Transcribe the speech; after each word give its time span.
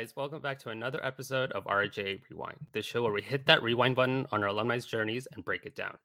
guys. 0.00 0.16
Welcome 0.16 0.40
back 0.40 0.58
to 0.60 0.70
another 0.70 1.04
episode 1.04 1.52
of 1.52 1.64
RHAA 1.64 2.22
Rewind, 2.30 2.56
the 2.72 2.80
show 2.80 3.02
where 3.02 3.12
we 3.12 3.20
hit 3.20 3.44
that 3.44 3.62
rewind 3.62 3.96
button 3.96 4.26
on 4.32 4.42
our 4.42 4.48
alumni's 4.48 4.86
journeys 4.86 5.28
and 5.34 5.44
break 5.44 5.66
it 5.66 5.76
down. 5.76 5.98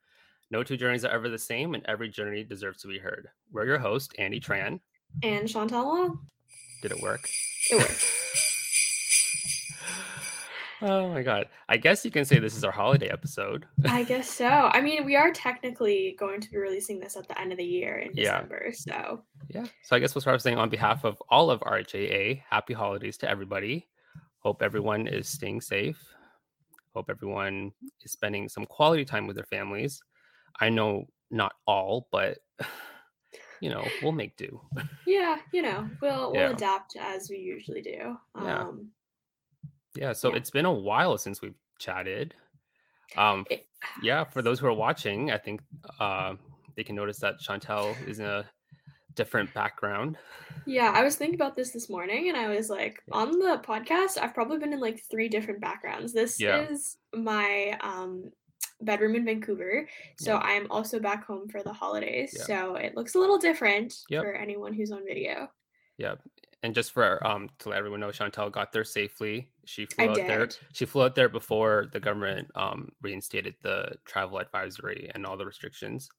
No 0.52 0.63
two 0.63 0.76
journeys 0.76 1.05
are 1.05 1.12
ever 1.12 1.30
the 1.30 1.40
same, 1.40 1.73
and 1.76 1.85
every 1.85 2.09
journey 2.09 2.44
deserves 2.44 2.81
to 2.81 2.90
be 2.90 2.99
heard. 2.99 3.30
We're 3.54 3.66
your 3.66 3.80
host, 3.80 4.13
Andy 4.20 4.41
Tran. 4.41 4.81
And 5.23 5.48
Chantal 5.48 5.85
Long. 5.85 6.27
Did 6.81 6.91
it 6.91 7.02
work? 7.02 7.30
It 7.71 7.77
worked. 7.77 8.15
Oh 10.81 11.09
my 11.09 11.23
god. 11.23 11.47
I 11.70 11.77
guess 11.77 12.03
you 12.03 12.11
can 12.11 12.25
say 12.25 12.39
this 12.39 12.55
is 12.57 12.63
our 12.63 12.71
holiday 12.71 13.07
episode. 13.09 13.65
I 13.85 14.03
guess 14.03 14.29
so. 14.29 14.45
I 14.47 14.81
mean, 14.81 15.05
we 15.05 15.15
are 15.15 15.31
technically 15.31 16.15
going 16.20 16.41
to 16.41 16.49
be 16.51 16.57
releasing 16.57 16.99
this 16.99 17.15
at 17.15 17.27
the 17.27 17.39
end 17.39 17.51
of 17.51 17.57
the 17.57 17.63
year 17.63 17.98
in 17.99 18.11
Yeah. 18.13 18.34
December. 18.41 18.71
So 18.73 19.21
Yeah. 19.49 19.65
So 19.84 19.95
I 19.95 19.99
guess 19.99 20.13
we'll 20.15 20.21
start 20.21 20.41
saying 20.41 20.57
on 20.57 20.70
behalf 20.70 21.03
of 21.05 21.21
all 21.29 21.49
of 21.49 21.61
RHAA, 21.61 22.43
happy 22.49 22.73
holidays 22.73 23.17
to 23.20 23.29
everybody. 23.29 23.88
Hope 24.39 24.61
everyone 24.61 25.07
is 25.07 25.27
staying 25.27 25.61
safe. 25.61 25.98
Hope 26.93 27.09
everyone 27.09 27.71
is 28.03 28.12
spending 28.12 28.48
some 28.49 28.65
quality 28.65 29.05
time 29.05 29.27
with 29.27 29.35
their 29.35 29.45
families. 29.45 30.01
I 30.60 30.70
know 30.70 31.05
not 31.32 31.54
all, 31.65 32.07
but 32.12 32.39
you 33.62 33.70
know, 33.70 33.85
we'll 34.04 34.12
make 34.12 34.35
do. 34.37 34.62
yeah, 35.07 35.37
you 35.54 35.62
know, 35.62 35.89
we'll 36.01 36.32
we'll 36.32 36.41
Yeah. 36.41 36.49
adapt 36.51 36.95
as 36.98 37.29
we 37.29 37.37
usually 37.37 37.82
do. 37.82 38.17
Um 38.35 38.45
Yeah, 38.45 38.71
so 40.13 40.29
Yeah. 40.29 40.35
it's 40.38 40.49
been 40.51 40.65
a 40.65 40.74
while 40.74 41.18
since 41.18 41.41
we've 41.41 41.55
chatted. 41.79 42.34
Um 43.18 43.46
it- 43.49 43.68
yeah, 44.01 44.24
for 44.24 44.41
those 44.41 44.60
who 44.60 44.68
are 44.68 44.74
watching, 44.88 45.32
I 45.32 45.38
think 45.38 45.62
uh 45.99 46.35
they 46.76 46.84
can 46.84 46.96
notice 46.96 47.20
that 47.20 47.35
Chantel 47.40 47.96
is 48.07 48.20
in 48.20 48.26
a 48.26 48.46
different 49.16 49.54
background. 49.54 50.18
yeah, 50.66 50.91
I 50.93 51.04
was 51.04 51.16
thinking 51.16 51.35
about 51.35 51.55
this 51.55 51.71
this 51.71 51.90
morning 51.90 52.27
and 52.29 52.38
I 52.38 52.49
was 52.49 52.70
like, 52.70 53.01
Yeah. 53.07 53.16
on 53.21 53.40
the 53.40 53.62
podcast, 53.63 54.18
I've 54.21 54.34
probably 54.34 54.57
been 54.57 54.73
in 54.73 54.82
like 54.82 55.01
three 55.10 55.29
different 55.29 55.62
backgrounds. 55.62 56.12
This 56.12 56.40
Yeah. 56.41 56.68
is 56.70 56.98
my 57.13 57.77
um 57.82 58.32
bedroom 58.82 59.16
in 59.16 59.23
Vancouver. 59.23 59.88
So 60.20 60.34
Yeah. 60.34 60.40
I 60.40 60.51
am 60.51 60.68
also 60.70 60.99
back 60.99 61.26
home 61.26 61.48
for 61.48 61.63
the 61.63 61.71
holidays. 61.71 62.35
Yeah. 62.38 62.43
So 62.46 62.76
it 62.76 62.93
looks 62.98 63.16
a 63.16 63.20
little 63.20 63.38
different 63.38 63.93
Yep. 64.09 64.23
for 64.23 64.34
anyone 64.34 64.73
who's 64.73 64.91
on 64.91 65.06
video. 65.06 65.50
Yeah. 65.97 66.16
And 66.63 66.74
just 66.74 66.91
for 66.94 67.25
um 67.25 67.50
to 67.59 67.69
let 67.69 67.78
everyone 67.78 68.00
know, 68.00 68.09
Chantel 68.09 68.51
got 68.51 68.72
there 68.72 68.84
safely. 68.84 69.50
She 69.66 69.85
flew 69.85 70.06
I 70.06 70.07
out 70.09 70.16
there. 70.16 70.50
She 70.74 70.85
flew 70.85 71.03
out 71.03 71.16
there 71.16 71.29
before 71.29 71.90
the 71.94 72.00
government 72.00 72.50
um 72.56 72.90
reinstated 73.01 73.56
the 73.62 73.94
travel 74.06 74.40
advisory 74.40 75.12
and 75.13 75.25
all 75.25 75.38
the 75.38 75.46
restrictions. 75.46 76.09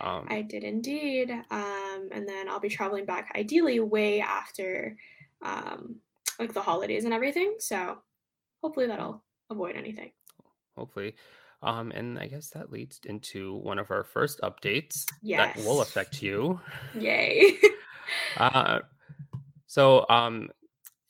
Um 0.00 0.26
I 0.28 0.42
did 0.42 0.64
indeed. 0.64 1.30
Um, 1.50 2.08
and 2.10 2.26
then 2.28 2.48
I'll 2.48 2.60
be 2.60 2.68
traveling 2.68 3.04
back 3.04 3.32
ideally 3.36 3.78
way 3.78 4.20
after 4.20 4.96
um, 5.42 5.96
like 6.38 6.52
the 6.52 6.62
holidays 6.62 7.04
and 7.04 7.14
everything. 7.14 7.54
So 7.58 7.98
hopefully 8.62 8.86
that'll 8.86 9.22
avoid 9.50 9.76
anything. 9.76 10.10
hopefully. 10.76 11.14
Um 11.62 11.92
and 11.92 12.18
I 12.18 12.26
guess 12.26 12.48
that 12.50 12.72
leads 12.72 12.98
into 13.04 13.54
one 13.58 13.78
of 13.78 13.92
our 13.92 14.02
first 14.02 14.40
updates 14.40 15.04
that 15.56 15.56
will 15.58 15.82
affect 15.82 16.20
you. 16.20 16.60
Yay. 16.98 17.58
Uh 18.36 18.80
so 19.66 20.06
um 20.08 20.48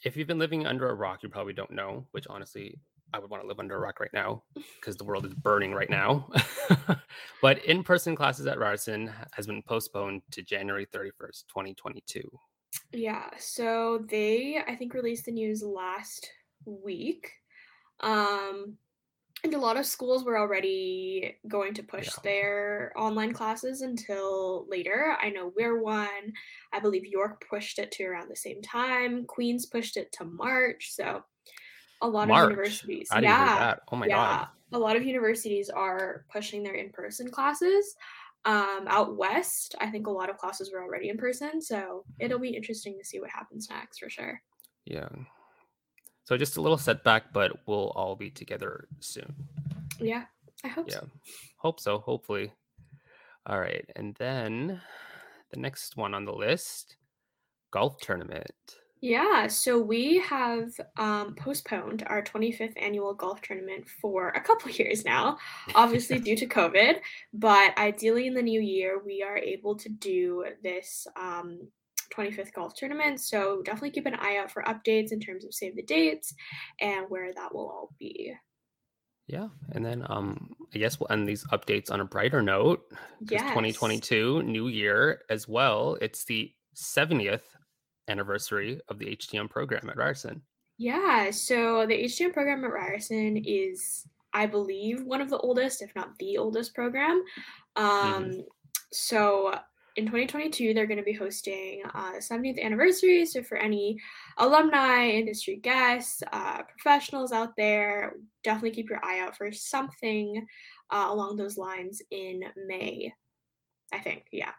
if 0.05 0.17
you've 0.17 0.29
been 0.29 0.39
living 0.39 0.67
under 0.67 0.89
a 0.89 0.95
rock, 0.95 1.23
you 1.23 1.29
probably 1.29 1.53
don't 1.53 1.71
know, 1.71 2.07
which 2.11 2.27
honestly 2.29 2.79
I 3.15 3.19
would 3.19 3.31
want 3.31 3.43
to 3.43 3.47
live 3.47 3.61
under 3.61 3.77
a 3.77 3.79
rock 3.79 4.01
right 4.01 4.13
now 4.13 4.43
because 4.81 4.97
the 4.97 5.05
world 5.05 5.27
is 5.27 5.35
burning 5.35 5.73
right 5.73 5.91
now. 5.91 6.31
but 7.43 7.65
in-person 7.65 8.17
classes 8.17 8.47
at 8.47 8.59
Ryerson 8.59 9.11
has 9.33 9.47
been 9.47 9.63
postponed 9.63 10.23
to 10.31 10.43
January 10.43 10.87
31st, 10.87 11.45
2022. 11.49 12.23
yeah. 12.93 13.29
So 13.39 14.05
they, 14.09 14.63
I 14.67 14.75
think, 14.77 14.95
released 14.95 15.27
the 15.27 15.33
news 15.33 15.63
last 15.63 16.31
week. 16.65 17.31
Um, 18.01 18.79
and 19.45 19.55
a 19.55 19.59
lot 19.59 19.77
of 19.77 19.87
schools 19.87 20.25
were 20.25 20.39
already 20.39 21.37
going 21.49 21.75
to 21.75 21.83
push 21.83 22.07
Yeah. 22.07 22.23
their 22.23 22.93
online 22.97 23.33
classes 23.33 23.83
until 23.83 24.67
later. 24.69 25.17
I 25.21 25.31
know 25.31 25.53
we're 25.57 25.83
one. 25.83 26.33
I 26.73 26.81
believe 26.81 27.05
York 27.05 27.45
pushed 27.49 27.79
it 27.79 27.91
to 27.93 28.05
around 28.05 28.31
the 28.31 28.37
same 28.37 28.63
time. 28.63 29.25
Queens 29.27 29.67
pushed 29.67 29.97
it 29.97 30.13
to 30.13 30.25
March. 30.25 30.93
So 30.93 31.25
a 32.03 32.09
lot 32.09 32.29
March. 32.29 32.45
of 32.45 32.51
universities. 32.51 33.09
I 33.11 33.21
yeah. 33.21 33.59
that. 33.59 33.81
Oh 33.91 33.97
my 33.97 34.09
god. 34.09 34.49
A 34.73 34.79
lot 34.79 34.97
of 34.97 35.05
universities 35.05 35.69
are 35.69 36.25
pushing 36.33 36.63
their 36.63 36.75
in-person 36.75 37.31
classes. 37.31 37.95
Um, 38.45 38.87
out 38.89 39.17
west, 39.17 39.77
I 39.81 39.89
think 39.91 40.07
a 40.07 40.11
lot 40.11 40.29
of 40.31 40.37
classes 40.37 40.73
were 40.73 40.83
already 40.83 41.11
in 41.11 41.19
person, 41.19 41.61
so 41.61 42.05
it'll 42.19 42.41
be 42.41 42.49
interesting 42.57 42.99
to 42.99 43.05
see 43.05 43.21
what 43.21 43.31
happens 43.31 43.69
next 43.71 43.99
for 43.99 44.09
sure. 44.11 44.41
Yeah. 44.85 45.09
So 46.25 46.37
just 46.37 46.57
a 46.57 46.61
little 46.61 46.79
setback, 46.79 47.33
but 47.33 47.53
we'll 47.67 47.91
all 47.91 48.15
be 48.15 48.31
together 48.31 48.87
soon. 49.01 49.35
Yeah, 49.99 50.25
I 50.65 50.69
hope 50.69 50.89
Yeah. 50.89 51.01
so. 51.01 51.09
Hope 51.59 51.81
so, 51.81 51.99
hopefully. 51.99 52.53
All 53.47 53.59
right. 53.59 53.85
And 53.97 54.15
then 54.17 54.81
the 55.51 55.61
next 55.61 55.97
one 55.97 56.15
on 56.15 56.25
the 56.25 56.33
list, 56.33 56.97
golf 57.71 57.99
tournament. 58.01 58.55
Yeah, 59.01 59.49
so 59.49 59.81
we 59.81 60.19
have 60.21 60.71
um, 60.97 61.35
postponed 61.35 62.05
our 62.07 62.23
25th 62.23 62.81
annual 62.81 63.13
golf 63.15 63.43
tournament 63.43 63.89
for 64.01 64.29
a 64.29 64.41
couple 64.41 64.71
years 64.81 65.05
now, 65.05 65.39
obviously 65.75 66.21
due 66.21 66.37
to 66.37 66.47
COVID. 66.59 67.01
But 67.33 67.77
ideally, 67.77 68.29
in 68.29 68.35
the 68.35 68.43
new 68.43 68.61
year, 68.61 69.03
we 69.05 69.21
are 69.25 69.37
able 69.37 69.75
to 69.77 69.89
do 69.89 70.45
this 70.63 71.09
um, 71.21 71.67
25th 72.15 72.53
golf 72.53 72.75
tournament. 72.75 73.21
So 73.21 73.63
definitely 73.65 73.91
keep 73.91 74.07
an 74.07 74.15
eye 74.15 74.37
out 74.39 74.51
for 74.51 74.63
updates 74.65 75.13
in 75.13 75.21
terms 75.21 75.45
of 75.45 75.55
save 75.55 75.77
the 75.77 75.83
dates 75.83 76.35
and 76.81 77.07
where 77.09 77.33
that 77.35 77.55
will 77.55 77.69
all 77.69 77.91
be. 77.99 78.33
Yeah, 79.29 79.49
and 79.71 79.85
then 79.85 80.05
um, 80.09 80.51
I 80.75 80.79
guess 80.79 80.99
we'll 80.99 81.11
end 81.11 81.27
these 81.29 81.45
updates 81.45 81.91
on 81.91 82.01
a 82.01 82.05
brighter 82.05 82.43
note 82.43 82.83
Yes. 83.31 83.43
2022, 83.43 84.43
new 84.43 84.69
year 84.69 85.23
as 85.31 85.47
well. 85.49 85.97
It's 86.01 86.25
the 86.25 86.53
70th 86.77 87.43
anniversary 88.09 88.81
of 88.89 88.99
the 88.99 89.07
HTM 89.17 89.49
program 89.49 89.89
at 89.89 89.97
Ryerson. 89.97 90.43
Yeah, 90.77 91.31
so 91.31 91.87
the 91.87 92.05
HTM 92.05 92.33
program 92.33 92.65
at 92.65 92.73
Ryerson 92.73 93.37
is, 93.37 94.05
I 94.35 94.47
believe, 94.47 95.05
one 95.05 95.21
of 95.21 95.31
the 95.31 95.39
oldest, 95.39 95.83
if 95.83 95.95
not 95.95 96.19
the 96.19 96.37
oldest 96.39 96.75
program. 96.75 97.23
Um, 97.77 98.43
So 98.91 99.55
in 99.97 100.05
2022, 100.07 100.73
they're 100.75 100.87
going 100.87 100.99
to 100.99 101.05
be 101.05 101.13
hosting 101.13 101.83
uh, 101.95 102.13
the 102.13 102.19
70th 102.19 102.63
anniversary. 102.63 103.27
So 103.27 103.43
for 103.43 103.57
any 103.59 103.99
alumni, 104.39 105.09
industry 105.09 105.57
guests, 105.57 106.23
uh, 106.33 106.63
professionals 106.63 107.33
out 107.33 107.57
there, 107.57 108.15
definitely 108.43 108.71
keep 108.71 108.89
your 108.89 109.05
eye 109.05 109.21
out 109.21 109.37
for 109.37 109.53
something 109.53 110.47
uh, 110.91 111.07
along 111.09 111.37
those 111.37 111.59
lines 111.59 112.01
in 112.11 112.43
May. 112.67 113.13
I 113.93 113.99
think, 113.99 114.25
yeah, 114.33 114.53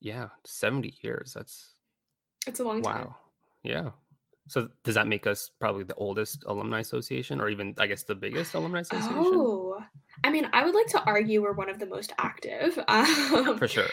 Yeah, 0.00 0.28
70 0.44 0.94
years. 1.02 1.32
That's 1.32 1.74
it's 2.46 2.60
a 2.60 2.64
long 2.64 2.82
time. 2.82 3.06
wow. 3.06 3.16
Yeah. 3.62 3.90
So 4.48 4.68
does 4.82 4.96
that 4.96 5.06
make 5.06 5.26
us 5.26 5.50
probably 5.58 5.84
the 5.84 5.94
oldest 5.94 6.44
alumni 6.46 6.80
association, 6.80 7.40
or 7.40 7.48
even 7.48 7.74
I 7.78 7.86
guess 7.86 8.02
the 8.02 8.14
biggest 8.14 8.52
alumni 8.54 8.80
association? 8.80 9.14
Oh, 9.16 9.63
I 10.22 10.30
mean, 10.30 10.48
I 10.52 10.64
would 10.64 10.74
like 10.74 10.86
to 10.88 11.02
argue 11.04 11.42
we're 11.42 11.52
one 11.52 11.70
of 11.70 11.78
the 11.78 11.86
most 11.86 12.12
active. 12.18 12.78
Um, 12.88 13.58
For 13.58 13.68
sure. 13.68 13.88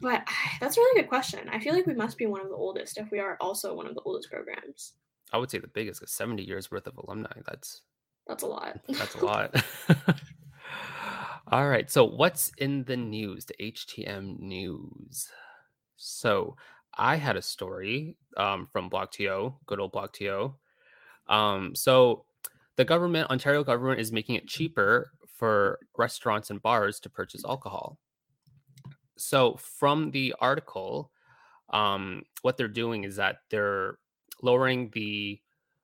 But 0.00 0.26
that's 0.60 0.76
a 0.76 0.80
really 0.80 1.02
good 1.02 1.08
question. 1.08 1.48
I 1.50 1.60
feel 1.60 1.74
like 1.74 1.86
we 1.86 1.94
must 1.94 2.18
be 2.18 2.26
one 2.26 2.40
of 2.40 2.48
the 2.48 2.54
oldest 2.54 2.98
if 2.98 3.10
we 3.10 3.18
are 3.18 3.36
also 3.40 3.74
one 3.74 3.86
of 3.86 3.94
the 3.94 4.02
oldest 4.02 4.30
programs. 4.30 4.94
I 5.32 5.38
would 5.38 5.50
say 5.50 5.58
the 5.58 5.68
biggest 5.68 6.00
because 6.00 6.12
70 6.12 6.42
years 6.42 6.70
worth 6.70 6.86
of 6.86 6.98
alumni. 6.98 7.32
That's 7.46 7.82
That's 8.26 8.42
a 8.42 8.46
lot. 8.46 8.80
That's 8.88 9.14
a 9.14 9.24
lot. 9.24 9.64
All 11.50 11.68
right. 11.68 11.90
So, 11.90 12.04
what's 12.04 12.52
in 12.58 12.84
the 12.84 12.96
news? 12.96 13.46
The 13.46 13.54
HTM 13.60 14.38
news. 14.38 15.28
So, 15.96 16.56
I 16.96 17.16
had 17.16 17.36
a 17.36 17.42
story 17.42 18.16
um, 18.36 18.68
from 18.72 18.90
blogTO, 18.90 19.54
good 19.66 19.80
old 19.80 19.92
blogTO. 19.92 20.54
Um, 21.28 21.74
so, 21.74 22.24
the 22.76 22.84
government, 22.84 23.30
Ontario 23.30 23.64
government, 23.64 24.00
is 24.00 24.12
making 24.12 24.36
it 24.36 24.46
cheaper 24.46 25.10
for 25.42 25.80
restaurants 25.98 26.50
and 26.50 26.62
bars 26.62 27.00
to 27.00 27.10
purchase 27.10 27.44
alcohol. 27.44 27.98
So, 29.18 29.56
from 29.56 30.12
the 30.12 30.36
article, 30.38 31.10
um, 31.72 32.22
what 32.42 32.56
they're 32.56 32.68
doing 32.68 33.02
is 33.02 33.16
that 33.16 33.38
they're 33.50 33.98
lowering 34.40 34.90
the 34.92 35.40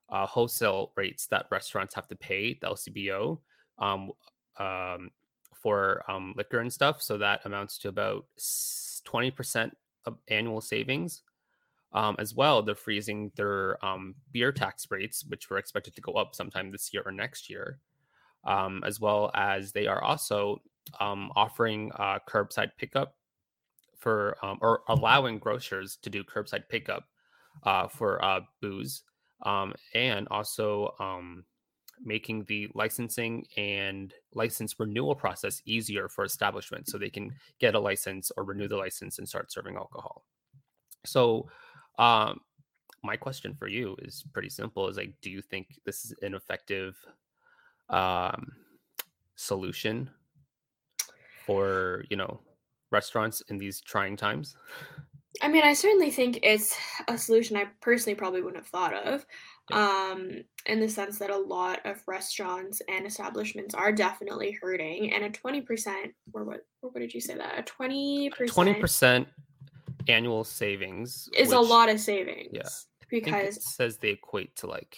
uh, 0.07 0.25
wholesale 0.25 0.93
rates 0.95 1.27
that 1.27 1.47
restaurants 1.51 1.93
have 1.95 2.07
to 2.07 2.15
pay, 2.15 2.53
the 2.53 2.67
LCBO, 2.67 3.39
um, 3.79 4.11
um, 4.59 5.09
for 5.53 6.09
um, 6.09 6.33
liquor 6.37 6.59
and 6.59 6.71
stuff. 6.71 7.01
So 7.01 7.17
that 7.17 7.41
amounts 7.43 7.77
to 7.79 7.89
about 7.89 8.27
20% 8.39 9.71
of 10.05 10.19
annual 10.29 10.61
savings. 10.61 11.21
Um, 11.91 12.15
as 12.17 12.33
well, 12.33 12.61
they're 12.61 12.75
freezing 12.75 13.33
their 13.35 13.83
um, 13.85 14.15
beer 14.31 14.53
tax 14.53 14.87
rates, 14.89 15.25
which 15.27 15.49
were 15.49 15.57
expected 15.57 15.95
to 15.95 16.01
go 16.01 16.13
up 16.13 16.33
sometime 16.33 16.71
this 16.71 16.93
year 16.93 17.03
or 17.05 17.11
next 17.11 17.49
year, 17.49 17.79
um, 18.45 18.83
as 18.85 18.99
well 18.99 19.31
as 19.33 19.71
they 19.71 19.87
are 19.87 20.03
also 20.03 20.61
um, 20.99 21.31
offering 21.35 21.91
uh, 21.97 22.19
curbside 22.27 22.71
pickup 22.77 23.15
for 23.97 24.37
um, 24.43 24.57
or 24.61 24.81
allowing 24.87 25.37
grocers 25.37 25.97
to 26.01 26.09
do 26.09 26.23
curbside 26.23 26.67
pickup 26.69 27.05
uh, 27.63 27.87
for 27.87 28.23
uh, 28.23 28.39
booze 28.61 29.03
um, 29.43 29.73
and 29.93 30.27
also 30.31 30.93
um, 30.99 31.43
making 32.03 32.45
the 32.45 32.69
licensing 32.73 33.45
and 33.57 34.13
license 34.33 34.79
renewal 34.79 35.15
process 35.15 35.61
easier 35.65 36.07
for 36.07 36.23
establishments 36.23 36.91
so 36.91 36.97
they 36.97 37.09
can 37.09 37.31
get 37.59 37.75
a 37.75 37.79
license 37.79 38.31
or 38.37 38.43
renew 38.43 38.67
the 38.67 38.77
license 38.77 39.19
and 39.19 39.27
start 39.27 39.51
serving 39.51 39.75
alcohol. 39.75 40.23
So, 41.05 41.49
um, 41.97 42.39
my 43.03 43.15
question 43.15 43.53
for 43.53 43.67
you 43.67 43.95
is 43.99 44.25
pretty 44.33 44.49
simple: 44.49 44.87
is 44.89 44.97
like, 44.97 45.13
do 45.21 45.29
you 45.29 45.41
think 45.41 45.67
this 45.85 46.05
is 46.05 46.13
an 46.21 46.33
effective 46.33 46.97
um, 47.89 48.51
solution 49.35 50.09
for 51.45 52.03
you 52.09 52.17
know 52.17 52.39
restaurants 52.91 53.41
in 53.49 53.57
these 53.57 53.81
trying 53.81 54.15
times? 54.15 54.55
I 55.41 55.47
mean, 55.47 55.63
I 55.63 55.73
certainly 55.73 56.09
think 56.11 56.39
it's 56.43 56.75
a 57.07 57.17
solution 57.17 57.55
I 57.55 57.67
personally 57.81 58.15
probably 58.15 58.41
wouldn't 58.41 58.63
have 58.63 58.67
thought 58.67 58.93
of. 58.93 59.25
Um, 59.71 60.43
in 60.65 60.79
the 60.79 60.89
sense 60.89 61.19
that 61.19 61.29
a 61.29 61.37
lot 61.37 61.85
of 61.85 62.01
restaurants 62.07 62.81
and 62.89 63.05
establishments 63.05 63.75
are 63.75 63.91
definitely 63.91 64.57
hurting, 64.59 65.13
and 65.13 65.23
a 65.23 65.29
twenty 65.29 65.61
percent, 65.61 66.13
or 66.33 66.43
what? 66.43 66.65
Or 66.81 66.89
what 66.89 66.99
did 66.99 67.13
you 67.13 67.21
say 67.21 67.35
that? 67.35 67.59
A 67.59 67.61
twenty 67.61 68.31
percent. 68.31 68.49
Twenty 68.49 68.73
percent 68.73 69.27
annual 70.07 70.43
savings 70.43 71.29
is 71.37 71.49
which, 71.49 71.57
a 71.57 71.61
lot 71.61 71.89
of 71.89 71.99
savings. 71.99 72.49
Yeah, 72.51 72.67
because 73.09 73.57
it 73.57 73.63
says 73.63 73.97
they 73.97 74.09
equate 74.09 74.55
to 74.57 74.67
like 74.67 74.97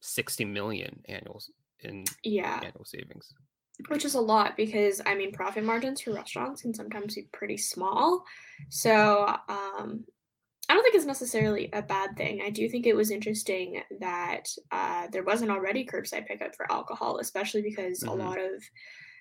sixty 0.00 0.44
million 0.44 1.02
annuals 1.08 1.50
in 1.84 2.04
yeah 2.22 2.60
annual 2.62 2.84
savings 2.84 3.34
which 3.88 4.04
is 4.04 4.14
a 4.14 4.20
lot 4.20 4.56
because 4.56 5.00
I 5.04 5.14
mean 5.14 5.32
profit 5.32 5.64
margins 5.64 6.00
for 6.00 6.12
restaurants 6.12 6.62
can 6.62 6.74
sometimes 6.74 7.14
be 7.14 7.28
pretty 7.32 7.56
small. 7.56 8.24
So 8.68 9.26
um, 9.48 10.04
I 10.68 10.74
don't 10.74 10.82
think 10.82 10.94
it's 10.94 11.04
necessarily 11.04 11.68
a 11.72 11.82
bad 11.82 12.16
thing. 12.16 12.42
I 12.42 12.50
do 12.50 12.68
think 12.68 12.86
it 12.86 12.96
was 12.96 13.10
interesting 13.10 13.82
that 14.00 14.48
uh, 14.70 15.08
there 15.10 15.24
wasn't 15.24 15.50
already 15.50 15.84
curbside 15.84 16.26
pickup 16.26 16.54
for 16.54 16.70
alcohol, 16.70 17.18
especially 17.18 17.62
because 17.62 18.00
mm-hmm. 18.00 18.08
a 18.08 18.24
lot 18.24 18.38
of 18.38 18.62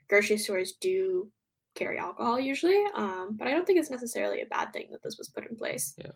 grocery 0.10 0.38
stores 0.38 0.74
do 0.80 1.32
carry 1.76 1.98
alcohol 1.98 2.40
usually. 2.40 2.84
Um, 2.96 3.38
but 3.38 3.48
I 3.48 3.52
don't 3.52 3.66
think 3.66 3.80
it's 3.80 3.92
necessarily 3.92 4.42
a 4.42 4.46
bad 4.46 4.74
thing 4.74 4.88
that 4.92 5.02
this 5.04 5.18
was 5.18 5.30
put 5.30 5.50
in 5.50 5.56
place. 5.56 5.94
Yeah. 5.98 6.12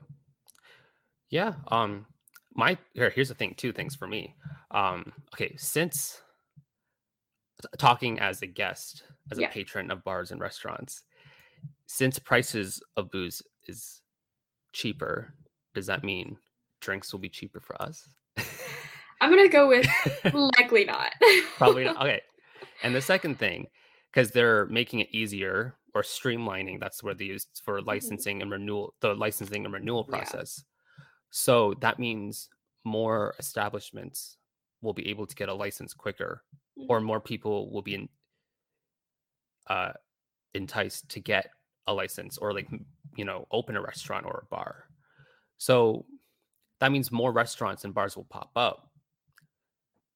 Yeah. 1.29 1.53
Um, 1.69 2.05
my 2.53 2.77
here, 2.93 3.09
here's 3.09 3.29
the 3.29 3.35
thing. 3.35 3.55
Two 3.57 3.73
things 3.73 3.95
for 3.95 4.07
me. 4.07 4.35
Um, 4.71 5.11
okay, 5.33 5.55
since 5.57 6.21
talking 7.77 8.19
as 8.19 8.41
a 8.41 8.47
guest, 8.47 9.03
as 9.31 9.39
yeah. 9.39 9.47
a 9.47 9.51
patron 9.51 9.91
of 9.91 10.03
bars 10.03 10.31
and 10.31 10.41
restaurants, 10.41 11.03
since 11.87 12.19
prices 12.19 12.81
of 12.97 13.11
booze 13.11 13.41
is 13.67 14.01
cheaper, 14.73 15.33
does 15.73 15.85
that 15.87 16.03
mean 16.03 16.37
drinks 16.81 17.11
will 17.11 17.19
be 17.19 17.29
cheaper 17.29 17.59
for 17.59 17.79
us? 17.81 18.07
I'm 19.21 19.29
gonna 19.29 19.49
go 19.49 19.67
with 19.67 19.87
likely 20.33 20.85
not. 20.85 21.13
Probably 21.57 21.85
not. 21.85 21.97
Okay. 22.01 22.21
And 22.83 22.93
the 22.93 23.01
second 23.01 23.39
thing, 23.39 23.67
because 24.11 24.31
they're 24.31 24.65
making 24.67 24.99
it 24.99 25.09
easier 25.11 25.75
or 25.93 26.01
streamlining, 26.01 26.79
that's 26.79 27.01
where 27.01 27.13
they 27.13 27.25
use 27.25 27.47
for 27.63 27.79
mm-hmm. 27.79 27.87
licensing 27.87 28.41
and 28.41 28.51
renewal, 28.51 28.93
the 29.01 29.13
licensing 29.15 29.65
and 29.65 29.73
renewal 29.73 30.03
process. 30.03 30.63
Yeah. 30.63 31.03
So 31.31 31.73
that 31.81 31.99
means 31.99 32.49
more 32.83 33.33
establishments 33.39 34.37
will 34.81 34.93
be 34.93 35.09
able 35.09 35.25
to 35.25 35.35
get 35.35 35.49
a 35.49 35.53
license 35.53 35.93
quicker 35.93 36.43
or 36.87 36.97
mm-hmm. 36.97 37.07
more 37.07 37.19
people 37.19 37.71
will 37.71 37.81
be 37.81 37.95
in, 37.95 38.09
uh, 39.67 39.93
enticed 40.53 41.09
to 41.09 41.19
get 41.19 41.49
a 41.87 41.93
license 41.93 42.37
or 42.37 42.53
like 42.53 42.67
you 43.15 43.25
know 43.25 43.47
open 43.51 43.75
a 43.75 43.81
restaurant 43.81 44.25
or 44.25 44.43
a 44.43 44.55
bar. 44.55 44.85
So 45.57 46.05
that 46.79 46.91
means 46.91 47.11
more 47.11 47.31
restaurants 47.31 47.83
and 47.83 47.93
bars 47.93 48.15
will 48.15 48.25
pop 48.25 48.51
up. 48.55 48.89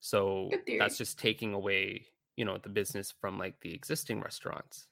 So 0.01 0.49
that's 0.77 0.97
just 0.97 1.19
taking 1.19 1.53
away 1.53 2.05
you 2.35 2.45
know 2.45 2.57
the 2.57 2.69
business 2.69 3.13
from 3.19 3.37
like 3.37 3.59
the 3.61 3.73
existing 3.73 4.21
restaurants. 4.21 4.87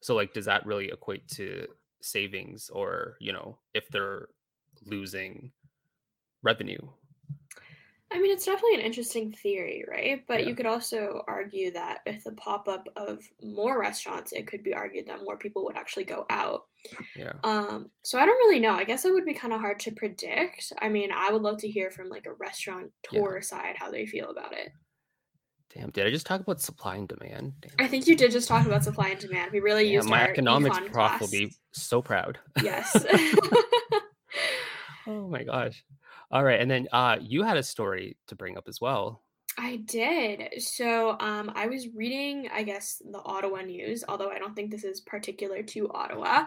So 0.00 0.14
like 0.14 0.32
does 0.32 0.46
that 0.46 0.66
really 0.66 0.88
equate 0.88 1.28
to 1.28 1.66
savings 2.00 2.70
or 2.70 3.16
you 3.20 3.32
know 3.32 3.58
if 3.74 3.88
they're 3.88 4.28
losing 4.84 5.52
revenue 6.42 6.80
I 8.12 8.20
mean, 8.20 8.30
it's 8.30 8.44
definitely 8.44 8.74
an 8.74 8.80
interesting 8.80 9.32
theory, 9.32 9.84
right? 9.88 10.22
But 10.28 10.42
yeah. 10.42 10.48
you 10.48 10.54
could 10.54 10.66
also 10.66 11.22
argue 11.26 11.72
that 11.72 12.00
with 12.06 12.24
the 12.24 12.32
pop 12.32 12.68
up 12.68 12.86
of 12.96 13.20
more 13.42 13.80
restaurants, 13.80 14.32
it 14.32 14.46
could 14.46 14.62
be 14.62 14.74
argued 14.74 15.06
that 15.06 15.24
more 15.24 15.36
people 15.36 15.64
would 15.64 15.76
actually 15.76 16.04
go 16.04 16.26
out. 16.30 16.62
Yeah. 17.16 17.32
Um. 17.44 17.90
So 18.02 18.18
I 18.18 18.26
don't 18.26 18.46
really 18.46 18.60
know. 18.60 18.74
I 18.74 18.84
guess 18.84 19.04
it 19.04 19.12
would 19.12 19.24
be 19.24 19.34
kind 19.34 19.52
of 19.52 19.60
hard 19.60 19.80
to 19.80 19.92
predict. 19.92 20.72
I 20.80 20.88
mean, 20.88 21.10
I 21.14 21.32
would 21.32 21.42
love 21.42 21.58
to 21.58 21.68
hear 21.68 21.90
from 21.90 22.08
like 22.08 22.26
a 22.26 22.34
restaurant 22.34 22.90
tour 23.02 23.36
yeah. 23.36 23.42
side 23.42 23.76
how 23.76 23.90
they 23.90 24.06
feel 24.06 24.30
about 24.30 24.52
it. 24.52 24.70
Damn, 25.74 25.90
did 25.90 26.06
I 26.06 26.10
just 26.10 26.26
talk 26.26 26.40
about 26.40 26.60
supply 26.60 26.96
and 26.96 27.08
demand? 27.08 27.54
Damn. 27.60 27.72
I 27.78 27.88
think 27.88 28.06
you 28.06 28.14
did 28.14 28.30
just 28.30 28.46
talk 28.46 28.66
about 28.66 28.84
supply 28.84 29.08
and 29.08 29.18
demand. 29.18 29.52
We 29.52 29.60
really 29.60 29.86
yeah, 29.86 29.94
used 29.94 30.08
my 30.08 30.22
economics 30.22 30.78
prof 30.78 30.92
class. 30.92 31.20
will 31.20 31.30
be 31.30 31.54
so 31.72 32.02
proud. 32.02 32.38
Yes. 32.62 32.94
oh 35.06 35.28
my 35.28 35.44
gosh. 35.44 35.82
All 36.32 36.42
right, 36.42 36.60
and 36.60 36.70
then 36.70 36.88
uh, 36.92 37.18
you 37.20 37.42
had 37.42 37.58
a 37.58 37.62
story 37.62 38.16
to 38.28 38.34
bring 38.34 38.56
up 38.56 38.64
as 38.66 38.80
well. 38.80 39.22
I 39.58 39.76
did. 39.84 40.62
So 40.62 41.16
um, 41.20 41.52
I 41.54 41.66
was 41.66 41.88
reading, 41.94 42.48
I 42.52 42.62
guess, 42.62 43.02
the 43.10 43.20
Ottawa 43.22 43.60
news, 43.60 44.02
although 44.08 44.30
I 44.30 44.38
don't 44.38 44.54
think 44.54 44.70
this 44.70 44.84
is 44.84 45.02
particular 45.02 45.62
to 45.62 45.90
Ottawa, 45.92 46.44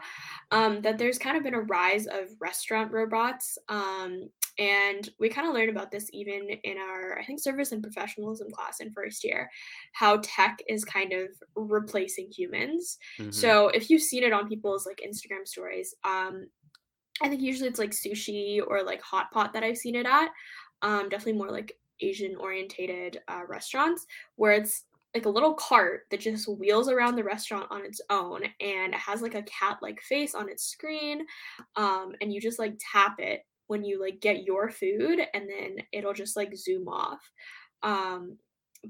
um, 0.52 0.82
that 0.82 0.98
there's 0.98 1.20
kind 1.20 1.38
of 1.38 1.44
been 1.44 1.54
a 1.54 1.62
rise 1.62 2.08
of 2.08 2.30
restaurant 2.40 2.92
robots. 2.92 3.58
Um, 3.70 4.30
and 4.58 5.08
we 5.20 5.30
kind 5.30 5.48
of 5.48 5.54
learned 5.54 5.70
about 5.70 5.92
this 5.92 6.10
even 6.14 6.48
in 6.64 6.78
our, 6.78 7.20
I 7.20 7.26
think, 7.26 7.40
service 7.42 7.72
and 7.72 7.84
professionalism 7.84 8.48
class 8.52 8.80
in 8.80 8.92
first 8.92 9.24
year, 9.24 9.52
how 9.94 10.20
tech 10.24 10.60
is 10.68 10.84
kind 10.84 11.14
of 11.14 11.28
replacing 11.56 12.32
humans. 12.36 12.98
Mm-hmm. 13.20 13.32
So 13.32 13.68
if 13.68 13.90
you've 13.90 14.02
seen 14.02 14.24
it 14.24 14.34
on 14.34 14.48
people's 14.48 14.88
like 14.88 15.02
Instagram 15.06 15.46
stories, 15.46 15.94
um, 16.04 16.48
I 17.22 17.30
think 17.30 17.42
usually 17.42 17.70
it's 17.70 17.80
like 17.80 17.92
sushi 17.92 18.60
or 18.66 18.84
like 18.84 19.02
hot 19.02 19.32
pot 19.32 19.54
that 19.54 19.64
I've 19.64 19.78
seen 19.78 19.96
it 19.96 20.06
at. 20.06 20.30
Um, 20.82 21.10
definitely 21.10 21.34
more 21.34 21.52
like 21.52 21.74
Asian 22.02 22.36
orientated 22.36 23.20
uh, 23.28 23.42
restaurants 23.48 24.06
where 24.36 24.52
it's 24.52 24.84
like 25.14 25.26
a 25.26 25.30
little 25.30 25.54
cart 25.54 26.02
that 26.12 26.20
just 26.20 26.48
wheels 26.48 26.90
around 26.90 27.16
the 27.16 27.24
restaurant 27.24 27.68
on 27.72 27.86
its 27.86 28.02
own 28.10 28.44
and 28.60 28.94
it 28.94 29.00
has 29.00 29.22
like 29.22 29.34
a 29.34 29.44
cat 29.44 29.78
like 29.82 30.02
face 30.02 30.36
on 30.36 30.50
its 30.50 30.66
screen 30.66 31.26
um, 31.78 32.12
and 32.20 32.34
you 32.34 32.42
just 32.42 32.60
like 32.60 32.78
tap 32.92 33.16
it 33.20 33.46
when 33.68 33.84
you 33.84 34.00
like 34.00 34.20
get 34.20 34.44
your 34.44 34.70
food 34.70 35.22
and 35.34 35.50
then 35.50 35.78
it'll 35.94 36.14
just 36.14 36.36
like 36.36 36.56
zoom 36.56 36.90
off 36.90 37.22
um, 37.82 38.38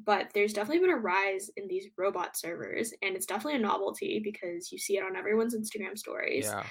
but 0.03 0.29
there's 0.33 0.51
definitely 0.51 0.81
been 0.81 0.97
a 0.97 0.99
rise 0.99 1.51
in 1.57 1.67
these 1.67 1.85
robot 1.95 2.35
servers 2.35 2.91
and 3.03 3.15
it's 3.15 3.27
definitely 3.27 3.59
a 3.59 3.63
novelty 3.63 4.19
because 4.23 4.71
you 4.71 4.79
see 4.79 4.97
it 4.97 5.03
on 5.03 5.15
everyone's 5.15 5.55
instagram 5.55 5.95
stories 5.95 6.45
yeah 6.45 6.65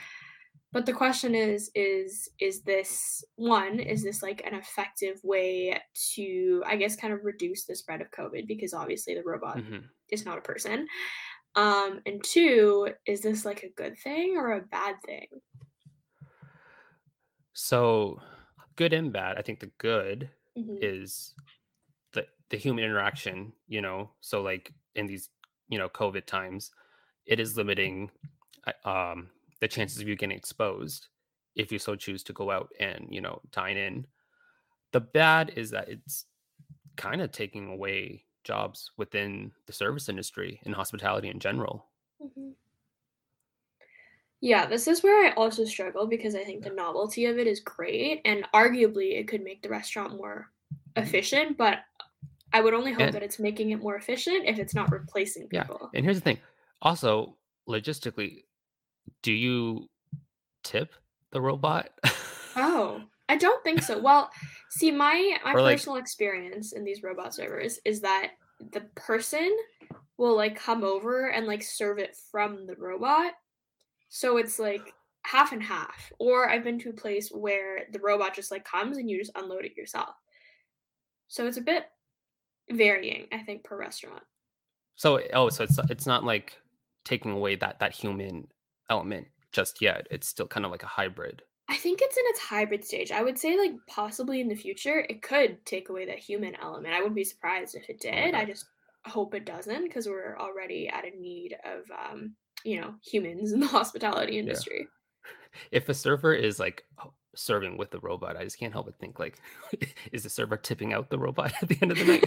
but 0.75 0.87
the 0.87 0.93
question 0.93 1.37
is 1.37 1.71
is 1.75 2.28
is 2.40 2.62
this 2.62 3.25
one 3.37 3.78
is 3.78 4.02
this 4.02 4.23
like 4.23 4.43
an 4.45 4.54
effective 4.54 5.19
way 5.23 5.81
to 5.95 6.62
i 6.66 6.76
guess 6.76 6.97
kind 6.97 7.14
of 7.14 7.25
reduce 7.25 7.64
the 7.64 7.76
spread 7.76 8.02
of 8.02 8.11
covid 8.11 8.47
because 8.47 8.75
obviously 8.75 9.14
the 9.14 9.23
robot 9.25 9.57
mm-hmm. 9.57 9.78
is 10.11 10.26
not 10.26 10.37
a 10.37 10.43
person 10.43 10.87
um 11.54 12.00
and 12.04 12.23
two 12.25 12.88
is 13.07 13.23
this 13.23 13.45
like 13.47 13.62
a 13.62 13.73
good 13.81 13.97
thing 13.97 14.35
or 14.37 14.52
a 14.52 14.61
bad 14.61 14.97
thing 15.07 15.28
so 17.52 18.21
good 18.76 18.93
and 18.93 19.12
bad 19.12 19.38
i 19.38 19.43
think 19.43 19.61
the 19.61 19.71
good 19.78 20.28
mm-hmm. 20.59 20.76
is 20.83 21.35
the 22.12 22.26
the 22.50 22.57
human 22.57 22.85
interaction 22.85 23.52
you 23.69 23.81
know 23.81 24.11
so 24.21 24.43
like 24.43 24.73
in 24.97 25.07
these 25.07 25.31
you 25.69 25.78
know 25.78 25.88
covid 25.88 26.26
times 26.26 26.73
it 27.26 27.38
is 27.38 27.57
limiting 27.57 28.11
um 28.85 29.28
the 29.64 29.68
chances 29.68 29.99
of 29.99 30.06
you 30.06 30.14
getting 30.14 30.37
exposed 30.37 31.09
if 31.56 31.73
you 31.73 31.78
so 31.78 31.97
choose 31.97 32.23
to 32.23 32.35
go 32.35 32.50
out 32.50 32.68
and 32.80 33.06
you 33.09 33.23
know 33.23 33.40
dine 33.50 33.78
in. 33.78 34.06
The 34.92 35.00
bad 35.00 35.54
is 35.56 35.71
that 35.71 35.88
it's 35.88 36.26
kind 36.97 37.23
of 37.23 37.33
taking 37.33 37.68
away 37.68 38.25
jobs 38.44 38.90
within 38.99 39.52
the 39.66 39.73
service 39.73 40.11
industry 40.11 40.61
and 40.66 40.75
hospitality 40.75 41.30
in 41.30 41.40
general. 41.40 41.87
Mm-hmm. 42.23 42.50
yeah 44.40 44.66
this 44.66 44.87
is 44.87 45.02
where 45.02 45.26
i 45.26 45.35
also 45.35 45.64
struggle 45.64 46.06
because 46.06 46.35
i 46.35 46.44
think 46.44 46.62
the 46.62 46.71
novelty 46.71 47.26
of 47.26 47.38
it 47.38 47.47
is 47.47 47.61
great 47.61 48.23
and 48.25 48.47
arguably 48.54 49.18
it 49.18 49.26
could 49.26 49.42
make 49.42 49.61
the 49.62 49.68
restaurant 49.68 50.16
more 50.16 50.49
efficient 50.97 51.59
but 51.59 51.80
i 52.52 52.61
would 52.61 52.73
only 52.73 52.92
hope 52.92 53.02
and, 53.02 53.14
that 53.14 53.23
it's 53.23 53.40
making 53.40 53.73
it 53.73 53.83
more 53.83 53.97
efficient 53.97 54.47
if 54.47 54.59
it's 54.59 54.75
not 54.75 54.90
replacing 54.92 55.49
people. 55.49 55.78
yeah 55.83 55.88
and 55.99 56.04
here's 56.04 56.16
the 56.16 56.23
thing 56.23 56.38
also 56.80 57.37
logistically 57.68 58.44
do 59.23 59.33
you 59.33 59.89
tip 60.63 60.95
the 61.31 61.41
robot? 61.41 61.91
oh, 62.57 63.03
I 63.29 63.37
don't 63.37 63.63
think 63.65 63.83
so. 63.83 63.99
Well, 63.99 64.31
see, 64.71 64.91
my 64.91 65.39
my 65.45 65.55
like, 65.55 65.77
personal 65.77 65.97
experience 65.97 66.73
in 66.73 66.85
these 66.85 67.03
robot 67.03 67.35
servers 67.35 67.79
is 67.85 68.01
that 68.03 68.33
the 68.73 68.83
person 68.95 69.57
will 70.17 70.37
like 70.37 70.57
come 70.57 70.85
over 70.85 71.31
and 71.31 71.47
like 71.47 71.63
serve 71.63 71.99
it 71.99 72.17
from 72.31 72.67
the 72.67 72.77
robot. 72.77 73.33
So 74.09 74.37
it's 74.37 74.59
like 74.59 74.93
half 75.23 75.53
and 75.53 75.63
half. 75.63 76.13
Or 76.19 76.49
I've 76.49 76.65
been 76.65 76.79
to 76.81 76.91
a 76.91 76.95
place 76.95 77.31
where 77.31 77.87
the 77.93 77.99
robot 77.99 78.35
just 78.35 78.51
like 78.51 78.65
comes 78.65 78.99
and 78.99 79.11
you 79.11 79.19
just 79.19 79.33
unload 79.35 79.65
it 79.65 79.77
yourself. 79.77 80.15
So 81.29 81.47
it's 81.47 81.57
a 81.57 81.63
bit 81.63 81.87
varying, 82.71 83.27
I 83.33 83.39
think, 83.39 83.65
per 83.65 83.77
restaurant. 83.77 84.23
So 84.97 85.21
oh, 85.33 85.49
so 85.49 85.65
it's 85.65 85.79
it's 85.91 86.07
not 86.07 86.25
like 86.25 86.57
taking 87.05 87.33
away 87.33 87.57
that 87.57 87.81
that 87.81 87.93
human 87.93 88.47
element 88.91 89.26
just 89.53 89.81
yet. 89.81 90.07
It's 90.11 90.29
still 90.29 90.47
kind 90.47 90.64
of 90.67 90.73
like 90.73 90.83
a 90.83 90.87
hybrid. 90.88 91.43
I 91.69 91.76
think 91.76 92.00
it's 92.03 92.17
in 92.17 92.25
its 92.26 92.41
hybrid 92.41 92.85
stage. 92.85 93.11
I 93.11 93.23
would 93.23 93.38
say 93.38 93.57
like 93.57 93.73
possibly 93.88 94.41
in 94.41 94.49
the 94.49 94.55
future 94.55 95.07
it 95.09 95.23
could 95.23 95.64
take 95.64 95.88
away 95.88 96.07
that 96.07 96.19
human 96.19 96.55
element. 96.57 96.95
I 96.95 96.99
wouldn't 96.99 97.14
be 97.17 97.25
surprised 97.25 97.75
if 97.75 97.88
it 97.88 98.03
Oh 98.07 98.11
did. 98.11 98.35
I 98.35 98.45
just 98.45 98.67
hope 99.07 99.35
it 99.35 99.47
doesn't 99.47 99.83
because 99.85 100.07
we're 100.07 100.37
already 100.38 100.88
at 100.88 101.05
a 101.05 101.11
need 101.19 101.57
of 101.64 101.85
um, 102.11 102.35
you 102.64 102.81
know, 102.81 102.95
humans 103.03 103.53
in 103.53 103.61
the 103.61 103.67
hospitality 103.79 104.35
Yeah. 104.35 104.41
industry. 104.41 104.88
If 105.71 105.88
a 105.88 105.95
server 105.95 106.35
is 106.35 106.59
like 106.59 106.85
serving 107.35 107.76
with 107.79 107.91
the 107.91 108.00
robot, 108.00 108.37
I 108.37 108.45
just 108.45 108.59
can't 108.59 108.73
help 108.73 108.87
but 108.87 108.99
think 108.99 109.19
like, 109.19 109.38
is 110.12 110.23
the 110.25 110.31
server 110.31 110.57
tipping 110.57 110.93
out 110.93 111.11
the 111.11 111.19
robot 111.19 111.53
at 111.62 111.69
the 111.69 111.79
end 111.81 111.93
of 111.93 111.99
the 111.99 112.05
night? 112.05 112.25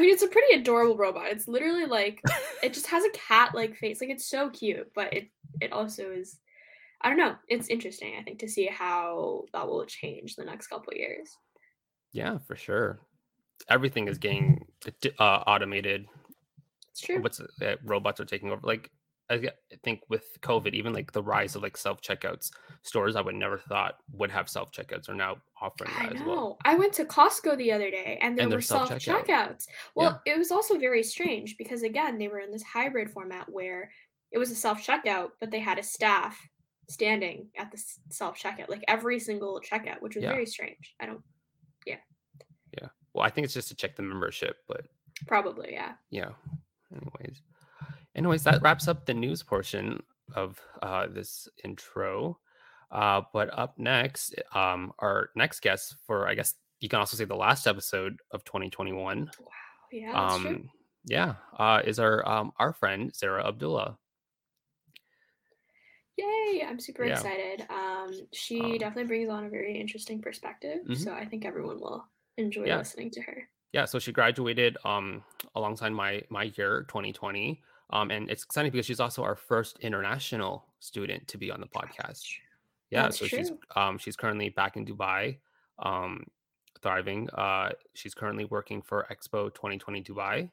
I 0.00 0.02
mean, 0.02 0.14
it's 0.14 0.22
a 0.22 0.28
pretty 0.28 0.54
adorable 0.54 0.96
robot. 0.96 1.26
It's 1.26 1.46
literally 1.46 1.84
like 1.84 2.22
it 2.62 2.72
just 2.72 2.86
has 2.86 3.04
a 3.04 3.10
cat-like 3.10 3.76
face. 3.76 4.00
Like 4.00 4.08
it's 4.08 4.24
so 4.24 4.48
cute, 4.48 4.90
but 4.94 5.12
it 5.12 5.28
it 5.60 5.72
also 5.72 6.10
is 6.10 6.38
I 7.02 7.10
don't 7.10 7.18
know. 7.18 7.34
It's 7.48 7.68
interesting, 7.68 8.14
I 8.18 8.22
think, 8.22 8.38
to 8.38 8.48
see 8.48 8.64
how 8.64 9.44
that 9.52 9.66
will 9.66 9.84
change 9.84 10.36
the 10.36 10.44
next 10.46 10.68
couple 10.68 10.90
of 10.92 10.96
years. 10.96 11.36
yeah, 12.12 12.38
for 12.38 12.56
sure. 12.56 13.00
Everything 13.68 14.08
is 14.08 14.16
getting 14.16 14.64
uh, 15.18 15.22
automated. 15.46 16.06
It's 16.92 17.02
true. 17.02 17.20
What's 17.20 17.40
uh, 17.40 17.76
robots 17.84 18.20
are 18.20 18.24
taking 18.24 18.50
over? 18.50 18.66
Like 18.66 18.90
I 19.30 19.48
think 19.84 20.00
with 20.08 20.24
COVID, 20.42 20.74
even 20.74 20.92
like 20.92 21.12
the 21.12 21.22
rise 21.22 21.54
of 21.54 21.62
like 21.62 21.76
self 21.76 22.00
checkouts 22.02 22.50
stores, 22.82 23.14
I 23.14 23.20
would 23.20 23.36
never 23.36 23.58
thought 23.58 23.98
would 24.12 24.30
have 24.30 24.48
self 24.48 24.72
checkouts 24.72 25.08
are 25.08 25.14
now 25.14 25.36
offering 25.60 25.90
I 25.96 26.06
that 26.06 26.14
as 26.16 26.20
know. 26.20 26.26
well. 26.28 26.58
I 26.64 26.74
went 26.74 26.92
to 26.94 27.04
Costco 27.04 27.56
the 27.56 27.70
other 27.72 27.90
day 27.90 28.18
and 28.20 28.36
there 28.36 28.44
And 28.44 28.52
were 28.52 28.60
self 28.60 28.90
checkouts. 28.90 29.66
Well, 29.94 30.20
it 30.26 30.36
was 30.36 30.50
also 30.50 30.78
very 30.78 31.02
strange 31.04 31.56
because 31.56 31.82
again, 31.82 32.18
they 32.18 32.28
were 32.28 32.40
in 32.40 32.50
this 32.50 32.62
hybrid 32.64 33.10
format 33.10 33.48
where 33.48 33.90
it 34.32 34.38
was 34.38 34.50
a 34.50 34.54
self 34.56 34.84
checkout, 34.84 35.30
but 35.38 35.50
they 35.50 35.60
had 35.60 35.78
a 35.78 35.82
staff 35.82 36.38
standing 36.88 37.48
at 37.56 37.70
the 37.70 37.80
self 38.08 38.36
checkout, 38.36 38.68
like 38.68 38.82
every 38.88 39.20
single 39.20 39.60
checkout, 39.60 40.00
which 40.02 40.16
was 40.16 40.24
Yeah. 40.24 40.32
very 40.32 40.46
strange. 40.46 40.94
I 41.00 41.06
don't 41.06 41.22
yeah. 41.86 41.98
Yeah. 42.80 42.88
Well, 43.14 43.24
I 43.24 43.30
think 43.30 43.44
it's 43.44 43.54
just 43.54 43.68
to 43.68 43.74
check 43.76 43.94
the 43.96 44.02
membership, 44.02 44.56
but 44.66 44.86
probably, 45.26 45.72
yeah. 45.72 45.92
yeah. 46.10 46.30
Anyways, 46.92 47.42
anyways, 48.14 48.44
that 48.44 48.62
wraps 48.62 48.88
up 48.88 49.06
the 49.06 49.14
news 49.14 49.42
portion 49.42 50.02
of 50.34 50.60
uh, 50.82 51.06
this 51.08 51.48
intro. 51.64 52.40
Uh, 52.90 53.22
but 53.32 53.56
up 53.56 53.78
next, 53.78 54.34
um, 54.52 54.92
our 54.98 55.30
next 55.36 55.60
guest 55.60 55.96
for 56.06 56.26
I 56.28 56.34
guess 56.34 56.54
you 56.80 56.88
can 56.88 56.98
also 56.98 57.16
say 57.16 57.24
the 57.24 57.36
last 57.36 57.66
episode 57.66 58.20
of 58.32 58.44
2021. 58.44 59.30
Wow. 59.38 59.46
Yeah, 59.92 60.12
that's 60.16 60.34
um, 60.34 60.42
true. 60.42 60.58
yeah, 61.04 61.36
uh, 61.58 61.82
is 61.84 61.98
our 61.98 62.26
um, 62.28 62.52
our 62.58 62.72
friend 62.72 63.12
Zehra 63.12 63.44
Abdulla. 63.44 63.98
Yay! 66.16 66.64
I'm 66.66 66.78
super 66.80 67.04
Yeah. 67.04 67.12
excited. 67.12 67.66
Um, 67.70 68.12
she 68.32 68.60
Um, 68.64 68.78
definitely 68.78 69.04
brings 69.08 69.28
on 69.30 69.44
a 69.44 69.48
very 69.50 69.80
interesting 69.80 70.20
perspective, 70.20 70.80
Mhm. 70.88 71.04
so 71.04 71.12
I 71.14 71.24
think 71.24 71.44
everyone 71.44 71.80
will 71.80 72.06
enjoy 72.36 72.66
Yeah. 72.66 72.78
listening 72.78 73.10
to 73.12 73.22
her. 73.22 73.48
Yeah, 73.72 73.84
so 73.84 73.98
she 73.98 74.12
graduated 74.12 74.76
um, 74.84 75.24
alongside 75.54 75.90
my 75.90 76.22
my 76.28 76.44
year 76.56 76.84
2020, 76.88 77.62
um, 77.90 78.10
and 78.10 78.30
it's 78.30 78.44
exciting 78.44 78.70
because 78.70 78.86
she's 78.86 79.00
also 79.00 79.22
our 79.22 79.36
first 79.36 79.78
international 79.80 80.64
student 80.78 81.26
to 81.28 81.38
be 81.38 81.50
on 81.50 81.60
the 81.60 81.66
podcast. 81.66 82.24
Yeah, 82.90 83.02
That's 83.02 83.18
so 83.18 83.26
she's 83.26 83.52
um 83.76 83.98
she's 83.98 84.16
currently 84.16 84.48
back 84.48 84.76
in 84.76 84.84
Dubai, 84.84 85.38
um 85.78 86.24
thriving. 86.82 87.30
Uh 87.30 87.70
she's 87.94 88.14
currently 88.14 88.44
working 88.46 88.82
for 88.82 89.06
Expo 89.10 89.54
2020 89.54 90.02
Dubai. 90.02 90.50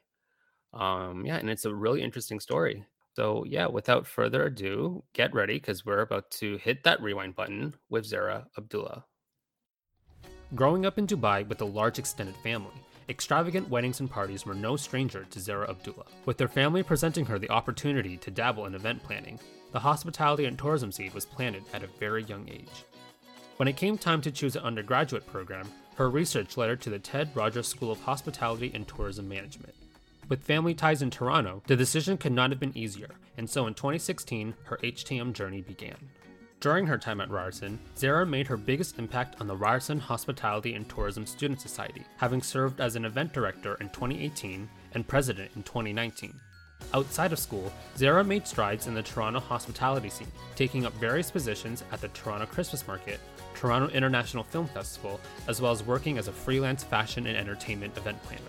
Um 0.72 1.24
yeah, 1.26 1.36
and 1.36 1.50
it's 1.50 1.64
a 1.64 1.74
really 1.74 2.02
interesting 2.02 2.38
story. 2.38 2.84
So 3.16 3.44
yeah, 3.44 3.66
without 3.66 4.06
further 4.06 4.44
ado, 4.44 5.02
get 5.12 5.34
ready 5.34 5.54
because 5.54 5.84
we're 5.84 6.02
about 6.02 6.30
to 6.32 6.56
hit 6.58 6.84
that 6.84 7.02
rewind 7.02 7.34
button 7.34 7.74
with 7.90 8.04
Zehra 8.04 8.46
Abdulla. 8.56 9.04
Growing 10.54 10.86
up 10.86 10.98
in 10.98 11.06
Dubai 11.06 11.46
with 11.46 11.60
a 11.60 11.64
large 11.64 11.98
extended 11.98 12.36
family, 12.36 12.80
extravagant 13.08 13.68
weddings 13.70 14.00
and 14.00 14.10
parties 14.10 14.44
were 14.44 14.54
no 14.54 14.76
stranger 14.76 15.24
to 15.30 15.38
Zehra 15.38 15.68
Abdulla. 15.68 16.04
With 16.26 16.38
her 16.40 16.48
family 16.48 16.82
presenting 16.82 17.24
her 17.26 17.38
the 17.38 17.50
opportunity 17.50 18.16
to 18.18 18.30
dabble 18.30 18.66
in 18.66 18.74
event 18.74 19.02
planning, 19.02 19.40
the 19.72 19.80
hospitality 19.80 20.44
and 20.44 20.58
tourism 20.58 20.92
seed 20.92 21.14
was 21.14 21.24
planted 21.24 21.64
at 21.72 21.82
a 21.82 21.88
very 21.98 22.24
young 22.24 22.48
age. 22.48 22.84
When 23.56 23.68
it 23.68 23.76
came 23.76 23.98
time 23.98 24.20
to 24.22 24.30
choose 24.30 24.56
an 24.56 24.62
undergraduate 24.62 25.26
program, 25.26 25.68
her 25.96 26.10
research 26.10 26.56
led 26.56 26.68
her 26.68 26.76
to 26.76 26.90
the 26.90 26.98
Ted 26.98 27.30
Rogers 27.34 27.66
School 27.66 27.90
of 27.90 28.00
Hospitality 28.02 28.70
and 28.74 28.86
Tourism 28.86 29.28
Management. 29.28 29.74
With 30.28 30.44
family 30.44 30.74
ties 30.74 31.02
in 31.02 31.10
Toronto, 31.10 31.62
the 31.66 31.76
decision 31.76 32.18
could 32.18 32.32
not 32.32 32.50
have 32.50 32.60
been 32.60 32.76
easier, 32.76 33.10
and 33.36 33.48
so 33.48 33.66
in 33.66 33.74
2016, 33.74 34.54
her 34.64 34.76
HTM 34.82 35.32
journey 35.32 35.62
began. 35.62 35.96
During 36.60 36.88
her 36.88 36.98
time 36.98 37.20
at 37.20 37.30
Ryerson, 37.30 37.78
Zehra 37.96 38.28
made 38.28 38.48
her 38.48 38.56
biggest 38.56 38.98
impact 38.98 39.40
on 39.40 39.46
the 39.46 39.56
Ryerson 39.56 40.00
Hospitality 40.00 40.74
and 40.74 40.88
Tourism 40.88 41.24
Student 41.24 41.60
Society, 41.60 42.04
having 42.16 42.42
served 42.42 42.80
as 42.80 42.96
an 42.96 43.04
event 43.04 43.32
director 43.32 43.76
in 43.80 43.88
2018 43.90 44.68
and 44.94 45.06
president 45.06 45.52
in 45.54 45.62
2019. 45.62 46.34
Outside 46.94 47.32
of 47.32 47.38
school, 47.38 47.72
Zehra 47.96 48.26
made 48.26 48.44
strides 48.44 48.88
in 48.88 48.94
the 48.94 49.04
Toronto 49.04 49.38
hospitality 49.38 50.10
scene, 50.10 50.32
taking 50.56 50.84
up 50.84 50.92
various 50.94 51.30
positions 51.30 51.84
at 51.92 52.00
the 52.00 52.08
Toronto 52.08 52.46
Christmas 52.46 52.84
Market, 52.88 53.20
Toronto 53.54 53.88
International 53.94 54.42
Film 54.42 54.66
Festival, 54.66 55.20
as 55.46 55.60
well 55.60 55.70
as 55.70 55.84
working 55.84 56.18
as 56.18 56.26
a 56.26 56.32
freelance 56.32 56.82
fashion 56.82 57.28
and 57.28 57.36
entertainment 57.36 57.96
event 57.96 58.20
planner. 58.24 58.42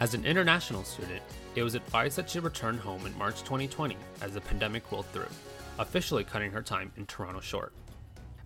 As 0.00 0.14
an 0.14 0.24
international 0.24 0.84
student, 0.84 1.22
it 1.54 1.62
was 1.62 1.74
advised 1.74 2.16
that 2.16 2.30
she 2.30 2.38
return 2.38 2.78
home 2.78 3.04
in 3.04 3.16
March 3.18 3.40
2020 3.40 3.96
as 4.22 4.32
the 4.32 4.40
pandemic 4.40 4.90
rolled 4.90 5.06
through, 5.06 5.28
officially 5.78 6.24
cutting 6.24 6.52
her 6.52 6.62
time 6.62 6.92
in 6.96 7.06
Toronto 7.06 7.40
short. 7.40 7.72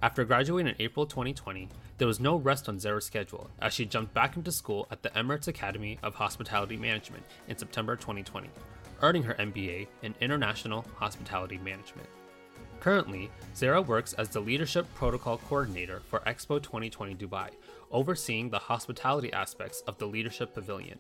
After 0.03 0.25
graduating 0.25 0.73
in 0.73 0.77
April 0.79 1.05
2020, 1.05 1.69
there 1.99 2.09
was 2.09 2.21
no 2.21 2.37
rest 2.37 2.69
on 2.69 2.79
Zehra's 2.79 3.05
schedule 3.05 3.51
as 3.61 3.75
she 3.75 3.85
jumped 3.85 4.15
back 4.15 4.37
into 4.37 4.51
school 4.51 4.89
at 4.91 5.03
the 5.03 5.11
Emirates 5.11 5.49
Academy 5.49 5.99
of 6.03 6.15
Hospitality 6.15 6.77
Management 6.77 7.23
in 7.49 7.59
September 7.59 7.97
2020, 7.97 8.49
earning 9.03 9.23
her 9.23 9.35
MBA 9.35 9.89
in 10.03 10.15
International 10.21 10.87
Hospitality 10.97 11.59
Management. 11.59 12.09
Currently, 12.81 13.31
Zehra 13.55 13.87
works 13.87 14.15
as 14.15 14.31
the 14.31 14.41
Leadership 14.41 14.87
Protocol 14.95 15.37
Coordinator 15.37 16.01
for 16.09 16.21
Expo 16.21 16.63
2020 16.63 17.15
Dubai, 17.15 17.51
overseeing 17.91 18.49
the 18.49 18.59
hospitality 18.59 19.31
aspects 19.35 19.83
of 19.83 19.99
the 19.99 20.07
Leadership 20.07 20.55
Pavilion. 20.55 20.99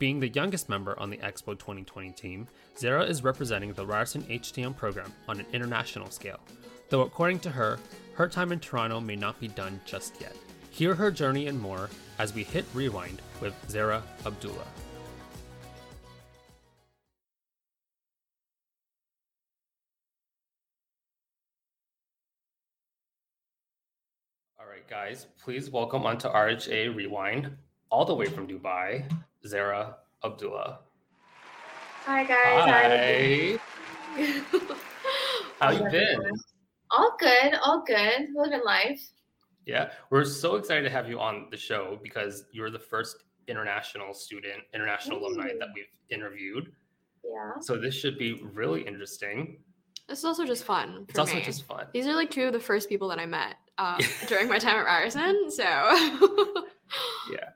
Being 0.00 0.18
the 0.18 0.28
youngest 0.30 0.70
member 0.70 0.98
on 0.98 1.10
the 1.10 1.18
Expo 1.18 1.48
2020 1.58 2.12
team, 2.12 2.48
Zehra 2.74 3.06
is 3.06 3.22
representing 3.22 3.74
the 3.74 3.84
Ryerson 3.84 4.22
HTM 4.22 4.74
program 4.74 5.12
on 5.28 5.38
an 5.38 5.46
international 5.52 6.08
scale. 6.08 6.40
Though, 6.88 7.02
according 7.02 7.40
to 7.40 7.50
her, 7.50 7.78
her 8.14 8.26
time 8.26 8.50
in 8.50 8.60
Toronto 8.60 8.98
may 8.98 9.14
not 9.14 9.38
be 9.38 9.48
done 9.48 9.78
just 9.84 10.18
yet. 10.18 10.34
Hear 10.70 10.94
her 10.94 11.10
journey 11.10 11.48
and 11.48 11.60
more 11.60 11.90
as 12.18 12.34
we 12.34 12.44
hit 12.44 12.64
rewind 12.72 13.20
with 13.42 13.52
Zehra 13.68 14.00
Abdulla. 14.24 14.64
All 24.58 24.66
right, 24.66 24.88
guys, 24.88 25.26
please 25.44 25.68
welcome 25.68 26.06
onto 26.06 26.26
RHA 26.26 26.96
Rewind, 26.96 27.54
all 27.90 28.06
the 28.06 28.14
way 28.14 28.24
from 28.24 28.48
Dubai, 28.48 29.04
Zehra 29.46 29.94
Abdulla. 30.22 30.80
Hi 32.04 32.24
guys. 32.24 32.68
Hi. 32.68 33.58
How 35.60 35.70
you 35.70 35.90
been? 35.90 36.18
All 36.90 37.16
good, 37.18 37.54
all 37.62 37.84
good. 37.86 38.28
Living 38.34 38.62
life. 38.64 39.00
Yeah, 39.66 39.90
we're 40.10 40.24
so 40.24 40.56
excited 40.56 40.82
to 40.82 40.90
have 40.90 41.08
you 41.08 41.20
on 41.20 41.46
the 41.50 41.56
show 41.56 41.98
because 42.02 42.44
you're 42.52 42.70
the 42.70 42.78
first 42.78 43.24
international 43.46 44.14
student, 44.14 44.62
international 44.74 45.18
alumni 45.18 45.50
that 45.58 45.68
we've 45.74 45.84
interviewed. 46.08 46.72
Yeah. 47.24 47.60
So 47.60 47.76
this 47.76 47.94
should 47.94 48.18
be 48.18 48.40
really 48.52 48.82
interesting. 48.82 49.58
This 50.08 50.20
is 50.20 50.24
also 50.24 50.44
just 50.44 50.64
fun. 50.64 51.06
It's 51.08 51.18
also 51.18 51.36
me. 51.36 51.42
just 51.42 51.64
fun. 51.64 51.86
These 51.92 52.06
are 52.06 52.14
like 52.14 52.30
two 52.30 52.44
of 52.46 52.52
the 52.52 52.60
first 52.60 52.88
people 52.88 53.08
that 53.08 53.18
I 53.18 53.26
met 53.26 53.56
um, 53.78 54.00
during 54.26 54.48
my 54.48 54.58
time 54.58 54.76
at 54.76 54.86
Ryerson, 54.86 55.50
so 55.50 55.62
Yeah. 57.30 57.50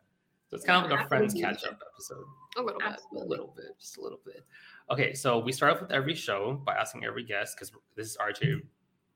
So 0.54 0.58
it's 0.58 0.66
kind 0.66 0.84
of 0.84 0.88
like 0.88 1.04
a 1.04 1.08
friends 1.08 1.34
catch 1.34 1.64
up 1.64 1.82
episode. 1.92 2.24
a 2.56 2.62
little 2.62 2.78
bit. 2.78 3.00
A 3.12 3.24
little 3.24 3.52
bit, 3.56 3.76
just 3.80 3.98
a 3.98 4.00
little 4.00 4.20
bit. 4.24 4.44
Okay, 4.88 5.12
so 5.12 5.40
we 5.40 5.50
start 5.50 5.74
off 5.74 5.80
with 5.80 5.90
every 5.90 6.14
show 6.14 6.62
by 6.64 6.74
asking 6.74 7.04
every 7.04 7.24
guest 7.24 7.56
because 7.56 7.72
this 7.96 8.06
is 8.06 8.16
RHA, 8.18 8.60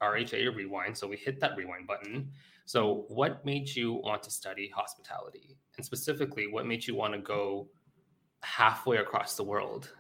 RHA 0.03 0.57
Rewind. 0.57 0.97
So 0.97 1.07
we 1.07 1.17
hit 1.17 1.39
that 1.39 1.57
rewind 1.57 1.87
button. 1.87 2.33
So, 2.65 3.05
what 3.07 3.45
made 3.45 3.69
you 3.69 4.01
want 4.03 4.25
to 4.25 4.33
study 4.33 4.69
hospitality? 4.75 5.57
And 5.77 5.87
specifically, 5.87 6.49
what 6.49 6.67
made 6.67 6.85
you 6.85 6.97
want 6.97 7.15
to 7.15 7.21
go 7.21 7.69
halfway 8.43 8.97
across 8.97 9.37
the 9.37 9.45
world 9.45 9.93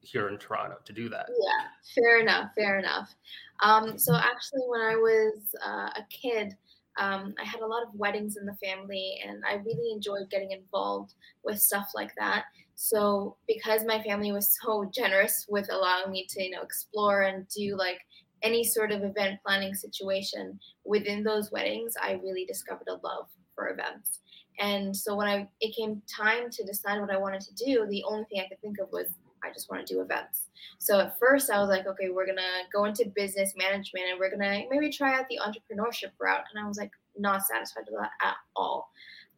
here 0.00 0.28
in 0.28 0.36
Toronto 0.36 0.76
to 0.84 0.92
do 0.92 1.08
that. 1.08 1.26
Yeah, 1.28 2.02
fair 2.02 2.20
enough, 2.20 2.50
fair 2.54 2.78
enough. 2.78 3.14
Um, 3.60 3.98
so 3.98 4.14
actually, 4.14 4.62
when 4.68 4.82
I 4.82 4.94
was 4.94 5.38
uh, 5.64 5.90
a 5.96 6.06
kid, 6.10 6.54
um, 6.98 7.34
I 7.40 7.44
had 7.44 7.60
a 7.60 7.66
lot 7.66 7.82
of 7.82 7.94
weddings 7.94 8.36
in 8.36 8.46
the 8.46 8.54
family, 8.54 9.20
and 9.26 9.42
I 9.48 9.54
really 9.54 9.92
enjoyed 9.92 10.30
getting 10.30 10.52
involved 10.52 11.14
with 11.44 11.60
stuff 11.60 11.90
like 11.94 12.12
that. 12.18 12.44
So 12.74 13.36
because 13.48 13.84
my 13.84 14.02
family 14.02 14.32
was 14.32 14.56
so 14.62 14.90
generous 14.92 15.46
with 15.48 15.72
allowing 15.72 16.12
me 16.12 16.26
to, 16.30 16.42
you 16.42 16.50
know, 16.50 16.62
explore 16.62 17.22
and 17.22 17.46
do 17.48 17.76
like 17.76 18.00
any 18.42 18.62
sort 18.64 18.92
of 18.92 19.02
event 19.02 19.40
planning 19.44 19.74
situation 19.74 20.58
within 20.84 21.22
those 21.22 21.50
weddings, 21.50 21.94
I 22.00 22.20
really 22.22 22.44
discovered 22.44 22.88
a 22.88 22.94
love 23.06 23.28
for 23.54 23.70
events. 23.70 24.20
And 24.58 24.94
so 24.94 25.14
when 25.14 25.28
I 25.28 25.48
it 25.60 25.74
came 25.74 26.02
time 26.14 26.50
to 26.50 26.64
decide 26.64 27.00
what 27.00 27.10
I 27.10 27.18
wanted 27.18 27.42
to 27.42 27.54
do, 27.54 27.86
the 27.88 28.04
only 28.04 28.24
thing 28.24 28.40
I 28.40 28.48
could 28.48 28.60
think 28.60 28.78
of 28.78 28.90
was 28.92 29.08
I 29.46 29.52
just 29.52 29.70
want 29.70 29.86
to 29.86 29.94
do 29.94 30.00
events. 30.00 30.48
So 30.78 31.00
at 31.00 31.18
first 31.18 31.50
I 31.50 31.60
was 31.60 31.68
like, 31.68 31.86
okay, 31.86 32.10
we're 32.10 32.26
gonna 32.26 32.42
go 32.72 32.84
into 32.84 33.06
business 33.14 33.54
management 33.56 34.06
and 34.10 34.18
we're 34.18 34.30
gonna 34.30 34.62
maybe 34.70 34.90
try 34.90 35.18
out 35.18 35.26
the 35.28 35.38
entrepreneurship 35.38 36.12
route. 36.18 36.44
And 36.52 36.64
I 36.64 36.68
was 36.68 36.78
like, 36.78 36.90
not 37.18 37.46
satisfied 37.46 37.84
with 37.90 38.00
that 38.00 38.10
at 38.22 38.36
all. 38.54 38.90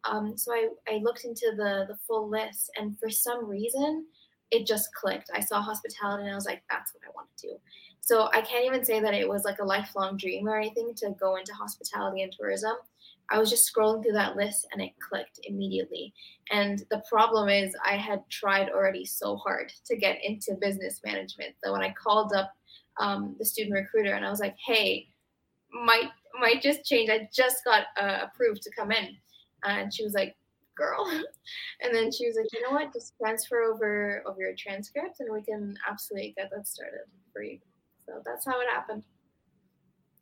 Um, 0.05 0.37
so 0.37 0.53
I, 0.53 0.69
I 0.87 0.97
looked 0.97 1.25
into 1.25 1.53
the 1.55 1.85
the 1.87 1.97
full 2.07 2.29
list 2.29 2.71
and 2.77 2.97
for 2.99 3.09
some 3.09 3.47
reason 3.47 4.05
it 4.51 4.65
just 4.65 4.93
clicked. 4.93 5.29
I 5.33 5.41
saw 5.41 5.61
hospitality 5.61 6.23
and 6.23 6.31
I 6.31 6.35
was 6.35 6.45
like, 6.45 6.63
that's 6.69 6.93
what 6.93 7.03
I 7.05 7.11
want 7.13 7.27
to 7.37 7.47
do. 7.47 7.53
So 8.01 8.29
I 8.33 8.41
can't 8.41 8.65
even 8.65 8.83
say 8.83 8.99
that 8.99 9.13
it 9.13 9.27
was 9.27 9.43
like 9.43 9.59
a 9.59 9.65
lifelong 9.65 10.17
dream 10.17 10.47
or 10.47 10.57
anything 10.57 10.93
to 10.95 11.11
go 11.19 11.35
into 11.35 11.53
hospitality 11.53 12.23
and 12.23 12.31
tourism. 12.31 12.73
I 13.31 13.37
was 13.37 13.49
just 13.49 13.71
scrolling 13.71 14.03
through 14.03 14.13
that 14.13 14.35
list 14.35 14.67
and 14.71 14.81
it 14.81 14.91
clicked 14.99 15.39
immediately. 15.43 16.13
And 16.51 16.83
the 16.89 17.03
problem 17.07 17.49
is, 17.49 17.75
I 17.85 17.95
had 17.95 18.23
tried 18.29 18.69
already 18.69 19.05
so 19.05 19.37
hard 19.37 19.71
to 19.85 19.95
get 19.95 20.17
into 20.23 20.55
business 20.59 21.01
management 21.05 21.55
that 21.63 21.71
when 21.71 21.81
I 21.81 21.93
called 21.93 22.33
up 22.33 22.51
um, 22.99 23.35
the 23.37 23.45
student 23.45 23.75
recruiter 23.75 24.13
and 24.13 24.25
I 24.25 24.29
was 24.29 24.39
like, 24.39 24.55
"Hey, 24.65 25.07
might 25.71 26.09
might 26.39 26.61
just 26.61 26.85
change. 26.85 27.09
I 27.09 27.29
just 27.33 27.63
got 27.63 27.85
uh, 27.99 28.19
approved 28.23 28.61
to 28.63 28.71
come 28.71 28.91
in," 28.91 29.15
and 29.63 29.93
she 29.93 30.03
was 30.03 30.13
like, 30.13 30.35
"Girl," 30.75 31.05
and 31.81 31.93
then 31.93 32.11
she 32.11 32.27
was 32.27 32.35
like, 32.35 32.47
"You 32.51 32.61
know 32.61 32.71
what? 32.71 32.93
Just 32.93 33.13
transfer 33.17 33.61
over 33.61 34.23
over 34.25 34.41
your 34.41 34.55
transcript, 34.57 35.19
and 35.19 35.31
we 35.31 35.41
can 35.41 35.75
absolutely 35.89 36.33
get 36.35 36.49
that 36.55 36.67
started 36.67 37.01
for 37.31 37.43
you." 37.43 37.59
So 38.05 38.21
that's 38.25 38.45
how 38.45 38.59
it 38.59 38.67
happened. 38.73 39.03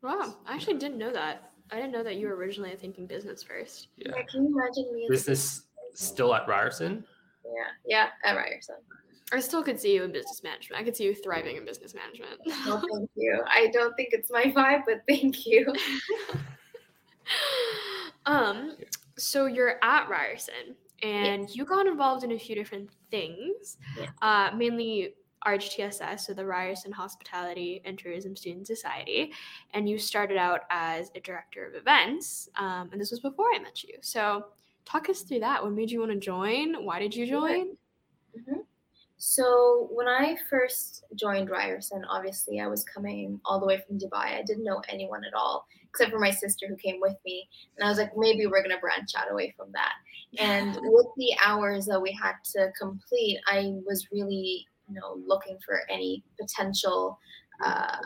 Wow, 0.03 0.35
I 0.45 0.55
actually 0.55 0.77
didn't 0.77 0.97
know 0.97 1.11
that. 1.11 1.51
I 1.71 1.75
didn't 1.75 1.91
know 1.91 2.03
that 2.03 2.15
you 2.15 2.27
were 2.27 2.35
originally 2.35 2.75
thinking 2.75 3.07
business 3.07 3.43
first. 3.43 3.87
Yeah. 3.97 4.13
Yeah, 4.15 4.23
can 4.23 4.43
you 4.45 4.57
imagine 4.57 4.93
me? 4.93 5.03
as 5.03 5.07
a 5.09 5.11
Business 5.11 5.61
still 5.93 6.33
at 6.33 6.47
Ryerson? 6.47 7.03
Yeah, 7.45 7.51
yeah, 7.85 8.29
at 8.29 8.35
Ryerson. 8.37 8.75
I 9.33 9.41
still 9.41 9.61
could 9.61 9.79
see 9.79 9.93
you 9.93 10.03
in 10.03 10.11
business 10.13 10.41
management. 10.41 10.81
I 10.81 10.85
could 10.85 10.95
see 10.95 11.03
you 11.03 11.13
thriving 11.13 11.57
in 11.57 11.65
business 11.65 11.93
management. 11.93 12.39
Well, 12.65 12.81
thank 12.93 13.09
you. 13.15 13.41
I 13.45 13.67
don't 13.73 13.93
think 13.95 14.09
it's 14.13 14.31
my 14.31 14.43
vibe, 14.43 14.83
but 14.85 15.01
thank 15.07 15.45
you. 15.45 15.73
um, 18.25 18.77
so 19.17 19.45
you're 19.45 19.75
at 19.83 20.07
Ryerson 20.09 20.75
and 21.03 21.53
you 21.53 21.65
got 21.65 21.87
involved 21.87 22.23
in 22.23 22.31
a 22.31 22.39
few 22.39 22.55
different 22.55 22.89
things, 23.11 23.77
Yes. 23.97 24.09
uh, 24.21 24.51
mainly 24.55 25.15
RHTSS, 25.45 26.21
so 26.21 26.33
the 26.33 26.45
Ryerson 26.45 26.91
Hospitality 26.91 27.81
and 27.85 27.97
Tourism 27.97 28.35
Student 28.35 28.67
Society, 28.67 29.33
and 29.73 29.87
you 29.89 29.97
started 29.97 30.37
out 30.37 30.61
as 30.69 31.11
a 31.15 31.19
director 31.19 31.65
of 31.65 31.75
events, 31.75 32.49
um, 32.55 32.89
and 32.91 32.99
this 32.99 33.11
was 33.11 33.19
before 33.19 33.47
I 33.53 33.59
met 33.59 33.83
you. 33.83 33.97
So 34.01 34.47
talk 34.85 35.09
us 35.09 35.21
through 35.21 35.41
that. 35.41 35.61
What 35.63 35.73
made 35.73 35.91
you 35.91 35.99
want 35.99 36.11
to 36.11 36.17
join? 36.19 36.83
Why 36.85 36.99
did 36.99 37.15
you 37.15 37.25
Sure. 37.27 37.47
join? 37.47 37.77
Mhm. 38.37 38.65
So 39.19 39.87
when 39.91 40.07
I 40.07 40.35
first 40.49 41.03
joined 41.15 41.49
Ryerson, 41.49 42.05
obviously 42.05 42.59
I 42.59 42.67
was 42.67 42.83
coming 42.83 43.41
all 43.45 43.59
the 43.59 43.65
way 43.65 43.79
from 43.79 43.97
Dubai. 43.97 44.37
I 44.37 44.43
didn't 44.43 44.63
know 44.63 44.81
anyone 44.89 45.23
at 45.25 45.33
all, 45.33 45.65
except 45.89 46.11
for 46.11 46.19
my 46.19 46.29
sister 46.29 46.67
who 46.67 46.75
came 46.75 46.99
with 47.01 47.17
me. 47.25 47.49
And 47.75 47.85
I 47.85 47.89
was 47.89 47.97
like, 47.97 48.15
maybe 48.15 48.45
we're 48.45 48.61
gonna 48.61 48.79
branch 48.79 49.15
out 49.15 49.31
away 49.31 49.51
from 49.57 49.71
that. 49.71 49.93
And 50.37 50.77
with 50.93 51.07
the 51.17 51.33
hours 51.43 51.85
that 51.87 51.99
we 51.99 52.11
had 52.11 52.35
to 52.53 52.71
complete, 52.79 53.39
I 53.47 53.73
was 53.85 54.11
really, 54.11 54.67
you 54.87 54.95
know, 54.95 55.19
looking 55.25 55.57
for 55.65 55.81
any 55.89 56.23
potential 56.39 57.19
uh, 57.63 57.97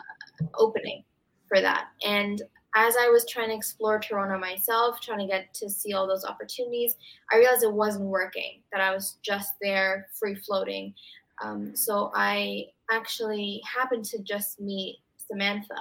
opening 0.54 1.04
for 1.48 1.60
that. 1.60 1.88
And 2.04 2.42
as 2.74 2.94
I 2.96 3.08
was 3.08 3.26
trying 3.28 3.50
to 3.50 3.54
explore 3.54 3.98
Toronto 3.98 4.38
myself, 4.38 5.00
trying 5.00 5.18
to 5.18 5.26
get 5.26 5.52
to 5.54 5.68
see 5.68 5.92
all 5.92 6.06
those 6.06 6.24
opportunities, 6.24 6.94
I 7.30 7.36
realized 7.36 7.62
it 7.62 7.72
wasn't 7.72 8.06
working, 8.06 8.62
that 8.72 8.80
I 8.80 8.94
was 8.94 9.18
just 9.22 9.54
there 9.60 10.08
free 10.18 10.34
floating. 10.34 10.94
Um, 11.42 11.76
so 11.76 12.10
I 12.14 12.66
actually 12.90 13.60
happened 13.66 14.04
to 14.06 14.22
just 14.22 14.60
meet 14.60 14.98
Samantha, 15.18 15.74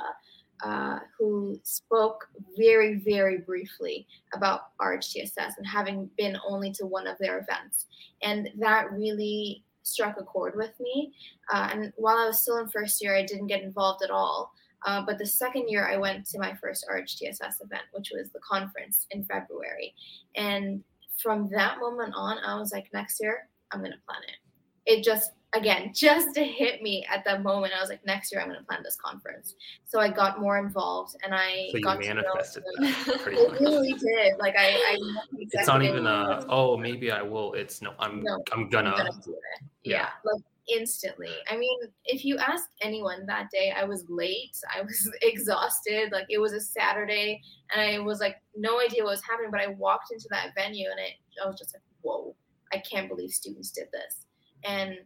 uh, 0.63 0.99
who 1.17 1.59
spoke 1.63 2.27
very, 2.57 2.95
very 2.95 3.39
briefly 3.39 4.05
about 4.33 4.77
RHTSS 4.79 5.57
and 5.57 5.65
having 5.65 6.09
been 6.17 6.37
only 6.47 6.71
to 6.73 6.85
one 6.85 7.07
of 7.07 7.17
their 7.19 7.39
events. 7.39 7.87
And 8.21 8.49
that 8.59 8.91
really 8.91 9.63
struck 9.83 10.19
a 10.19 10.23
chord 10.23 10.55
with 10.55 10.79
me. 10.79 11.13
Uh, 11.51 11.69
and 11.71 11.93
while 11.95 12.17
I 12.17 12.27
was 12.27 12.39
still 12.39 12.57
in 12.57 12.67
first 12.67 13.01
year, 13.01 13.15
I 13.15 13.25
didn't 13.25 13.47
get 13.47 13.63
involved 13.63 14.03
at 14.03 14.11
all. 14.11 14.51
Uh, 14.85 15.03
but 15.05 15.17
the 15.17 15.25
second 15.25 15.69
year, 15.69 15.87
I 15.87 15.97
went 15.97 16.25
to 16.27 16.39
my 16.39 16.55
first 16.55 16.85
RHTSS 16.91 17.63
event, 17.63 17.83
which 17.91 18.11
was 18.13 18.29
the 18.31 18.39
conference 18.39 19.05
in 19.11 19.23
February. 19.25 19.93
And 20.35 20.83
from 21.21 21.49
that 21.49 21.79
moment 21.79 22.13
on, 22.15 22.39
I 22.39 22.57
was 22.59 22.71
like, 22.71 22.87
next 22.93 23.21
year, 23.21 23.47
I'm 23.71 23.79
going 23.79 23.91
to 23.91 23.97
plan 24.07 24.21
it. 24.27 24.91
It 24.91 25.03
just, 25.03 25.31
again, 25.53 25.91
just 25.95 26.33
to 26.35 26.43
hit 26.43 26.81
me 26.81 27.05
at 27.11 27.23
that 27.25 27.43
moment, 27.43 27.73
I 27.77 27.81
was 27.81 27.89
like, 27.89 28.05
next 28.05 28.31
year, 28.31 28.41
I'm 28.41 28.47
going 28.47 28.59
to 28.59 28.65
plan 28.65 28.81
this 28.83 28.97
conference. 29.03 29.55
So 29.85 29.99
I 29.99 30.09
got 30.09 30.39
more 30.39 30.57
involved 30.57 31.15
and 31.23 31.33
I 31.33 31.67
So 31.71 31.77
you 31.77 31.83
got 31.83 32.01
to 32.01 32.13
know 32.13 32.15
manifested 32.15 32.63
that 32.79 33.19
pretty 33.21 33.37
It 33.37 33.59
really 33.59 33.93
did. 33.93 34.37
Like, 34.39 34.55
I, 34.57 34.69
I 34.69 34.97
the 35.31 35.47
It's 35.51 35.67
not 35.67 35.83
even 35.83 36.07
uh, 36.07 36.43
a 36.43 36.45
oh 36.49 36.77
maybe 36.77 37.11
I 37.11 37.21
will. 37.21 37.53
It's 37.53 37.81
no 37.81 37.93
I'm 37.99 38.21
No, 38.23 38.43
I'm 38.51 38.69
gonna. 38.69 38.91
I'm 38.91 38.97
gonna 38.97 39.21
do 39.23 39.33
it. 39.33 39.65
Yeah. 39.83 39.97
Yeah. 39.97 40.09
like 40.23 40.43
instantly. 40.71 41.31
I 41.49 41.57
mean, 41.57 41.79
if 42.05 42.23
you 42.23 42.37
ask 42.37 42.69
anyone 42.81 43.25
that 43.25 43.49
day, 43.51 43.73
I 43.75 43.83
was 43.83 44.05
late. 44.09 44.57
I 44.75 44.81
was 44.81 45.11
exhausted. 45.21 46.11
Like 46.11 46.27
it 46.29 46.39
was 46.39 46.53
a 46.53 46.61
Saturday, 46.61 47.41
and 47.73 47.81
I 47.81 47.99
was 47.99 48.19
like 48.19 48.37
no 48.55 48.79
idea 48.79 49.03
what 49.03 49.11
was 49.11 49.23
happening. 49.29 49.51
But 49.51 49.61
I 49.61 49.67
walked 49.67 50.11
into 50.11 50.27
that 50.31 50.51
venue, 50.55 50.89
and 50.89 50.99
it, 50.99 51.13
I 51.43 51.47
was 51.47 51.57
just 51.57 51.75
like, 51.75 51.83
whoa! 52.01 52.35
I 52.71 52.77
can't 52.77 53.09
believe 53.09 53.31
students 53.31 53.71
did 53.71 53.87
this, 53.91 54.25
and 54.63 54.97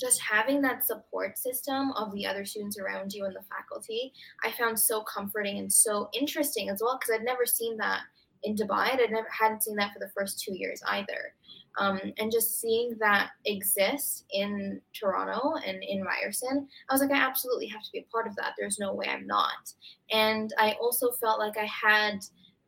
just 0.00 0.20
having 0.20 0.62
that 0.62 0.86
support 0.86 1.38
system 1.38 1.92
of 1.92 2.12
the 2.12 2.26
other 2.26 2.44
students 2.44 2.78
around 2.78 3.12
you 3.12 3.24
and 3.24 3.34
the 3.34 3.42
faculty, 3.42 4.12
I 4.42 4.50
found 4.52 4.78
so 4.78 5.02
comforting 5.02 5.58
and 5.58 5.72
so 5.72 6.08
interesting 6.12 6.70
as 6.70 6.80
well 6.82 6.98
because 6.98 7.14
I'd 7.14 7.24
never 7.24 7.46
seen 7.46 7.76
that 7.78 8.00
in 8.42 8.54
Dubai. 8.54 8.92
and 8.92 9.00
I 9.00 9.06
never 9.06 9.28
hadn't 9.30 9.62
seen 9.62 9.76
that 9.76 9.92
for 9.92 9.98
the 9.98 10.10
first 10.16 10.40
two 10.40 10.56
years 10.56 10.82
either. 10.88 11.34
Um, 11.78 12.00
and 12.18 12.32
just 12.32 12.60
seeing 12.60 12.96
that 13.00 13.30
exist 13.44 14.24
in 14.32 14.80
Toronto 14.92 15.54
and 15.64 15.82
in 15.82 16.02
Ryerson, 16.02 16.66
I 16.88 16.94
was 16.94 17.00
like, 17.00 17.12
I 17.12 17.16
absolutely 17.16 17.68
have 17.68 17.82
to 17.82 17.92
be 17.92 18.00
a 18.00 18.12
part 18.12 18.26
of 18.26 18.34
that. 18.36 18.54
There's 18.58 18.78
no 18.78 18.92
way 18.92 19.06
I'm 19.08 19.26
not. 19.26 19.72
And 20.10 20.52
I 20.58 20.76
also 20.80 21.12
felt 21.12 21.38
like 21.38 21.56
I 21.56 21.66
had, 21.66 22.20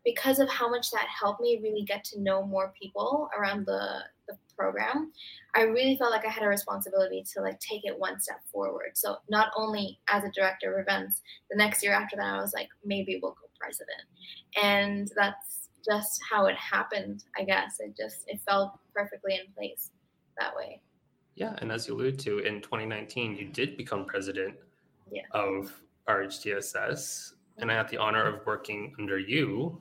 because 0.05 0.39
of 0.39 0.49
how 0.49 0.69
much 0.69 0.91
that 0.93 1.07
helped 1.09 1.41
me 1.41 1.61
really 1.63 1.83
get 1.83 2.05
to 2.05 2.21
know 2.21 2.47
more 2.47 2.73
people 2.81 3.29
around 3.37 3.67
the, 3.67 4.03
the 4.29 4.37
program, 4.57 5.13
I 5.55 5.63
really 5.63 5.97
felt 5.97 6.11
like 6.11 6.27
I 6.27 6.31
had 6.31 6.45
a 6.45 6.49
responsibility 6.49 7.25
to 7.35 7.43
like 7.43 7.59
take 7.61 7.83
it 7.85 7.99
one 7.99 8.21
step 8.21 8.41
forward. 8.53 8.93
So 8.95 9.17
not 9.29 9.49
only 9.57 9.99
as 10.09 10.25
a 10.25 10.31
director 10.31 10.75
of 10.75 10.81
events, 10.81 11.21
the 11.51 11.57
next 11.57 11.83
year 11.83 11.93
after 11.93 12.17
that, 12.17 12.35
I 12.35 12.41
was 12.41 12.53
like, 12.55 12.69
maybe 12.85 13.19
we'll 13.23 13.33
go 13.33 13.49
president. 13.63 14.03
And 14.63 15.11
that's 15.17 15.69
just 15.85 16.21
how 16.29 16.47
it 16.47 16.57
happened, 16.57 17.25
I 17.39 17.45
guess. 17.45 17.77
It 17.81 17.97
just 17.97 18.25
it 18.27 18.41
felt 18.47 18.79
perfectly 18.95 19.35
in 19.35 19.53
place 19.57 19.91
that 20.39 20.55
way. 20.55 20.81
Yeah, 21.35 21.55
and 21.59 21.73
as 21.73 21.89
you 21.89 21.95
alluded 21.95 22.19
to, 22.21 22.41
in 22.41 22.61
2019, 22.61 23.37
you 23.37 23.47
did 23.47 23.77
become 23.77 24.05
president 24.05 24.55
Yeah. 25.11 25.23
of 25.31 25.73
RHTSS, 26.07 27.33
and 27.59 27.71
I 27.71 27.75
mm-hmm. 27.75 27.79
had 27.79 27.89
the 27.89 27.97
honor 27.97 28.25
of 28.25 28.47
working 28.47 28.95
under 28.99 29.19
you. 29.19 29.81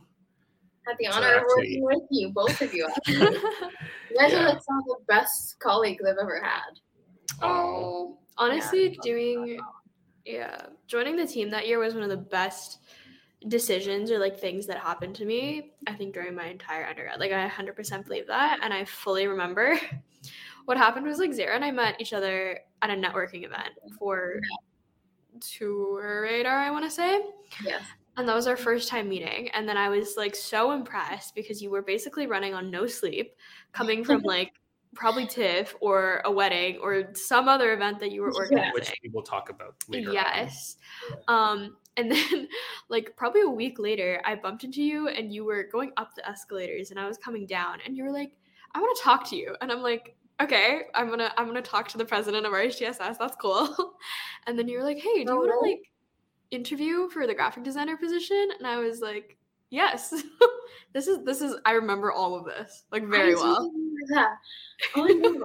Had 0.88 0.96
the 1.00 1.06
So 1.06 1.18
honor 1.18 1.38
of 1.38 1.44
working 1.56 1.84
with 1.84 2.04
you, 2.10 2.30
both 2.30 2.62
of 2.62 2.74
you. 2.74 2.88
you 3.08 4.18
guys 4.18 4.32
Yeah. 4.32 4.42
are 4.42 4.46
like 4.50 4.64
some 4.64 4.80
of 4.80 4.86
the 4.86 4.98
best 5.08 5.60
colleagues 5.60 6.04
I've 6.04 6.18
ever 6.22 6.42
had. 6.42 6.80
Oh, 7.42 8.18
honestly, 8.38 8.90
Yeah. 8.90 9.02
doing 9.02 9.60
yeah, 10.26 10.68
joining 10.88 11.16
the 11.16 11.26
team 11.26 11.50
that 11.50 11.68
year 11.68 11.80
was 11.80 11.94
one 11.96 12.04
of 12.04 12.10
the 12.10 12.18
best 12.18 12.80
decisions 13.48 14.12
or 14.12 14.20
like 14.20 14.40
things 14.40 14.68
that 14.68 14.78
happened 14.78 15.16
to 15.16 15.26
me. 15.26 15.72
I 15.88 15.94
think 15.94 16.14
during 16.14 16.36
my 16.36 16.46
entire 16.46 16.86
undergrad, 16.86 17.20
like 17.20 17.32
I 17.32 17.48
100% 17.48 18.06
believe 18.06 18.28
that, 18.28 18.60
and 18.62 18.72
I 18.74 18.86
fully 18.86 19.28
remember 19.28 19.80
what 20.66 20.78
happened 20.78 21.08
was 21.08 21.18
like 21.18 21.32
Zehra 21.32 21.56
and 21.56 21.66
I 21.66 21.72
met 21.72 22.00
each 22.00 22.14
other 22.14 22.60
at 22.84 22.90
a 22.92 22.94
networking 22.94 23.46
event 23.46 23.72
for 23.98 24.40
TourRadar, 25.40 26.46
I 26.46 26.72
want 26.72 26.86
to 26.86 26.92
say. 26.92 27.22
Yes. 27.64 27.82
And 28.18 28.28
that 28.28 28.36
was 28.36 28.48
our 28.48 28.58
first 28.58 28.90
time 28.90 29.08
meeting. 29.08 29.50
And 29.54 29.68
then 29.68 29.78
I 29.78 29.90
was 29.90 30.16
like 30.18 30.36
so 30.36 30.72
impressed 30.72 31.34
because 31.34 31.62
you 31.62 31.70
were 31.70 31.82
basically 31.82 32.28
running 32.28 32.54
on 32.54 32.70
no 32.70 32.86
sleep, 32.86 33.34
coming 33.72 34.04
from 34.04 34.22
like 34.26 34.52
probably 34.94 35.26
TIFF 35.26 35.76
or 35.80 36.22
a 36.26 36.32
wedding 36.32 36.78
or 36.82 37.14
some 37.14 37.48
other 37.48 37.74
event 37.74 38.00
that 38.00 38.12
you 38.12 38.22
were 38.22 38.34
organizing. 38.34 38.74
Which 38.74 38.94
we 39.04 39.10
will 39.10 39.24
talk 39.24 39.50
about 39.50 39.76
later. 39.88 40.12
Yes. 40.12 40.78
Um, 41.28 41.78
and 41.98 42.12
then 42.12 42.48
like 42.90 43.16
probably 43.16 43.42
a 43.42 43.50
week 43.50 43.80
later, 43.80 44.22
I 44.26 44.36
bumped 44.36 44.64
into 44.64 44.84
you 44.84 45.08
and 45.08 45.34
you 45.34 45.46
were 45.46 45.68
going 45.72 45.92
up 45.98 46.16
the 46.16 46.28
escalators 46.28 46.92
and 46.92 47.00
I 47.00 47.08
was 47.08 47.18
coming 47.18 47.46
down 47.46 47.80
and 47.86 47.96
you 47.96 48.04
were 48.04 48.12
like, 48.12 48.34
I 48.74 48.80
want 48.80 48.96
to 48.98 49.04
talk 49.04 49.30
to 49.30 49.36
you. 49.36 49.56
And 49.62 49.72
I'm 49.72 49.82
like, 49.82 50.16
okay, 50.42 50.84
I'm 50.96 51.10
gonna 51.10 51.32
I'm 51.38 51.46
gonna 51.46 51.62
talk 51.62 51.88
to 51.90 51.98
the 51.98 52.06
president 52.06 52.46
of 52.46 52.54
RHTSS. 52.54 53.18
That's 53.18 53.36
cool. 53.36 53.94
and 54.48 54.58
then 54.58 54.68
you 54.68 54.78
were 54.78 54.84
like, 54.84 54.98
hey, 54.98 55.24
do 55.24 55.32
you 55.32 55.38
want 55.38 55.52
to 55.52 55.70
like 55.70 55.91
interview 56.52 57.10
for 57.10 57.26
the 57.26 57.34
graphic 57.34 57.64
designer 57.64 57.98
position? 57.98 58.50
And 58.58 58.68
I 58.68 58.78
was 58.78 59.02
like, 59.02 59.38
yes. 59.70 60.14
this 60.94 61.08
is 61.08 61.24
this 61.24 61.42
is 61.42 61.56
I 61.66 61.72
remember 61.72 62.12
all 62.12 62.36
of 62.36 62.46
this 62.46 62.84
like 62.92 63.08
very 63.08 63.36
well. 63.36 63.72
Yeah. 64.14 64.28
Oh, 64.96 65.06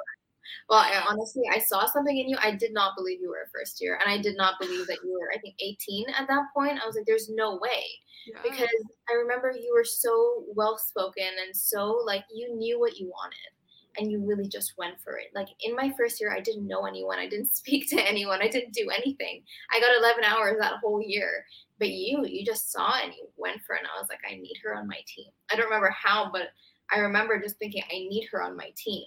well, 0.68 0.78
I, 0.78 1.04
honestly, 1.08 1.42
I 1.52 1.58
saw 1.58 1.86
something 1.86 2.16
in 2.16 2.28
you. 2.28 2.36
I 2.42 2.52
did 2.52 2.72
not 2.72 2.96
believe 2.96 3.20
you 3.20 3.28
were 3.28 3.46
a 3.46 3.50
first 3.50 3.80
year, 3.80 3.98
and 4.02 4.12
I 4.12 4.20
did 4.20 4.36
not 4.36 4.54
believe 4.60 4.86
that 4.86 4.98
you 5.04 5.12
were. 5.12 5.30
I 5.34 5.38
think 5.38 5.54
18 5.60 6.06
at 6.18 6.28
that 6.28 6.44
point. 6.54 6.80
I 6.82 6.86
was 6.86 6.96
like, 6.96 7.06
"There's 7.06 7.28
no 7.28 7.58
way," 7.60 7.84
yeah. 8.26 8.40
because 8.42 8.68
I 9.08 9.14
remember 9.14 9.52
you 9.52 9.72
were 9.74 9.84
so 9.84 10.44
well 10.54 10.78
spoken 10.78 11.28
and 11.44 11.56
so 11.56 12.02
like 12.04 12.24
you 12.32 12.54
knew 12.54 12.80
what 12.80 12.98
you 12.98 13.06
wanted 13.06 13.50
and 13.98 14.11
you 14.11 14.24
really 14.24 14.48
just 14.48 14.74
went 14.78 15.00
for 15.02 15.18
it. 15.18 15.26
Like 15.35 15.48
in 15.61 15.74
my 15.74 15.92
first 15.96 16.20
year, 16.20 16.32
I 16.35 16.40
didn't 16.40 16.66
know 16.66 16.87
anyone. 16.87 17.18
I 17.18 17.28
didn't 17.28 17.54
speak 17.54 17.88
to 17.90 18.00
anyone. 18.00 18.42
I 18.42 18.48
didn't 18.48 18.74
do 18.74 18.90
anything. 18.90 19.42
I 19.70 19.80
got 19.80 19.96
11 19.98 20.24
hours 20.24 20.56
that 20.61 20.74
whole 20.82 21.02
year. 21.02 21.44
But 21.78 21.90
you, 21.90 22.24
you 22.24 22.44
just 22.44 22.72
saw 22.72 22.94
and 23.02 23.12
you 23.12 23.28
went 23.37 23.61
for 23.62 23.74
it. 23.74 23.80
And 23.80 23.88
I 23.94 24.00
was 24.00 24.09
like, 24.09 24.20
I 24.26 24.37
need 24.37 24.56
her 24.64 24.74
on 24.74 24.87
my 24.87 24.98
team. 25.06 25.26
I 25.52 25.56
don't 25.56 25.66
remember 25.66 25.90
how, 25.90 26.30
but 26.32 26.48
I 26.90 26.98
remember 27.00 27.40
just 27.40 27.59
thinking, 27.59 27.82
I 27.90 27.94
need 27.94 28.28
her 28.32 28.42
on 28.42 28.56
my 28.56 28.70
team. 28.76 29.04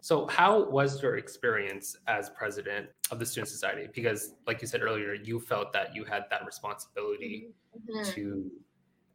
So, 0.00 0.26
how 0.28 0.70
was 0.70 1.02
your 1.02 1.16
experience 1.16 1.96
as 2.06 2.30
president 2.30 2.86
of 3.10 3.18
the 3.18 3.26
Student 3.26 3.48
Society? 3.48 3.88
Because, 3.92 4.34
like 4.46 4.62
you 4.62 4.68
said 4.68 4.82
earlier, 4.82 5.14
you 5.14 5.40
felt 5.40 5.72
that 5.72 5.94
you 5.94 6.04
had 6.04 6.24
that 6.30 6.46
responsibility 6.46 7.48
mm-hmm. 7.76 8.10
to 8.12 8.50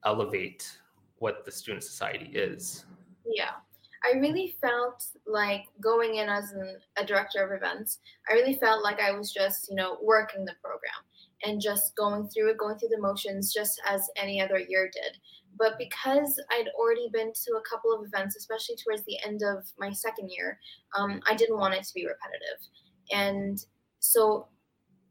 elevate 0.06 0.78
what 1.20 1.46
the 1.46 1.52
Student 1.52 1.84
Society 1.84 2.30
is. 2.34 2.86
Yeah. 3.26 3.52
I 4.06 4.18
really 4.18 4.56
felt 4.62 5.06
like 5.26 5.66
going 5.82 6.16
in 6.16 6.28
as 6.30 6.52
an, 6.52 6.78
a 6.98 7.06
director 7.06 7.44
of 7.44 7.52
events, 7.52 8.00
I 8.30 8.34
really 8.34 8.56
felt 8.56 8.84
like 8.84 9.00
I 9.00 9.12
was 9.12 9.32
just, 9.32 9.70
you 9.70 9.76
know, 9.76 9.98
working 10.02 10.46
the 10.46 10.56
program 10.62 10.92
and 11.44 11.62
just 11.62 11.96
going 11.96 12.28
through 12.28 12.52
it, 12.52 12.58
going 12.58 12.78
through 12.78 12.90
the 12.90 13.02
motions 13.02 13.54
just 13.54 13.82
as 13.88 14.10
any 14.18 14.42
other 14.42 14.60
year 14.60 14.90
did. 14.92 15.18
But 15.58 15.78
because 15.78 16.42
I'd 16.52 16.70
already 16.78 17.10
been 17.14 17.32
to 17.32 17.52
a 17.54 17.70
couple 17.70 17.94
of 17.94 18.06
events, 18.06 18.36
especially 18.36 18.76
towards 18.76 19.04
the 19.06 19.18
end 19.26 19.42
of 19.44 19.64
my 19.78 19.92
second 19.92 20.30
year, 20.30 20.60
um, 20.98 21.22
I 21.30 21.36
didn't 21.36 21.58
want 21.58 21.76
it 21.76 21.84
to 21.84 21.94
be 21.94 22.08
repetitive. 22.08 22.60
And 23.12 23.64
so 24.00 24.48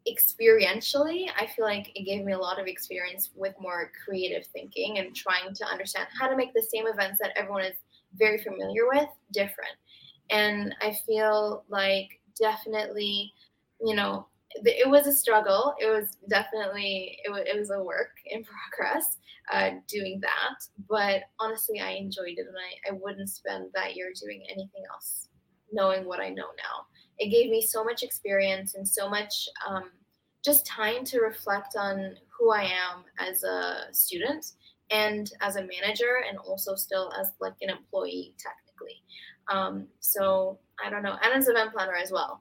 experientially, 0.08 1.26
I 1.38 1.46
feel 1.46 1.64
like 1.64 1.92
it 1.94 2.04
gave 2.04 2.24
me 2.24 2.32
a 2.32 2.38
lot 2.38 2.60
of 2.60 2.66
experience 2.66 3.30
with 3.36 3.54
more 3.60 3.92
creative 4.04 4.46
thinking 4.46 4.98
and 4.98 5.14
trying 5.14 5.54
to 5.54 5.66
understand 5.66 6.08
how 6.18 6.28
to 6.28 6.36
make 6.36 6.52
the 6.54 6.66
same 6.74 6.86
events 6.86 7.18
that 7.20 7.32
everyone 7.36 7.62
is 7.62 7.76
very 8.14 8.42
familiar 8.42 8.86
with 8.92 9.08
different. 9.32 9.76
And 10.30 10.74
I 10.80 10.96
feel 11.06 11.64
like 11.68 12.08
definitely, 12.40 13.32
you 13.80 13.94
know, 13.94 14.26
it 14.54 14.88
was 14.88 15.06
a 15.06 15.12
struggle. 15.12 15.74
It 15.78 15.86
was 15.86 16.16
definitely 16.28 17.18
it 17.24 17.30
was, 17.30 17.42
it 17.46 17.58
was 17.58 17.70
a 17.70 17.82
work 17.82 18.10
in 18.26 18.44
progress 18.76 19.16
uh, 19.52 19.70
doing 19.88 20.20
that. 20.20 20.64
But 20.88 21.22
honestly, 21.40 21.80
I 21.80 21.92
enjoyed 21.92 22.34
it, 22.36 22.46
and 22.46 22.56
I, 22.56 22.92
I 22.92 22.98
wouldn't 23.00 23.30
spend 23.30 23.70
that 23.74 23.96
year 23.96 24.12
doing 24.20 24.44
anything 24.48 24.82
else, 24.92 25.28
knowing 25.72 26.04
what 26.04 26.20
I 26.20 26.28
know 26.28 26.48
now. 26.56 26.86
It 27.18 27.30
gave 27.30 27.50
me 27.50 27.62
so 27.62 27.84
much 27.84 28.02
experience 28.02 28.74
and 28.74 28.86
so 28.86 29.08
much 29.08 29.48
um, 29.68 29.90
just 30.44 30.66
time 30.66 31.04
to 31.04 31.20
reflect 31.20 31.76
on 31.76 32.16
who 32.36 32.52
I 32.52 32.64
am 32.64 33.04
as 33.18 33.44
a 33.44 33.92
student 33.92 34.44
and 34.92 35.32
as 35.40 35.56
a 35.56 35.60
manager 35.60 36.22
and 36.28 36.38
also 36.38 36.74
still 36.74 37.10
as 37.18 37.32
like 37.40 37.54
an 37.62 37.70
employee 37.70 38.34
technically. 38.38 39.02
Um, 39.52 39.88
so 40.00 40.58
i 40.84 40.88
don't 40.88 41.02
know 41.02 41.16
and 41.22 41.34
as 41.34 41.48
event 41.48 41.72
planner 41.72 41.94
as 41.94 42.10
well 42.10 42.40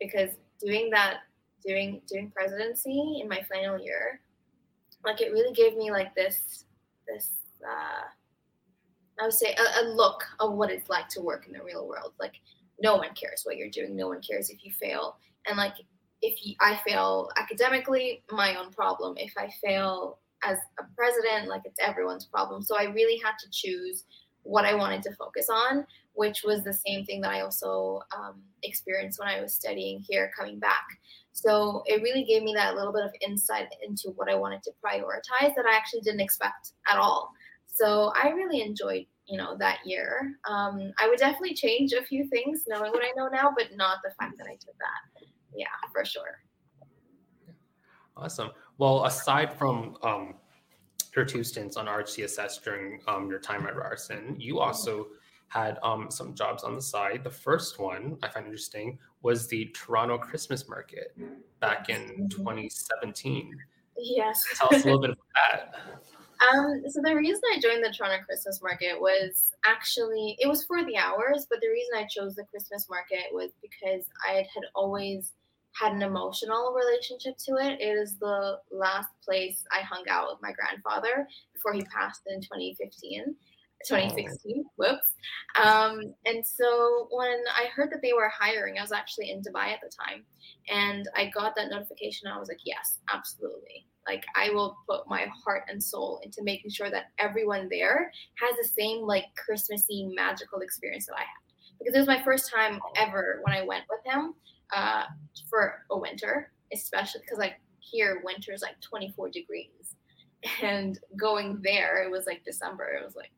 because 0.00 0.30
doing 0.60 0.90
that 0.90 1.18
doing 1.64 2.00
doing 2.08 2.30
presidency 2.30 3.20
in 3.20 3.28
my 3.28 3.42
final 3.52 3.78
year 3.78 4.20
like 5.04 5.20
it 5.20 5.32
really 5.32 5.52
gave 5.54 5.76
me 5.76 5.90
like 5.90 6.14
this 6.14 6.64
this 7.06 7.30
uh, 7.64 8.04
i 9.20 9.24
would 9.24 9.32
say 9.32 9.54
a, 9.54 9.82
a 9.82 9.84
look 9.94 10.24
of 10.40 10.52
what 10.52 10.70
it's 10.70 10.88
like 10.88 11.08
to 11.08 11.20
work 11.20 11.46
in 11.46 11.52
the 11.52 11.62
real 11.62 11.86
world. 11.86 12.12
Like 12.20 12.34
no 12.80 12.96
one 12.96 13.14
cares 13.14 13.42
what 13.44 13.56
you're 13.56 13.70
doing. 13.70 13.96
No 13.96 14.08
one 14.08 14.20
cares 14.20 14.50
if 14.50 14.64
you 14.64 14.72
fail. 14.72 15.16
And 15.46 15.56
like 15.56 15.74
if 16.22 16.44
you, 16.44 16.54
i 16.60 16.80
fail 16.86 17.30
academically 17.36 18.22
my 18.30 18.56
own 18.56 18.70
problem. 18.72 19.16
If 19.16 19.32
i 19.36 19.48
fail 19.62 20.18
as 20.44 20.58
a 20.78 20.84
president, 20.96 21.48
like 21.48 21.62
it's 21.64 21.78
everyone's 21.80 22.26
problem. 22.26 22.62
So 22.62 22.76
I 22.78 22.84
really 22.84 23.20
had 23.22 23.32
to 23.40 23.50
choose 23.50 24.04
what 24.42 24.64
I 24.64 24.74
wanted 24.74 25.02
to 25.02 25.14
focus 25.14 25.48
on, 25.50 25.86
which 26.14 26.42
was 26.44 26.64
the 26.64 26.72
same 26.72 27.04
thing 27.04 27.20
that 27.20 27.30
I 27.30 27.40
also 27.40 28.00
um, 28.16 28.42
experienced 28.62 29.18
when 29.18 29.28
I 29.28 29.40
was 29.40 29.54
studying 29.54 30.00
here 30.08 30.30
coming 30.36 30.58
back. 30.58 30.86
So 31.32 31.82
it 31.86 32.02
really 32.02 32.24
gave 32.24 32.42
me 32.42 32.54
that 32.54 32.74
little 32.74 32.92
bit 32.92 33.04
of 33.04 33.12
insight 33.20 33.68
into 33.86 34.10
what 34.16 34.30
I 34.30 34.34
wanted 34.34 34.62
to 34.64 34.72
prioritize 34.84 35.54
that 35.54 35.66
I 35.70 35.76
actually 35.76 36.00
didn't 36.00 36.20
expect 36.20 36.72
at 36.88 36.98
all. 36.98 37.32
So 37.66 38.12
I 38.20 38.30
really 38.30 38.60
enjoyed, 38.62 39.06
you 39.26 39.36
know, 39.36 39.56
that 39.58 39.78
year. 39.84 40.32
Um, 40.48 40.92
I 40.98 41.08
would 41.08 41.18
definitely 41.18 41.54
change 41.54 41.92
a 41.92 42.02
few 42.02 42.26
things 42.28 42.64
knowing 42.66 42.90
what 42.90 43.04
I 43.04 43.12
know 43.16 43.28
now, 43.28 43.52
but 43.56 43.76
not 43.76 43.98
the 44.02 44.10
fact 44.18 44.36
that 44.38 44.46
I 44.46 44.52
did 44.52 44.74
that. 44.78 45.26
Yeah, 45.54 45.66
for 45.92 46.04
sure. 46.04 46.40
Awesome. 48.16 48.50
Well, 48.78 49.04
aside 49.04 49.52
from 49.52 49.96
um, 50.02 50.34
your 51.14 51.24
two 51.24 51.42
stints 51.44 51.76
on 51.76 51.86
RHTSS 51.86 52.62
during 52.62 53.00
um, 53.08 53.28
your 53.28 53.40
time 53.40 53.66
at 53.66 53.76
Ryerson, 53.76 54.36
you 54.38 54.60
also 54.60 55.08
had 55.48 55.78
um, 55.82 56.10
some 56.10 56.34
jobs 56.34 56.62
on 56.62 56.74
the 56.74 56.82
side. 56.82 57.24
The 57.24 57.30
first 57.30 57.78
one 57.78 58.16
I 58.22 58.28
find 58.28 58.46
interesting 58.46 58.98
was 59.22 59.48
the 59.48 59.66
Toronto 59.74 60.18
Christmas 60.18 60.68
Market 60.68 61.16
back 61.60 61.88
in 61.88 62.28
2017. 62.28 63.56
Yes. 63.96 64.44
Tell 64.56 64.68
us 64.72 64.82
a 64.82 64.84
little 64.84 65.00
bit 65.00 65.10
about 65.10 65.72
that. 65.72 65.74
Um, 66.40 66.84
so 66.88 67.00
the 67.02 67.16
reason 67.16 67.40
I 67.52 67.58
joined 67.58 67.82
the 67.82 67.92
Toronto 67.92 68.24
Christmas 68.24 68.62
Market 68.62 69.00
was 69.00 69.50
actually 69.66 70.36
it 70.38 70.46
was 70.46 70.64
for 70.64 70.84
the 70.84 70.96
hours, 70.96 71.48
but 71.50 71.60
the 71.60 71.68
reason 71.68 71.94
I 71.96 72.06
chose 72.06 72.36
the 72.36 72.44
Christmas 72.44 72.88
Market 72.88 73.24
was 73.32 73.50
because 73.60 74.04
I 74.24 74.46
had 74.54 74.62
always 74.76 75.32
had 75.72 75.92
an 75.92 76.02
emotional 76.02 76.74
relationship 76.74 77.36
to 77.46 77.56
it. 77.56 77.80
It 77.80 77.96
is 77.96 78.16
the 78.18 78.58
last 78.70 79.08
place 79.24 79.64
I 79.72 79.82
hung 79.82 80.04
out 80.10 80.28
with 80.30 80.38
my 80.42 80.52
grandfather 80.52 81.26
before 81.54 81.72
he 81.72 81.82
passed 81.82 82.22
in 82.26 82.40
2015. 82.40 83.36
2016 83.86 84.64
whoops. 84.76 85.14
Um, 85.62 86.14
and 86.26 86.44
so 86.44 87.06
when 87.10 87.38
i 87.56 87.66
heard 87.74 87.92
that 87.92 88.02
they 88.02 88.12
were 88.12 88.28
hiring 88.28 88.76
i 88.78 88.82
was 88.82 88.92
actually 88.92 89.30
in 89.30 89.40
dubai 89.40 89.72
at 89.72 89.80
the 89.80 89.90
time 90.04 90.24
and 90.68 91.08
i 91.14 91.26
got 91.26 91.54
that 91.56 91.70
notification. 91.70 92.28
I 92.28 92.38
was 92.38 92.48
like 92.48 92.58
yes 92.64 92.98
absolutely. 93.12 93.86
Like 94.06 94.24
i 94.34 94.50
will 94.50 94.76
put 94.88 95.08
my 95.08 95.26
heart 95.44 95.62
and 95.68 95.82
soul 95.82 96.20
into 96.24 96.42
making 96.42 96.70
sure 96.70 96.90
that 96.90 97.10
everyone 97.18 97.68
there 97.70 98.10
has 98.40 98.56
the 98.60 98.68
same 98.68 99.02
like 99.02 99.26
christmassy 99.36 100.10
magical 100.14 100.60
experience 100.60 101.06
that 101.06 101.14
i 101.16 101.20
had. 101.20 101.78
Because 101.78 101.94
it 101.94 101.98
was 101.98 102.08
my 102.08 102.22
first 102.24 102.50
time 102.52 102.80
ever 102.96 103.40
when 103.44 103.54
i 103.54 103.62
went 103.62 103.84
with 103.88 104.00
him 104.04 104.34
uh, 104.74 105.04
for 105.48 105.84
a 105.90 105.98
winter, 105.98 106.52
especially 106.72 107.20
because 107.22 107.38
like 107.38 107.60
here 107.80 108.20
winter 108.24 108.52
is 108.52 108.62
like 108.62 108.80
24 108.80 109.30
degrees, 109.30 109.96
and 110.62 110.98
going 111.16 111.60
there 111.62 112.02
it 112.02 112.10
was 112.10 112.26
like 112.26 112.44
December. 112.44 112.88
It 112.88 113.04
was 113.04 113.16
like 113.16 113.30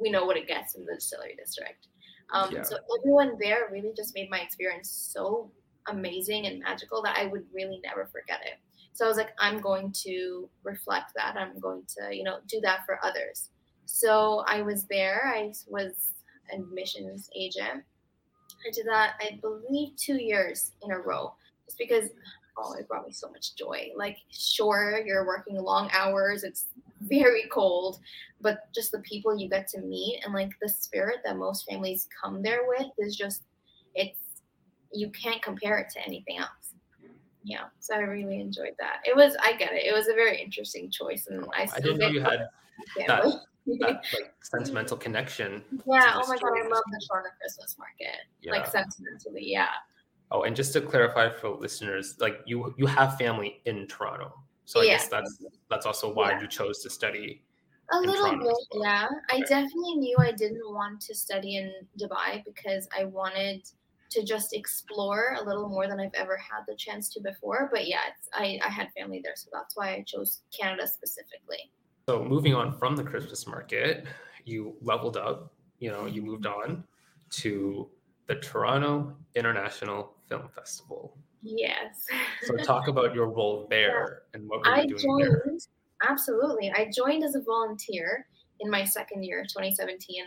we 0.00 0.10
know 0.10 0.24
what 0.24 0.36
it 0.36 0.46
gets 0.46 0.74
in 0.74 0.84
the 0.84 0.94
distillery 0.94 1.34
district. 1.36 1.88
Um, 2.32 2.52
yeah. 2.52 2.62
So 2.62 2.76
everyone 3.00 3.36
there 3.40 3.68
really 3.70 3.92
just 3.96 4.14
made 4.14 4.30
my 4.30 4.40
experience 4.40 4.90
so 4.90 5.50
amazing 5.88 6.46
and 6.46 6.60
magical 6.60 7.02
that 7.02 7.16
I 7.18 7.26
would 7.26 7.44
really 7.52 7.80
never 7.82 8.06
forget 8.06 8.40
it. 8.44 8.58
So 8.92 9.04
I 9.04 9.08
was 9.08 9.16
like, 9.16 9.30
I'm 9.38 9.60
going 9.60 9.92
to 10.04 10.48
reflect 10.62 11.12
that. 11.16 11.36
I'm 11.36 11.58
going 11.58 11.84
to, 11.96 12.14
you 12.14 12.24
know, 12.24 12.38
do 12.46 12.60
that 12.62 12.84
for 12.84 12.98
others. 13.04 13.50
So 13.86 14.44
I 14.46 14.60
was 14.60 14.84
there. 14.84 15.32
I 15.34 15.52
was 15.68 16.12
admissions 16.52 17.30
agent 17.36 17.84
I 18.66 18.70
did 18.72 18.86
that, 18.86 19.14
I 19.20 19.38
believe, 19.40 19.96
two 19.96 20.20
years 20.20 20.72
in 20.82 20.90
a 20.90 20.98
row, 20.98 21.34
just 21.64 21.78
because 21.78 22.10
oh, 22.58 22.74
it 22.74 22.88
brought 22.88 23.06
me 23.06 23.12
so 23.12 23.30
much 23.30 23.54
joy. 23.54 23.90
Like, 23.96 24.18
sure, 24.30 25.02
you're 25.04 25.26
working 25.26 25.56
long 25.56 25.88
hours, 25.92 26.42
it's 26.42 26.66
very 27.00 27.44
cold, 27.52 28.00
but 28.40 28.72
just 28.74 28.92
the 28.92 28.98
people 29.00 29.38
you 29.38 29.48
get 29.48 29.68
to 29.68 29.80
meet 29.80 30.20
and 30.24 30.34
like 30.34 30.50
the 30.60 30.68
spirit 30.68 31.18
that 31.24 31.36
most 31.36 31.66
families 31.68 32.08
come 32.20 32.42
there 32.42 32.62
with 32.66 32.88
is 32.98 33.16
just, 33.16 33.44
it's, 33.94 34.18
you 34.92 35.10
can't 35.10 35.42
compare 35.42 35.78
it 35.78 35.88
to 35.94 36.04
anything 36.04 36.38
else. 36.38 36.74
Yeah, 37.44 37.64
so 37.78 37.94
I 37.94 37.98
really 37.98 38.40
enjoyed 38.40 38.74
that. 38.78 39.00
It 39.04 39.16
was, 39.16 39.36
I 39.40 39.52
get 39.52 39.72
it. 39.72 39.86
It 39.86 39.94
was 39.94 40.08
a 40.08 40.14
very 40.14 40.42
interesting 40.42 40.90
choice, 40.90 41.28
and 41.28 41.46
I, 41.56 41.68
I 41.74 41.80
didn't 41.80 41.98
know 41.98 42.08
you 42.08 42.20
had 42.20 42.48
that 43.06 43.24
that 43.80 44.04
like 44.12 44.32
sentimental 44.42 44.96
connection. 44.96 45.62
Yeah. 45.86 46.12
Oh 46.14 46.26
my 46.28 46.36
god, 46.38 46.52
I 46.58 46.62
love 46.68 46.82
the 46.90 47.06
Toronto 47.08 47.30
Christmas 47.40 47.76
market. 47.78 48.16
Yeah. 48.42 48.52
Like 48.52 48.66
sentimentally, 48.66 49.44
yeah. 49.44 49.68
Oh, 50.30 50.42
and 50.42 50.54
just 50.54 50.72
to 50.74 50.80
clarify 50.80 51.30
for 51.30 51.48
listeners, 51.50 52.16
like 52.20 52.40
you 52.46 52.74
you 52.78 52.86
have 52.86 53.16
family 53.18 53.60
in 53.64 53.86
Toronto, 53.86 54.32
so 54.64 54.80
I 54.80 54.84
Yeah. 54.84 54.90
guess 54.96 55.08
that's 55.08 55.44
that's 55.70 55.86
also 55.86 56.12
why 56.12 56.30
Yeah. 56.32 56.40
you 56.42 56.48
chose 56.48 56.82
to 56.82 56.90
study. 56.90 57.42
A 57.90 57.98
little 58.00 58.16
Toronto 58.16 58.44
bit, 58.44 58.56
well. 58.74 58.82
yeah. 58.84 59.08
I 59.30 59.40
definitely 59.40 59.94
knew 59.94 60.16
I 60.18 60.32
didn't 60.32 60.70
want 60.74 61.00
to 61.02 61.14
study 61.14 61.56
in 61.56 61.72
Dubai 61.98 62.44
because 62.44 62.86
I 62.98 63.04
wanted 63.04 63.66
to 64.10 64.22
just 64.24 64.54
explore 64.54 65.36
a 65.38 65.42
little 65.44 65.68
more 65.68 65.86
than 65.86 65.98
I've 66.00 66.14
ever 66.14 66.36
had 66.36 66.64
the 66.68 66.74
chance 66.76 67.08
to 67.14 67.20
before. 67.20 67.68
But 67.72 67.86
yeah, 67.88 68.00
it's, 68.08 68.28
I, 68.34 68.58
I 68.64 68.68
had 68.70 68.88
family 68.96 69.20
there, 69.24 69.36
so 69.36 69.48
that's 69.52 69.74
why 69.76 69.94
I 69.94 70.02
chose 70.06 70.42
Canada 70.58 70.86
specifically. 70.86 71.70
So 72.08 72.24
moving 72.24 72.54
on 72.54 72.72
from 72.72 72.96
the 72.96 73.04
Christmas 73.04 73.46
market, 73.46 74.06
you 74.46 74.76
leveled 74.80 75.18
up. 75.18 75.52
You 75.78 75.90
know, 75.90 76.06
you 76.06 76.22
moved 76.22 76.46
on 76.46 76.82
to 77.32 77.90
the 78.28 78.36
Toronto 78.36 79.14
International 79.34 80.14
Film 80.26 80.48
Festival. 80.54 81.18
Yes. 81.42 82.06
So 82.44 82.56
talk 82.56 82.88
about 82.92 83.14
your 83.14 83.28
role 83.28 83.66
there 83.68 84.22
and 84.32 84.48
what 84.48 84.60
were 84.60 84.68
you 84.68 84.72
I 84.72 84.86
doing 84.86 85.18
there. 85.18 85.42
joined, 85.44 85.66
absolutely. 86.08 86.72
I 86.74 86.90
joined 86.96 87.24
as 87.24 87.34
a 87.34 87.42
volunteer 87.42 88.26
in 88.60 88.70
my 88.70 88.84
second 88.84 89.22
year, 89.22 89.42
2017. 89.42 90.24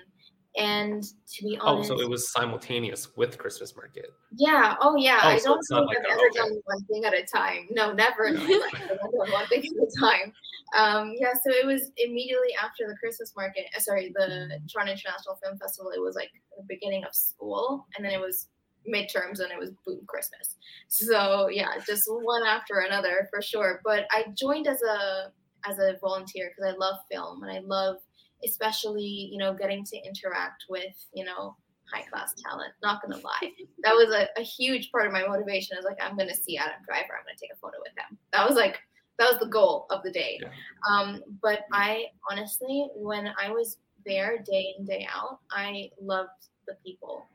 And 0.57 1.03
to 1.03 1.43
be 1.43 1.57
honest, 1.61 1.91
Oh, 1.91 1.97
so 1.97 2.01
it 2.01 2.09
was 2.09 2.31
simultaneous 2.31 3.15
with 3.15 3.37
Christmas 3.37 3.75
market. 3.75 4.13
Yeah. 4.35 4.75
Oh, 4.81 4.97
yeah. 4.97 5.19
Oh, 5.23 5.29
I 5.29 5.37
so 5.37 5.49
don't 5.49 5.63
think 5.63 5.87
like 5.87 5.97
I've 5.99 6.11
ever 6.11 6.29
done 6.35 6.61
one 6.65 6.83
thing 6.85 7.05
at 7.05 7.13
a 7.13 7.23
time. 7.23 7.67
No, 7.71 7.93
never 7.93 8.25
in 8.25 8.35
my 8.35 8.43
life. 8.43 8.81
I've 8.91 9.11
done 9.11 9.31
one 9.31 9.47
thing 9.47 9.63
at 9.63 9.87
a 9.87 9.99
time. 9.99 10.33
Um, 10.77 11.13
yeah. 11.17 11.31
So 11.33 11.53
it 11.53 11.65
was 11.65 11.91
immediately 11.97 12.49
after 12.61 12.85
the 12.87 12.95
Christmas 12.97 13.33
market. 13.35 13.65
uh, 13.75 13.79
Sorry, 13.79 14.11
the 14.13 14.59
Toronto 14.71 14.91
International 14.91 15.39
Film 15.41 15.57
Festival. 15.57 15.91
It 15.95 16.01
was 16.01 16.15
like 16.15 16.31
the 16.57 16.63
beginning 16.67 17.05
of 17.05 17.15
school, 17.15 17.87
and 17.95 18.03
then 18.05 18.11
it 18.11 18.19
was 18.19 18.47
midterms, 18.91 19.39
and 19.39 19.51
it 19.51 19.59
was 19.59 19.71
boom 19.85 20.01
Christmas. 20.07 20.55
So 20.89 21.47
yeah, 21.49 21.67
just 21.87 22.05
one 22.09 22.43
after 22.43 22.79
another 22.79 23.27
for 23.31 23.41
sure. 23.41 23.79
But 23.85 24.05
I 24.11 24.25
joined 24.37 24.67
as 24.67 24.81
a 24.81 25.31
as 25.65 25.77
a 25.79 25.97
volunteer 26.01 26.51
because 26.51 26.73
I 26.73 26.77
love 26.77 26.95
film 27.09 27.43
and 27.43 27.51
I 27.51 27.59
love 27.59 27.97
especially 28.45 29.29
you 29.31 29.37
know 29.37 29.53
getting 29.53 29.83
to 29.85 29.97
interact 29.97 30.65
with 30.69 31.05
you 31.13 31.25
know 31.25 31.55
high 31.91 32.03
class 32.03 32.33
talent. 32.41 32.71
Not 32.81 33.01
gonna 33.01 33.21
lie, 33.21 33.51
that 33.83 33.93
was 33.93 34.13
a, 34.13 34.27
a 34.39 34.43
huge 34.43 34.91
part 34.91 35.07
of 35.07 35.13
my 35.13 35.25
motivation. 35.27 35.77
Is 35.77 35.85
like 35.85 35.97
I'm 36.01 36.17
gonna 36.17 36.35
see 36.35 36.57
Adam 36.57 36.81
Driver. 36.85 37.13
I'm 37.17 37.25
gonna 37.25 37.37
take 37.39 37.51
a 37.53 37.59
photo 37.59 37.77
with 37.79 37.93
him. 37.97 38.17
That 38.33 38.47
was 38.47 38.55
like 38.55 38.79
that 39.19 39.29
was 39.29 39.39
the 39.39 39.47
goal 39.47 39.85
of 39.89 40.01
the 40.03 40.11
day. 40.11 40.39
Yeah. 40.41 40.49
Um, 40.89 41.21
but 41.41 41.61
I 41.71 42.05
honestly, 42.29 42.87
when 42.95 43.29
I 43.39 43.51
was 43.51 43.77
there 44.05 44.43
day 44.49 44.73
in 44.77 44.85
day 44.85 45.07
out, 45.13 45.39
I 45.51 45.91
loved 46.01 46.47
the 46.67 46.75
people. 46.83 47.27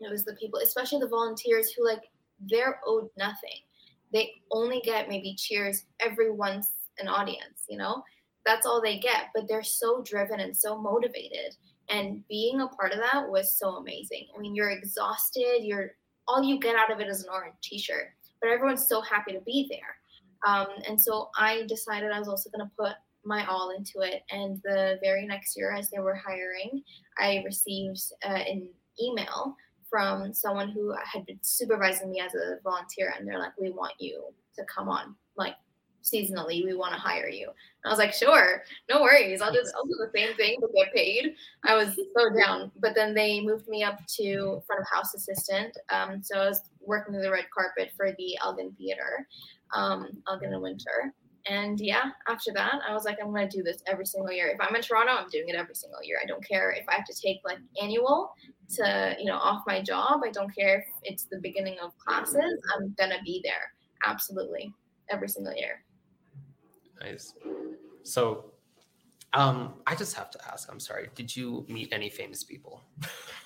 It 0.00 0.10
was 0.10 0.24
the 0.24 0.34
people, 0.34 0.60
especially 0.60 0.98
the 0.98 1.08
volunteers 1.08 1.72
who 1.72 1.86
like 1.86 2.02
they're 2.50 2.80
owed 2.86 3.08
nothing. 3.16 3.60
They 4.12 4.32
only 4.50 4.80
get 4.84 5.08
maybe 5.08 5.34
cheers 5.36 5.84
every 6.00 6.30
once 6.30 6.68
an 6.98 7.08
audience. 7.08 7.64
You 7.68 7.78
know, 7.78 8.02
that's 8.46 8.66
all 8.66 8.80
they 8.80 8.98
get. 8.98 9.30
But 9.34 9.48
they're 9.48 9.62
so 9.62 10.02
driven 10.02 10.40
and 10.40 10.56
so 10.56 10.80
motivated 10.80 11.56
and 11.88 12.26
being 12.28 12.60
a 12.60 12.68
part 12.68 12.92
of 12.92 12.98
that 12.98 13.28
was 13.28 13.58
so 13.58 13.76
amazing. 13.76 14.26
I 14.36 14.40
mean, 14.40 14.54
you're 14.54 14.70
exhausted. 14.70 15.60
You're 15.62 15.92
all 16.26 16.42
you 16.42 16.58
get 16.58 16.76
out 16.76 16.90
of 16.90 17.00
it 17.00 17.08
is 17.08 17.22
an 17.22 17.30
orange 17.30 17.56
T-shirt, 17.62 18.08
but 18.40 18.50
everyone's 18.50 18.88
so 18.88 19.02
happy 19.02 19.32
to 19.32 19.40
be 19.40 19.68
there. 19.70 20.50
Um, 20.50 20.68
and 20.88 20.98
so 21.00 21.30
I 21.36 21.64
decided 21.68 22.10
I 22.10 22.18
was 22.18 22.28
also 22.28 22.50
going 22.50 22.66
to 22.66 22.72
put 22.78 22.94
my 23.24 23.46
all 23.46 23.70
into 23.70 24.00
it. 24.00 24.22
And 24.30 24.60
the 24.64 24.98
very 25.02 25.26
next 25.26 25.56
year, 25.56 25.72
as 25.72 25.90
they 25.90 25.98
were 25.98 26.14
hiring, 26.14 26.82
I 27.18 27.42
received 27.44 28.00
uh, 28.24 28.28
an 28.28 28.68
email 29.02 29.56
from 29.90 30.32
someone 30.32 30.70
who 30.70 30.94
had 31.04 31.26
been 31.26 31.38
supervising 31.42 32.10
me 32.10 32.20
as 32.20 32.34
a 32.34 32.58
volunteer, 32.64 33.14
and 33.16 33.28
they're 33.28 33.38
like, 33.38 33.56
"We 33.58 33.70
want 33.70 33.94
you 33.98 34.24
to 34.56 34.64
come 34.64 34.88
on, 34.88 35.14
like." 35.36 35.54
Seasonally 36.04 36.64
we 36.64 36.74
want 36.74 36.92
to 36.92 37.00
hire 37.00 37.28
you. 37.28 37.48
And 37.48 37.86
i 37.86 37.88
was 37.88 37.98
like 37.98 38.12
sure 38.12 38.62
no 38.90 39.02
worries. 39.02 39.40
I'll 39.40 39.52
just 39.52 39.72
i'll 39.74 39.86
do 39.86 39.96
the 39.98 40.10
same 40.18 40.36
thing 40.36 40.58
but 40.60 40.74
get 40.74 40.92
paid. 40.94 41.34
I 41.64 41.74
was 41.74 41.94
so 41.94 42.30
down 42.38 42.70
but 42.80 42.94
then 42.94 43.14
they 43.14 43.40
moved 43.40 43.68
me 43.68 43.82
up 43.82 43.98
to 44.18 44.62
front 44.66 44.80
of 44.80 44.86
house 44.92 45.14
assistant 45.14 45.76
um, 45.90 46.22
so 46.22 46.38
i 46.38 46.48
was 46.48 46.62
working 46.80 47.14
the 47.14 47.30
red 47.30 47.46
carpet 47.52 47.92
for 47.96 48.12
the 48.18 48.36
elgin 48.42 48.72
theater 48.78 49.26
um, 49.74 50.08
elgin 50.28 50.52
in 50.52 50.60
winter. 50.60 51.12
And 51.46 51.78
yeah 51.80 52.10
after 52.28 52.52
that 52.54 52.80
i 52.88 52.94
was 52.94 53.04
like 53.04 53.18
i'm 53.22 53.30
going 53.30 53.48
to 53.48 53.56
do 53.56 53.62
this 53.62 53.82
every 53.86 54.06
single 54.06 54.32
year. 54.32 54.48
If 54.48 54.60
i'm 54.60 54.74
in 54.76 54.82
toronto 54.82 55.12
i'm 55.12 55.28
doing 55.30 55.48
it 55.48 55.56
every 55.56 55.74
single 55.74 56.02
year. 56.02 56.18
I 56.22 56.26
don't 56.26 56.46
care 56.46 56.70
if 56.72 56.86
i 56.88 56.94
have 56.94 57.06
to 57.06 57.20
take 57.20 57.40
like 57.44 57.58
annual 57.82 58.34
to 58.76 59.14
you 59.18 59.26
know 59.26 59.36
off 59.36 59.62
my 59.66 59.80
job. 59.82 60.20
I 60.24 60.30
don't 60.30 60.54
care 60.54 60.78
if 60.78 60.84
it's 61.02 61.24
the 61.24 61.38
beginning 61.40 61.76
of 61.82 61.96
classes. 61.98 62.60
I'm 62.74 62.94
gonna 62.98 63.22
be 63.24 63.40
there 63.44 63.72
absolutely 64.06 64.72
every 65.10 65.28
single 65.28 65.54
year 65.54 65.83
Nice. 67.04 67.34
So, 68.02 68.52
um, 69.32 69.74
I 69.86 69.94
just 69.94 70.14
have 70.14 70.30
to 70.30 70.38
ask. 70.50 70.70
I'm 70.70 70.80
sorry. 70.80 71.08
Did 71.14 71.34
you 71.34 71.66
meet 71.68 71.92
any 71.92 72.08
famous 72.08 72.44
people? 72.44 72.82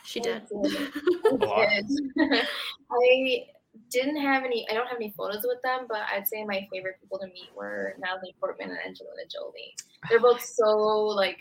She 0.05 0.21
did. 0.21 0.42
A 0.55 1.38
did. 1.38 1.87
I 2.90 3.47
didn't 3.90 4.21
have 4.21 4.44
any. 4.44 4.66
I 4.71 4.75
don't 4.75 4.87
have 4.87 4.97
any 4.97 5.14
photos 5.16 5.44
with 5.44 5.62
them, 5.62 5.87
but 5.88 6.03
I'd 6.12 6.29
say 6.29 6.44
my 6.44 6.66
favorite 6.71 6.97
people 7.01 7.18
to 7.18 7.27
meet 7.27 7.49
were 7.57 7.94
Natalie 7.99 8.35
Portman 8.38 8.71
and 8.71 8.79
Angelina 8.79 9.23
Jolie. 9.31 9.75
They're 10.09 10.21
both 10.21 10.42
so 10.42 10.66
like, 10.66 11.38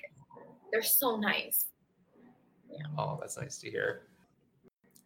they're 0.72 0.82
so 0.82 1.18
nice. 1.18 1.66
Oh, 2.98 3.18
that's 3.20 3.38
nice 3.38 3.58
to 3.60 3.70
hear. 3.70 4.04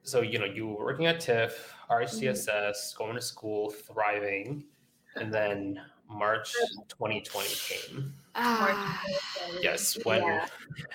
So, 0.04 0.21
you 0.21 0.39
know, 0.39 0.45
you 0.45 0.67
were 0.67 0.86
working 0.86 1.06
at 1.06 1.19
TIFF, 1.19 1.74
RHTSS, 1.89 2.97
going 2.97 3.15
to 3.15 3.21
school, 3.21 3.69
thriving, 3.69 4.63
and 5.15 5.32
then 5.32 5.80
March 6.12 6.52
2020 6.89 7.50
came. 7.56 8.13
Ah, 8.36 9.04
Yes, 9.62 9.97
when 10.06 10.21
Yeah. 10.24 10.47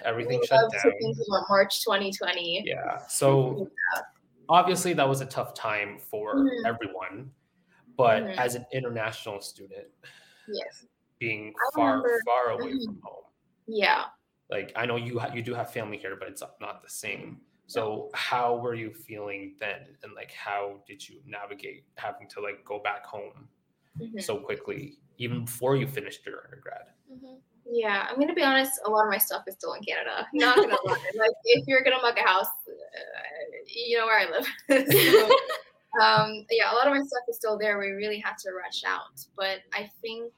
everything 0.04 0.40
I 0.42 0.46
shut 0.46 0.62
love 0.62 0.72
to 0.72 0.90
down. 0.90 0.98
think 0.98 1.16
about 1.28 1.44
March 1.48 1.82
2020. 1.84 2.62
Yeah. 2.66 2.98
So, 3.06 3.70
obviously, 4.48 4.92
that 4.94 5.08
was 5.08 5.20
a 5.20 5.26
tough 5.26 5.54
time 5.54 5.98
for 5.98 6.34
Mhm. 6.36 6.64
everyone. 6.66 7.32
But 7.96 8.22
Mhm. 8.24 8.36
as 8.36 8.54
an 8.54 8.66
international 8.72 9.40
student, 9.40 9.88
Yes. 10.48 10.86
being 11.18 11.54
I 11.56 11.70
far, 11.74 11.86
remember- 11.96 12.20
far 12.26 12.50
away 12.50 12.72
Mhm. 12.72 12.84
from 12.84 13.00
home, 13.02 13.24
Yeah. 13.66 14.06
like 14.50 14.72
I 14.76 14.84
know 14.86 14.96
you 14.96 15.18
ha- 15.18 15.32
you 15.32 15.42
do 15.42 15.54
have 15.54 15.72
family 15.72 15.96
here, 15.98 16.14
but 16.16 16.28
it's 16.28 16.42
not 16.60 16.82
the 16.82 16.90
same. 16.90 17.40
So 17.68 18.10
how 18.14 18.56
were 18.56 18.74
you 18.74 18.92
feeling 18.94 19.56
then, 19.58 19.96
and 20.02 20.14
like 20.14 20.30
how 20.32 20.82
did 20.86 21.06
you 21.08 21.20
navigate 21.24 21.84
having 21.96 22.28
to 22.28 22.40
like 22.40 22.64
go 22.64 22.78
back 22.78 23.04
home 23.04 23.48
Mhm. 23.98 24.22
so 24.22 24.38
quickly, 24.38 24.98
even 25.18 25.44
before 25.44 25.76
you 25.76 25.86
finished 25.86 26.24
your 26.26 26.42
undergrad? 26.44 26.86
mhm. 27.12 27.38
Yeah, 27.68 28.06
I'm 28.08 28.18
gonna 28.20 28.34
be 28.34 28.42
honest. 28.42 28.80
A 28.84 28.90
lot 28.90 29.04
of 29.04 29.10
my 29.10 29.18
stuff 29.18 29.42
is 29.48 29.54
still 29.54 29.72
in 29.72 29.82
Canada. 29.82 30.26
Not 30.32 30.56
gonna 30.56 30.76
lie. 30.84 30.98
Like, 31.16 31.32
if 31.44 31.66
you're 31.66 31.82
gonna 31.82 32.00
mug 32.00 32.16
a 32.16 32.22
house, 32.22 32.46
uh, 32.68 32.72
you 33.66 33.98
know 33.98 34.06
where 34.06 34.20
I 34.20 34.30
live. 34.30 34.46
so, 34.92 35.24
um, 36.00 36.46
yeah, 36.50 36.72
a 36.72 36.74
lot 36.74 36.86
of 36.86 36.94
my 36.94 37.00
stuff 37.00 37.22
is 37.28 37.36
still 37.36 37.58
there. 37.58 37.78
We 37.78 37.88
really 37.88 38.20
had 38.20 38.38
to 38.38 38.50
rush 38.52 38.84
out, 38.86 39.20
but 39.36 39.60
I 39.72 39.90
think 40.00 40.32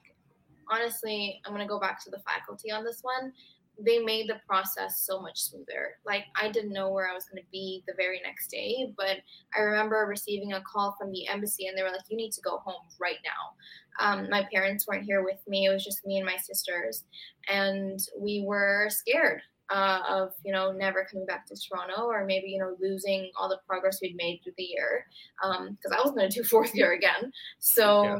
honestly, 0.71 1.41
I'm 1.45 1.53
gonna 1.53 1.69
go 1.69 1.79
back 1.79 2.03
to 2.05 2.11
the 2.11 2.21
faculty 2.21 2.71
on 2.71 2.85
this 2.85 3.01
one. 3.03 3.33
They 3.79 4.01
made 4.01 4.29
the 4.29 4.41
process 4.47 5.01
so 5.01 5.21
much 5.21 5.41
smoother. 5.41 5.99
Like 6.05 6.25
I 6.41 6.51
didn't 6.51 6.73
know 6.73 6.91
where 6.91 7.09
I 7.09 7.15
was 7.15 7.27
gonna 7.27 7.47
be 7.53 7.85
the 7.87 7.95
very 7.97 8.21
next 8.25 8.49
day, 8.49 8.93
but 8.97 9.19
I 9.57 9.61
remember 9.61 10.05
receiving 10.09 10.53
a 10.53 10.63
call 10.63 10.97
from 10.99 11.13
the 11.13 11.29
embassy, 11.29 11.67
and 11.67 11.77
they 11.79 11.83
were 11.83 11.91
like, 11.91 12.09
"You 12.09 12.17
need 12.17 12.33
to 12.33 12.41
go 12.41 12.59
home 12.59 12.83
right 13.01 13.19
now." 13.25 13.55
Um, 14.01 14.29
my 14.31 14.45
parents 14.53 14.87
weren't 14.87 15.05
here 15.05 15.23
with 15.25 15.41
me. 15.47 15.67
It 15.67 15.71
was 15.73 15.85
just 15.85 16.05
me 16.07 16.17
and 16.19 16.27
my 16.27 16.37
sisters, 16.37 17.05
and 17.49 18.01
we 18.19 18.43
were 18.47 18.89
scared 18.91 19.43
uh, 19.71 20.01
of 20.09 20.33
you 20.45 20.53
know 20.53 20.73
never 20.73 21.05
coming 21.05 21.27
back 21.27 21.47
to 21.47 21.55
Toronto 21.57 22.07
or 22.07 22.25
maybe 22.25 22.49
you 22.49 22.59
know 22.59 22.77
losing 22.81 23.31
all 23.39 23.49
the 23.49 23.59
progress 23.67 23.99
we'd 24.01 24.17
made 24.17 24.41
through 24.43 24.55
the 24.57 24.65
year 24.65 25.07
because 25.41 25.93
I 25.93 26.01
was 26.03 26.13
going 26.13 26.29
to 26.31 26.43
do 26.43 26.45
fourth 26.49 26.75
year 26.75 26.93
again. 26.93 27.33
So 27.59 28.03
Yeah. 28.05 28.19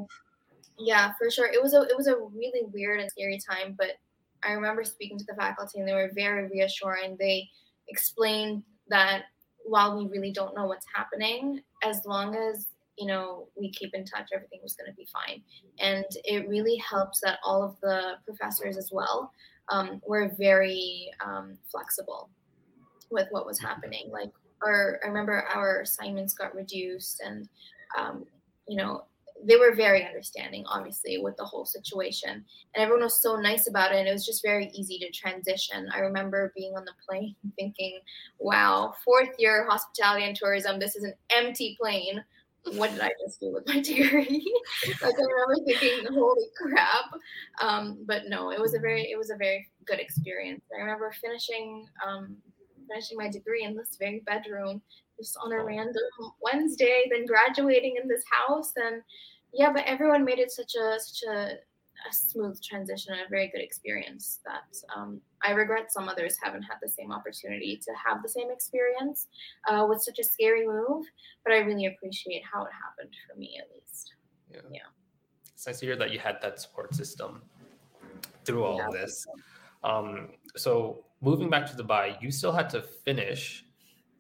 yeah. 0.79 1.13
for 1.19 1.31
sure, 1.31 1.47
it 1.47 1.63
was 1.63 1.75
a 1.75 1.83
it 1.83 1.97
was 1.97 2.07
a 2.07 2.17
really 2.17 2.63
weird 2.73 3.01
and 3.01 3.11
scary 3.11 3.39
time. 3.49 3.75
But 3.79 3.93
I 4.45 4.53
remember 4.53 4.85
speaking 4.85 5.19
to 5.19 5.25
the 5.27 5.35
faculty, 5.35 5.79
and 5.79 5.89
they 5.89 5.95
were 5.95 6.11
very 6.15 6.49
reassuring. 6.49 7.17
They 7.19 7.49
explained 7.89 8.63
that 8.89 9.25
while 9.65 9.97
we 9.97 10.07
really 10.09 10.33
don't 10.33 10.55
know 10.55 10.67
what's 10.67 10.87
happening, 10.95 11.61
as 11.83 12.05
long 12.07 12.35
as 12.35 12.69
you 12.97 13.07
know 13.07 13.49
we 13.57 13.71
keep 13.71 13.95
in 13.95 14.05
touch, 14.05 14.31
everything 14.35 14.61
was 14.63 14.75
going 14.75 14.91
to 14.91 14.97
be 14.97 15.07
fine. 15.13 15.43
And 15.79 16.05
it 16.25 16.49
really 16.49 16.77
helps 16.77 17.21
that 17.21 17.39
all 17.45 17.63
of 17.63 17.77
the 17.81 18.15
professors 18.25 18.77
as 18.77 18.91
well 18.93 19.33
um, 19.71 20.01
were 20.07 20.33
very 20.39 21.11
um, 21.25 21.59
flexible 21.71 22.31
with 23.11 23.29
what 23.31 23.47
was 23.47 23.59
happening. 23.59 24.11
Like, 24.11 24.31
our 24.63 25.01
I 25.05 25.09
remember 25.09 25.45
our 25.55 25.81
assignments 25.81 26.35
got 26.35 26.55
reduced, 26.55 27.21
and 27.25 27.49
um, 27.97 28.25
you 28.67 28.77
know 28.77 29.05
they 29.45 29.57
were 29.57 29.75
very 29.75 30.05
understanding, 30.05 30.65
obviously, 30.67 31.19
with 31.19 31.37
the 31.37 31.45
whole 31.45 31.65
situation. 31.65 32.31
And 32.31 32.83
everyone 32.83 33.05
was 33.05 33.23
so 33.23 33.37
nice 33.37 33.69
about 33.69 33.93
it. 33.93 33.99
And 33.99 34.09
it 34.09 34.13
was 34.13 34.27
just 34.27 34.43
very 34.43 34.71
easy 34.75 34.99
to 34.99 35.11
transition. 35.11 35.89
I 35.95 36.01
remember 36.01 36.53
being 36.57 36.75
on 36.77 36.85
the 36.85 36.93
plane 37.07 37.35
thinking, 37.59 38.01
wow, 38.39 38.95
fourth 39.05 39.31
year 39.39 39.67
hospitality 39.69 40.25
and 40.25 40.37
tourism, 40.37 40.79
this 40.79 40.97
is 40.97 41.05
an 41.05 41.15
empty 41.31 41.77
plane. 41.81 42.23
What 42.73 42.91
did 42.91 43.01
I 43.01 43.11
just 43.25 43.41
do 43.41 43.53
with 43.53 43.67
my 43.67 43.81
degree? 43.81 44.45
like 45.03 45.15
I 45.15 45.23
remember 45.23 45.65
thinking, 45.65 46.13
holy 46.13 46.47
crap. 46.57 47.13
Um, 47.61 47.99
but 48.07 48.23
no, 48.29 48.51
it 48.51 48.61
was 48.61 48.75
a 48.75 48.81
very, 48.81 49.11
it 49.11 49.17
was 49.17 49.31
a 49.31 49.37
very 49.37 49.69
good 49.87 50.01
experience. 50.01 50.63
I 50.77 50.81
remember 50.81 51.13
finishing, 51.21 51.87
um, 52.07 52.37
finishing 52.89 53.17
my 53.17 53.29
degree 53.29 53.65
in 53.65 53.77
this 53.77 53.97
very 53.99 54.21
bedroom 54.27 54.83
just 55.19 55.37
on 55.43 55.53
a 55.53 55.63
random 55.63 56.03
Wednesday, 56.41 57.05
then 57.11 57.27
graduating 57.27 57.97
in 58.01 58.09
this 58.09 58.25
house. 58.31 58.73
And 58.77 59.03
yeah, 59.53 59.73
but 59.73 59.85
everyone 59.87 60.25
made 60.25 60.39
it 60.39 60.51
such 60.51 60.75
a 60.75 60.99
such 60.99 61.29
a, 61.29 61.59
a 62.09 62.13
smooth 62.13 62.61
transition 62.63 63.13
and 63.13 63.23
a 63.23 63.29
very 63.29 63.49
good 63.49 63.61
experience 63.63 64.41
that 64.45 64.77
um, 64.97 65.21
I 65.43 65.53
regret 65.53 65.93
some 65.93 66.09
others 66.09 66.37
haven't 66.43 66.63
had 66.63 66.77
the 66.83 66.89
same 66.89 67.13
opportunity 67.13 67.81
to 67.85 67.93
have 68.07 68.23
the 68.23 68.29
same 68.29 68.51
experience 68.51 69.27
uh, 69.69 69.87
with 69.89 70.01
such 70.03 70.19
a 70.19 70.25
scary 70.25 70.67
move. 70.67 71.05
But 71.45 71.55
I 71.55 71.59
really 71.59 71.87
appreciate 71.87 72.43
how 72.51 72.63
it 72.63 72.71
happened 72.73 73.15
for 73.27 73.39
me, 73.39 73.59
at 73.61 73.69
least. 73.75 74.13
Yeah. 74.51 74.61
yeah. 74.73 74.81
It's 75.53 75.67
nice 75.67 75.81
to 75.81 75.87
hear 75.87 75.97
that 75.97 76.13
you 76.13 76.21
had 76.21 76.37
that 76.43 76.61
support 76.61 76.95
system 76.95 77.43
through 78.45 78.65
all 78.65 78.77
yeah, 78.77 78.87
of 78.87 78.93
this. 78.93 79.27
Um, 79.83 80.31
so 80.57 81.05
moving 81.21 81.51
back 81.51 81.67
to 81.67 81.77
Dubai, 81.77 82.21
you 82.23 82.31
still 82.31 82.53
had 82.53 82.71
to 82.71 82.83
finish 82.83 83.65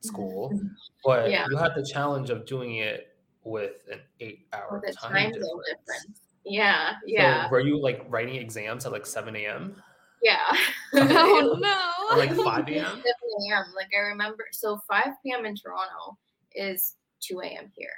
school, 0.00 0.50
mm-hmm. 0.54 0.66
but 1.04 1.30
yeah. 1.30 1.46
you 1.50 1.56
had 1.56 1.74
the 1.74 1.84
challenge 1.84 2.30
of 2.30 2.46
doing 2.46 2.76
it 2.76 3.08
with 3.44 3.82
an 3.90 4.00
eight-hour 4.20 4.82
time, 5.00 5.12
time 5.12 5.32
difference. 5.32 5.48
difference. 5.68 6.20
Yeah, 6.44 6.94
yeah. 7.06 7.44
So 7.44 7.50
were 7.50 7.60
you 7.60 7.80
like 7.80 8.04
writing 8.08 8.36
exams 8.36 8.86
at 8.86 8.92
like 8.92 9.06
seven 9.06 9.36
a.m.? 9.36 9.76
Yeah. 10.22 10.50
oh 10.94 11.56
no. 11.60 11.90
Or 12.10 12.18
like 12.18 12.32
five 12.34 12.68
a.m. 12.68 12.84
Seven 12.84 13.52
a.m. 13.52 13.64
Like 13.76 13.88
I 13.96 14.00
remember, 14.00 14.46
so 14.52 14.80
five 14.88 15.12
p.m. 15.24 15.44
in 15.44 15.54
Toronto 15.54 16.18
is 16.54 16.96
two 17.20 17.40
a.m. 17.40 17.70
here, 17.76 17.90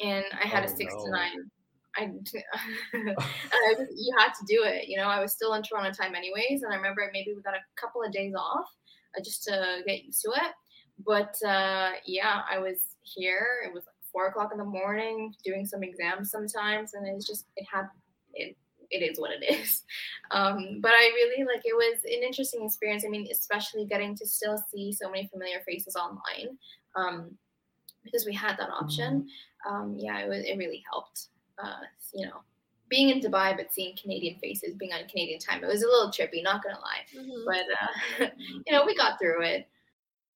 and 0.00 0.24
I 0.42 0.46
had 0.46 0.62
oh, 0.62 0.66
a 0.72 0.76
six 0.76 0.92
no. 0.94 1.04
to 1.04 1.10
nine. 1.10 1.50
I, 1.96 2.04
I 2.94 3.74
you 3.94 4.16
had 4.18 4.32
to 4.32 4.46
do 4.48 4.64
it. 4.64 4.88
You 4.88 4.96
know, 4.96 5.08
I 5.08 5.20
was 5.20 5.32
still 5.32 5.54
in 5.54 5.62
Toronto 5.62 5.92
time 5.92 6.14
anyways, 6.14 6.62
and 6.62 6.72
I 6.72 6.76
remember 6.76 7.08
maybe 7.12 7.34
we 7.34 7.42
got 7.42 7.54
a 7.54 7.80
couple 7.80 8.02
of 8.02 8.12
days 8.12 8.34
off 8.34 8.66
uh, 9.16 9.22
just 9.22 9.44
to 9.44 9.82
get 9.86 10.04
used 10.04 10.22
to 10.22 10.30
it. 10.30 10.52
But 11.04 11.34
uh, 11.46 11.92
yeah, 12.06 12.42
I 12.50 12.58
was 12.58 12.96
here. 13.02 13.46
It 13.64 13.72
was 13.72 13.84
like 13.86 13.94
four 14.12 14.28
o'clock 14.28 14.50
in 14.52 14.58
the 14.58 14.64
morning, 14.64 15.34
doing 15.44 15.66
some 15.66 15.82
exams 15.82 16.30
sometimes, 16.30 16.94
and 16.94 17.06
it's 17.06 17.26
just 17.26 17.46
it 17.56 17.66
had 17.70 17.88
it. 18.34 18.56
It 18.90 19.02
is 19.02 19.18
what 19.18 19.30
it 19.30 19.44
is. 19.44 19.82
Um, 20.30 20.78
but 20.80 20.92
I 20.92 21.12
really 21.14 21.44
like 21.44 21.60
it 21.66 21.74
was 21.74 22.04
an 22.04 22.22
interesting 22.22 22.64
experience. 22.64 23.04
I 23.06 23.10
mean, 23.10 23.28
especially 23.30 23.84
getting 23.84 24.16
to 24.16 24.26
still 24.26 24.56
see 24.72 24.90
so 24.90 25.10
many 25.10 25.26
familiar 25.26 25.60
faces 25.66 25.94
online 25.94 26.56
um, 26.96 27.36
because 28.02 28.24
we 28.24 28.32
had 28.34 28.56
that 28.56 28.70
option. 28.70 29.26
Mm-hmm. 29.66 29.74
Um, 29.74 29.96
yeah, 29.98 30.20
it 30.20 30.28
was. 30.30 30.42
It 30.46 30.56
really 30.56 30.82
helped. 30.90 31.28
Uh, 31.62 31.84
you 32.14 32.24
know, 32.24 32.40
being 32.88 33.08
in 33.08 33.20
Dubai 33.20 33.56
but 33.56 33.72
seeing 33.72 33.96
Canadian 34.00 34.38
faces, 34.38 34.74
being 34.74 34.92
on 34.92 35.06
Canadian 35.08 35.38
time, 35.38 35.62
it 35.64 35.66
was 35.66 35.82
a 35.82 35.86
little 35.86 36.10
trippy, 36.10 36.42
not 36.42 36.62
gonna 36.62 36.78
lie. 36.78 37.04
Mm-hmm. 37.14 37.44
But 37.46 37.64
uh, 37.80 38.30
you 38.66 38.72
know, 38.72 38.84
we 38.86 38.94
got 38.94 39.18
through 39.18 39.42
it. 39.42 39.68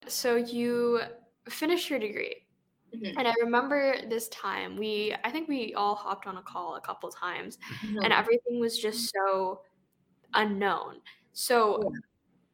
So 0.06 0.36
you 0.36 1.00
finished 1.48 1.90
your 1.90 1.98
degree. 1.98 2.46
Mm-hmm. 2.94 3.18
And 3.18 3.28
I 3.28 3.34
remember 3.42 3.96
this 4.08 4.28
time 4.28 4.76
we 4.76 5.14
I 5.24 5.30
think 5.30 5.48
we 5.48 5.74
all 5.74 5.94
hopped 5.94 6.26
on 6.26 6.36
a 6.36 6.42
call 6.42 6.76
a 6.76 6.80
couple 6.80 7.10
times 7.10 7.58
mm-hmm. 7.84 7.98
and 8.02 8.12
everything 8.12 8.60
was 8.60 8.78
just 8.78 9.12
so 9.12 9.60
unknown. 10.34 11.00
So 11.32 11.80
yeah. 11.82 11.98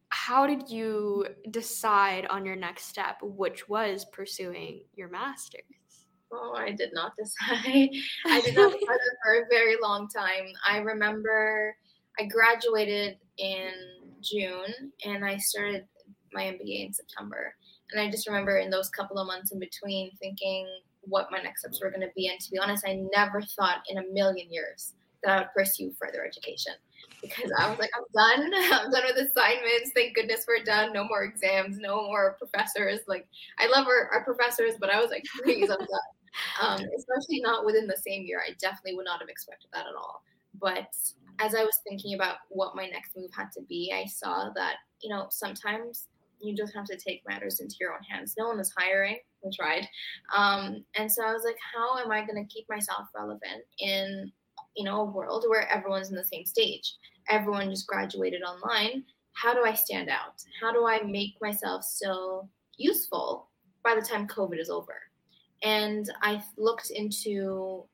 how 0.09 0.47
did 0.47 0.71
you 0.71 1.27
decide 1.51 2.27
on 2.27 2.47
your 2.47 2.57
next 2.57 2.87
step, 2.87 3.19
which 3.23 3.69
was 3.69 4.07
pursuing 4.07 4.85
your 4.95 5.09
master's? 5.09 5.63
Oh, 6.33 6.55
I 6.57 6.73
did 6.73 6.91
not 6.95 7.13
decide. 7.19 7.91
I 8.27 8.41
did 8.41 8.55
not 8.57 8.73
decide 8.73 8.99
for 9.25 9.35
a 9.35 9.49
very 9.51 9.77
long 9.83 10.09
time. 10.09 10.47
I 10.67 10.79
remember 10.79 11.77
I 12.19 12.25
graduated 12.25 13.19
in 13.39 13.71
June 14.23 14.93
and 15.05 15.25
I 15.25 15.37
started 15.37 15.87
my 16.35 16.43
MBA 16.43 16.87
in 16.87 16.93
September. 16.93 17.55
And 17.93 18.01
I 18.01 18.11
just 18.11 18.27
remember 18.27 18.59
in 18.59 18.71
those 18.71 18.89
couple 18.89 19.19
of 19.19 19.27
months 19.27 19.53
in 19.53 19.59
between 19.59 20.11
thinking 20.17 20.67
what 21.03 21.31
my 21.31 21.41
next 21.41 21.61
steps 21.61 21.81
were 21.83 21.91
going 21.91 22.01
to 22.03 22.13
be. 22.17 22.29
And 22.29 22.41
to 22.41 22.51
be 22.51 22.59
honest, 22.59 22.85
I 22.87 23.03
never 23.15 23.43
thought 23.43 23.83
in 23.89 23.99
a 23.99 24.09
million 24.13 24.51
years 24.51 24.95
that 25.23 25.33
I 25.33 25.39
would 25.41 25.53
pursue 25.55 25.93
further 26.01 26.25
education 26.25 26.75
because 27.21 27.51
I 27.59 27.71
was 27.71 27.79
like, 27.79 27.91
I'm 27.97 28.05
done. 28.15 28.53
I'm 28.55 28.91
done 28.91 29.03
with 29.07 29.17
assignments. 29.17 29.93
Thank 29.95 30.15
goodness 30.15 30.45
we're 30.47 30.65
done. 30.65 30.93
No 30.93 31.05
more 31.05 31.25
exams, 31.25 31.79
no 31.79 32.07
more 32.07 32.37
professors. 32.39 33.01
Like, 33.07 33.27
I 33.59 33.67
love 33.67 33.87
our, 33.87 34.09
our 34.13 34.25
professors, 34.25 34.75
but 34.81 34.91
I 34.91 35.01
was 35.01 35.11
like, 35.11 35.25
please, 35.43 35.71
I'm 35.71 35.79
done. 35.79 35.89
Um, 36.63 36.81
especially 36.97 37.43
not 37.43 37.67
within 37.67 37.87
the 37.87 37.95
same 37.95 38.23
year. 38.23 38.41
I 38.41 38.55
definitely 38.59 38.95
would 38.95 39.05
not 39.05 39.21
have 39.21 39.29
expected 39.29 39.69
that 39.75 39.85
at 39.87 39.95
all. 39.95 40.23
But 40.59 40.89
as 41.41 41.55
I 41.55 41.63
was 41.63 41.79
thinking 41.87 42.15
about 42.15 42.37
what 42.49 42.75
my 42.75 42.87
next 42.87 43.15
move 43.19 43.31
had 43.37 43.53
to 43.53 43.61
be, 43.69 43.93
I 43.95 44.07
saw 44.07 44.49
that, 44.55 44.77
you 45.03 45.11
know, 45.11 45.27
sometimes 45.29 46.09
you 46.43 46.55
just 46.55 46.75
have 46.75 46.87
to 46.87 46.97
take 46.97 47.23
matters 47.27 47.61
into 47.61 47.77
your 47.81 47.93
own 47.93 48.03
hands. 48.09 48.35
No 48.37 48.49
one 48.49 48.59
was 48.59 48.73
hiring. 48.77 49.19
We 49.45 49.51
tried, 49.55 49.89
um, 50.37 50.85
and 50.97 51.11
so 51.11 51.25
I 51.25 51.33
was 51.33 51.43
like, 51.45 51.59
how 51.75 51.99
am 51.99 52.11
I 52.11 52.25
going 52.25 52.43
to 52.43 52.53
keep 52.53 52.69
myself 52.69 53.09
relevant 53.15 53.65
in 53.79 54.31
you 54.77 54.85
know 54.85 55.01
a 55.01 55.05
world 55.05 55.45
where 55.49 55.69
everyone's 55.69 56.11
in 56.11 56.17
the 56.17 56.25
same 56.25 56.45
stage? 56.45 56.95
Everyone 57.29 57.71
just 57.71 57.87
graduated 57.87 58.43
online. 58.43 59.05
How 59.35 59.55
do 59.55 59.65
I 59.65 59.75
stand 59.75 60.09
out? 60.09 60.43
How 60.61 60.73
do 60.73 60.87
I 60.87 61.03
make 61.03 61.35
myself 61.41 61.85
still 61.85 62.49
useful 62.77 63.49
by 63.83 63.95
the 63.95 64.07
time 64.07 64.29
COVID 64.29 64.61
is 64.61 64.71
over? 64.71 64.95
And 65.63 66.11
I 66.23 66.43
looked 66.57 66.91
into, 66.91 67.85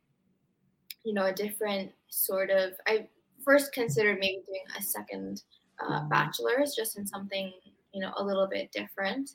you 1.05 1.15
know, 1.15 1.27
a 1.27 1.33
different 1.33 1.93
sort 2.09 2.51
of. 2.51 2.73
I 2.87 3.09
first 3.45 3.73
considered 3.73 4.19
maybe 4.21 4.43
doing 4.47 4.63
a 4.79 4.83
second 4.83 5.43
uh, 5.81 6.03
bachelor's 6.09 6.75
just 6.75 6.99
in 6.99 7.07
something 7.07 7.53
you 7.99 8.05
know 8.05 8.13
a 8.17 8.25
little 8.25 8.47
bit 8.47 8.71
different. 8.73 9.31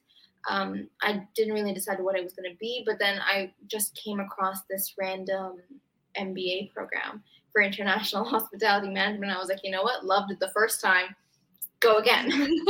Um, 0.50 0.90
i 1.02 1.26
didn't 1.38 1.54
really 1.54 1.74
decide 1.74 2.02
what 2.02 2.18
it 2.18 2.24
was 2.24 2.34
going 2.34 2.52
to 2.52 2.58
be 2.58 2.84
but 2.86 3.00
then 3.00 3.18
i 3.22 3.54
just 3.68 3.96
came 3.96 4.20
across 4.20 4.58
this 4.70 4.94
random 5.00 5.54
mba 6.20 6.70
program 6.74 7.24
for 7.54 7.62
international 7.62 8.26
hospitality 8.36 8.90
management. 8.90 9.32
I 9.32 9.38
was 9.38 9.48
like 9.48 9.64
you 9.64 9.72
know 9.72 9.84
what? 9.84 10.06
Loved 10.06 10.32
it 10.32 10.40
the 10.40 10.52
first 10.54 10.82
time 10.82 11.16
go 11.84 11.98
again. 11.98 12.32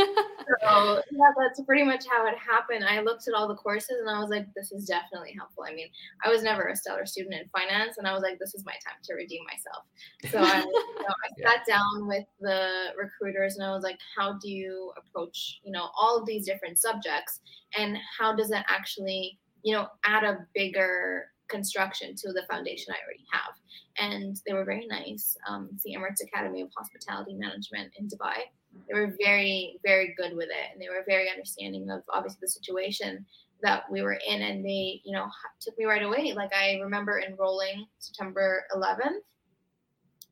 so 0.61 1.01
yeah, 1.11 1.31
that's 1.37 1.61
pretty 1.65 1.83
much 1.83 2.05
how 2.09 2.27
it 2.27 2.35
happened. 2.37 2.83
I 2.83 3.01
looked 3.01 3.27
at 3.27 3.33
all 3.33 3.47
the 3.47 3.55
courses 3.55 3.97
and 3.99 4.09
I 4.09 4.19
was 4.19 4.29
like, 4.29 4.47
this 4.55 4.71
is 4.71 4.85
definitely 4.85 5.33
helpful. 5.37 5.65
I 5.67 5.73
mean, 5.73 5.87
I 6.25 6.29
was 6.29 6.43
never 6.43 6.63
a 6.63 6.75
stellar 6.75 7.05
student 7.05 7.35
in 7.35 7.47
finance, 7.49 7.97
and 7.97 8.07
I 8.07 8.13
was 8.13 8.23
like, 8.23 8.39
this 8.39 8.55
is 8.55 8.65
my 8.65 8.73
time 8.73 8.99
to 9.03 9.13
redeem 9.13 9.43
myself. 9.45 9.85
So 10.31 10.39
I, 10.39 10.59
you 10.65 11.03
know, 11.03 11.07
I 11.07 11.29
yeah. 11.37 11.51
sat 11.51 11.65
down 11.67 12.07
with 12.07 12.25
the 12.41 12.87
recruiters 12.97 13.55
and 13.55 13.65
I 13.65 13.71
was 13.71 13.83
like, 13.83 13.99
how 14.17 14.37
do 14.39 14.49
you 14.49 14.91
approach, 14.97 15.61
you 15.63 15.71
know, 15.71 15.89
all 15.97 16.17
of 16.19 16.25
these 16.25 16.45
different 16.45 16.79
subjects, 16.79 17.41
and 17.77 17.97
how 18.19 18.35
does 18.35 18.51
it 18.51 18.63
actually, 18.67 19.39
you 19.61 19.73
know, 19.73 19.87
add 20.05 20.23
a 20.23 20.45
bigger 20.55 21.27
construction 21.49 22.15
to 22.15 22.33
the 22.33 22.43
foundation 22.49 22.93
I 22.93 23.03
already 23.03 23.25
have. 23.31 23.53
And 23.99 24.41
they 24.47 24.53
were 24.53 24.65
very 24.65 24.87
nice. 24.87 25.37
Um, 25.47 25.69
the 25.83 25.95
Emirates 25.95 26.23
Academy 26.23 26.61
of 26.61 26.69
Hospitality 26.75 27.35
Management 27.35 27.91
in 27.97 28.07
Dubai 28.07 28.49
they 28.87 28.93
were 28.93 29.15
very 29.23 29.79
very 29.83 30.13
good 30.17 30.35
with 30.35 30.49
it 30.49 30.71
and 30.71 30.81
they 30.81 30.89
were 30.89 31.03
very 31.07 31.29
understanding 31.29 31.89
of 31.89 32.01
obviously 32.13 32.39
the 32.41 32.47
situation 32.47 33.25
that 33.61 33.89
we 33.89 34.01
were 34.01 34.19
in 34.27 34.41
and 34.41 34.63
they 34.63 35.01
you 35.03 35.13
know 35.13 35.27
took 35.59 35.77
me 35.77 35.85
right 35.85 36.03
away. 36.03 36.33
Like 36.35 36.51
i 36.53 36.79
remember 36.81 37.19
enrolling 37.19 37.85
september 37.99 38.63
11th 38.75 39.21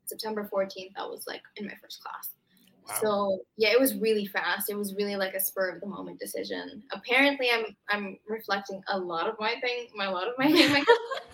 september 0.06 0.50
14th 0.54 0.92
i 0.98 1.06
was 1.06 1.24
like 1.28 1.42
in 1.58 1.66
my 1.66 1.74
first 1.82 2.04
class. 2.04 2.30
Wow. 2.88 2.96
so 3.00 3.40
yeah 3.58 3.70
it 3.70 3.80
was 3.80 3.96
really 3.96 4.26
fast. 4.26 4.70
It 4.70 4.76
was 4.76 4.96
really 4.96 5.16
like 5.16 5.36
a 5.36 5.40
spur 5.40 5.70
of 5.70 5.82
the 5.82 5.88
moment 5.88 6.20
decision. 6.20 6.84
Apparently 6.92 7.50
i'm 7.54 7.66
i'm 7.90 8.18
reflecting 8.28 8.82
a 8.90 9.00
lot 9.00 9.28
of 9.28 9.36
my 9.40 9.56
thing 9.62 9.88
my 9.96 10.06
a 10.06 10.12
lot 10.12 10.28
of 10.28 10.34
my, 10.38 10.48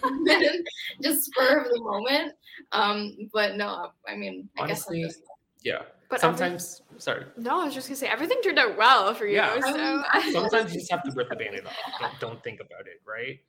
my 0.02 0.62
just 1.02 1.26
spur 1.26 1.62
of 1.62 1.72
the 1.72 1.80
moment. 1.82 2.34
Um 2.74 3.30
but 3.34 3.56
no 3.56 3.88
i 4.08 4.16
mean 4.16 4.50
I 4.58 4.64
honestly 4.64 5.04
guess 5.04 5.20
yeah 5.64 5.82
but 6.10 6.22
sometimes, 6.22 6.82
every, 6.90 7.00
sorry. 7.02 7.26
No, 7.38 7.62
I 7.62 7.66
was 7.66 7.74
just 7.74 7.88
gonna 7.88 7.98
say 7.98 8.08
everything 8.08 8.40
turned 8.44 8.60
out 8.60 8.78
well 8.78 9.14
for 9.14 9.26
you. 9.26 9.36
Yeah. 9.36 9.60
So. 9.60 10.04
sometimes 10.32 10.74
you 10.74 10.80
just 10.80 10.92
have 10.92 11.04
to 11.04 11.12
rip 11.12 11.30
the 11.30 11.36
band-aid 11.36 11.66
off. 11.66 11.74
Don't, 12.00 12.20
don't 12.20 12.44
think 12.44 12.60
about 12.60 12.88
it, 12.88 13.02
right? 13.06 13.40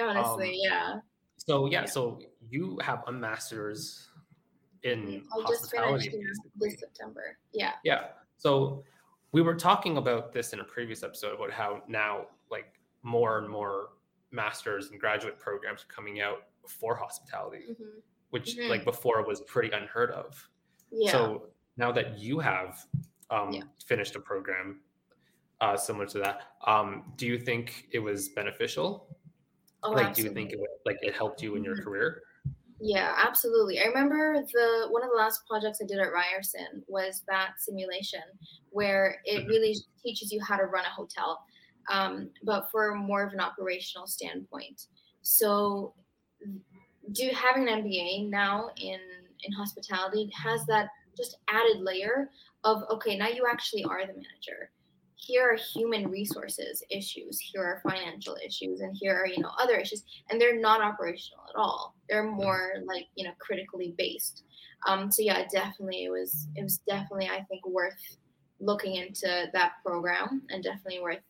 Honestly, 0.00 0.50
um, 0.50 0.54
yeah. 0.56 0.94
So 1.36 1.66
yeah, 1.66 1.80
yeah, 1.80 1.86
so 1.86 2.20
you 2.48 2.78
have 2.82 3.02
a 3.06 3.12
master's 3.12 4.08
in 4.82 5.22
I 5.32 5.42
hospitality 5.42 6.12
this 6.56 6.78
September. 6.78 7.38
Yeah. 7.52 7.72
Yeah. 7.84 8.06
So 8.36 8.84
we 9.32 9.42
were 9.42 9.54
talking 9.54 9.96
about 9.96 10.32
this 10.32 10.52
in 10.52 10.60
a 10.60 10.64
previous 10.64 11.02
episode 11.02 11.34
about 11.34 11.50
how 11.50 11.82
now 11.88 12.26
like 12.50 12.74
more 13.02 13.38
and 13.38 13.48
more 13.48 13.90
masters 14.30 14.90
and 14.90 15.00
graduate 15.00 15.38
programs 15.38 15.82
are 15.82 15.92
coming 15.92 16.20
out 16.20 16.44
for 16.66 16.94
hospitality, 16.94 17.76
Mhm. 17.78 18.02
which 18.30 18.56
Mhm. 18.56 18.68
like 18.68 18.84
before 18.84 19.22
was 19.24 19.40
pretty 19.42 19.70
unheard 19.70 20.10
of. 20.10 20.48
Yeah. 20.90 21.12
So 21.12 21.48
now 21.76 21.92
that 21.92 22.18
you 22.18 22.38
have 22.38 22.84
um, 23.30 23.52
Yeah. 23.52 23.62
finished 23.86 24.14
a 24.16 24.20
program 24.20 24.82
uh, 25.60 25.76
similar 25.76 26.06
to 26.06 26.18
that, 26.18 26.56
um, 26.66 27.12
do 27.16 27.26
you 27.26 27.38
think 27.38 27.88
it 27.92 27.98
was 27.98 28.28
beneficial? 28.30 29.08
oh, 29.82 29.92
like, 29.92 30.14
do 30.14 30.22
you 30.22 30.30
think 30.32 30.50
it 30.52 30.58
absolutely. 30.60 30.78
like 30.86 30.96
it 31.02 31.14
helped 31.14 31.42
you 31.42 31.56
in 31.56 31.64
your 31.64 31.76
Mhm. 31.76 31.84
career? 31.84 32.22
Yeah, 32.80 33.14
absolutely. 33.16 33.80
I 33.80 33.84
remember 33.84 34.42
the 34.52 34.88
one 34.90 35.02
of 35.02 35.10
the 35.10 35.16
last 35.16 35.46
projects 35.46 35.80
I 35.82 35.86
did 35.86 35.98
at 35.98 36.12
Ryerson 36.12 36.84
was 36.86 37.22
that 37.28 37.60
simulation 37.60 38.22
where 38.70 39.20
it 39.24 39.44
Mhm. 39.44 39.48
really 39.48 39.76
teaches 40.02 40.32
you 40.32 40.42
how 40.42 40.56
to 40.56 40.64
run 40.64 40.84
a 40.84 40.90
hotel, 40.90 41.44
um, 41.90 42.32
but 42.42 42.70
for 42.70 42.94
more 42.94 43.22
of 43.22 43.32
an 43.32 43.40
operational 43.40 44.06
standpoint. 44.06 44.86
So, 45.22 45.94
do 47.12 47.28
having 47.30 47.68
an 47.68 47.82
MBA 47.82 48.28
now 48.28 48.70
in 48.76 49.00
in 49.42 49.52
hospitality 49.52 50.30
has 50.30 50.64
that 50.66 50.88
just 51.16 51.38
added 51.48 51.80
layer 51.80 52.30
of 52.64 52.82
okay, 52.90 53.16
now 53.16 53.28
you 53.28 53.46
actually 53.50 53.84
are 53.84 54.02
the 54.02 54.12
manager. 54.12 54.70
Here 55.16 55.42
are 55.42 55.56
human 55.56 56.10
resources 56.10 56.82
issues. 56.90 57.38
Here 57.40 57.62
are 57.62 57.80
financial 57.88 58.36
issues, 58.44 58.80
and 58.80 58.96
here 58.96 59.14
are 59.14 59.26
you 59.26 59.40
know 59.40 59.50
other 59.58 59.76
issues 59.76 60.04
and 60.30 60.40
they're 60.40 60.60
not 60.60 60.82
operational 60.82 61.44
at 61.48 61.56
all. 61.56 61.94
They're 62.08 62.30
more 62.30 62.74
like 62.84 63.06
you 63.14 63.24
know 63.24 63.32
critically 63.38 63.94
based. 63.96 64.44
Um, 64.86 65.10
so 65.10 65.22
yeah, 65.22 65.44
definitely 65.50 66.04
it 66.04 66.10
was 66.10 66.48
it 66.56 66.62
was 66.62 66.78
definitely 66.78 67.28
I 67.28 67.42
think 67.48 67.66
worth 67.66 68.18
looking 68.60 68.96
into 68.96 69.46
that 69.52 69.72
program 69.84 70.42
and 70.50 70.62
definitely 70.62 71.00
worth 71.00 71.20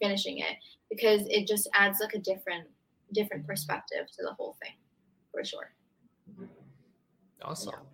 finishing 0.00 0.38
it 0.38 0.56
because 0.90 1.22
it 1.28 1.46
just 1.46 1.68
adds 1.74 2.00
like 2.00 2.14
a 2.14 2.18
different 2.18 2.66
different 3.12 3.46
perspective 3.46 4.06
to 4.16 4.22
the 4.22 4.32
whole 4.32 4.56
thing 4.62 4.72
for 5.32 5.44
sure. 5.44 5.72
Awesome. 7.42 7.74
Yeah. 7.74 7.93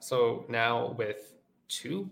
So 0.00 0.46
now 0.48 0.92
with 0.92 1.34
two 1.68 2.10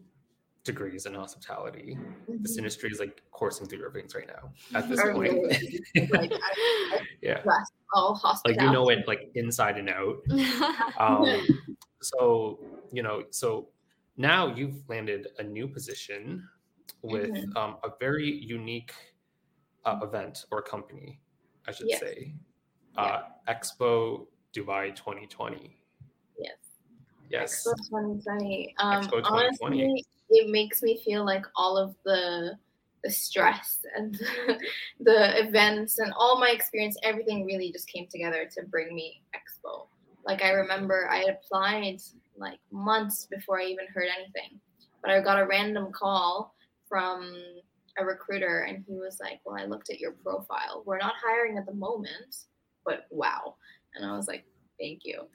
degrees 0.64 1.06
in 1.06 1.14
hospitality, 1.14 2.00
this 2.42 2.58
Mhm. 2.58 2.58
industry 2.58 2.90
is 2.90 2.98
like 3.00 3.22
coursing 3.30 3.68
through 3.68 3.78
your 3.78 3.90
veins 3.90 4.14
right 4.14 4.26
now. 4.26 4.52
At 4.74 4.88
this 4.88 5.04
point, 5.04 5.32
really, 5.40 5.80
like 6.10 6.30
I, 6.92 6.98
yeah, 7.22 7.44
I 7.48 7.64
all 7.94 8.14
like 8.44 8.60
you 8.60 8.70
know 8.70 8.88
it 8.90 9.06
like 9.06 9.30
inside 9.34 9.78
and 9.78 9.90
out. 9.90 10.18
Um, 11.00 11.60
so 12.02 12.60
you 12.92 13.02
know, 13.02 13.24
so 13.30 13.70
now 14.16 14.54
you've 14.54 14.88
landed 14.88 15.28
a 15.38 15.42
new 15.42 15.68
position 15.68 16.48
with 17.02 17.30
Mhm. 17.32 17.56
um, 17.56 17.78
a 17.84 17.90
very 18.00 18.30
unique 18.30 18.94
uh, 19.84 20.00
event 20.02 20.46
or 20.52 20.62
company, 20.62 21.20
I 21.66 21.72
should 21.72 21.88
Yes. 21.88 22.00
say, 22.00 22.34
uh, 22.96 23.22
Expo 23.48 24.28
Dubai 24.54 24.94
2020. 24.96 25.83
Yes. 27.30 27.66
Expo 27.66 27.74
2020. 27.90 28.74
Um, 28.78 29.02
Expo 29.02 29.10
2020. 29.24 29.82
Honestly, 29.82 30.04
it 30.30 30.50
makes 30.50 30.82
me 30.82 31.00
feel 31.04 31.24
like 31.24 31.44
all 31.56 31.76
of 31.76 31.94
the 32.04 32.58
the 33.04 33.10
stress 33.10 33.84
and 33.94 34.14
the 35.00 35.46
events 35.46 35.98
and 35.98 36.12
all 36.16 36.40
my 36.40 36.48
experience, 36.48 36.96
everything 37.02 37.44
really 37.44 37.70
just 37.70 37.86
came 37.86 38.06
together 38.06 38.48
to 38.56 38.62
bring 38.64 38.94
me 38.94 39.20
Expo. 39.36 39.86
Like 40.26 40.42
I 40.42 40.50
remember 40.50 41.06
I 41.10 41.24
applied 41.24 41.98
like 42.36 42.58
months 42.72 43.26
before 43.30 43.60
I 43.60 43.64
even 43.64 43.86
heard 43.94 44.08
anything, 44.18 44.58
but 45.02 45.10
I 45.10 45.20
got 45.20 45.38
a 45.38 45.46
random 45.46 45.92
call 45.92 46.54
from 46.88 47.30
a 47.98 48.04
recruiter 48.04 48.60
and 48.60 48.82
he 48.88 48.94
was 48.94 49.18
like, 49.20 49.40
"Well, 49.44 49.56
I 49.60 49.66
looked 49.66 49.90
at 49.90 50.00
your 50.00 50.12
profile. 50.12 50.82
We're 50.86 50.98
not 50.98 51.14
hiring 51.22 51.58
at 51.58 51.66
the 51.66 51.74
moment, 51.74 52.46
but 52.86 53.06
wow." 53.10 53.56
And 53.94 54.04
I 54.04 54.16
was 54.16 54.26
like, 54.26 54.44
"Thank 54.78 55.00
you." 55.04 55.26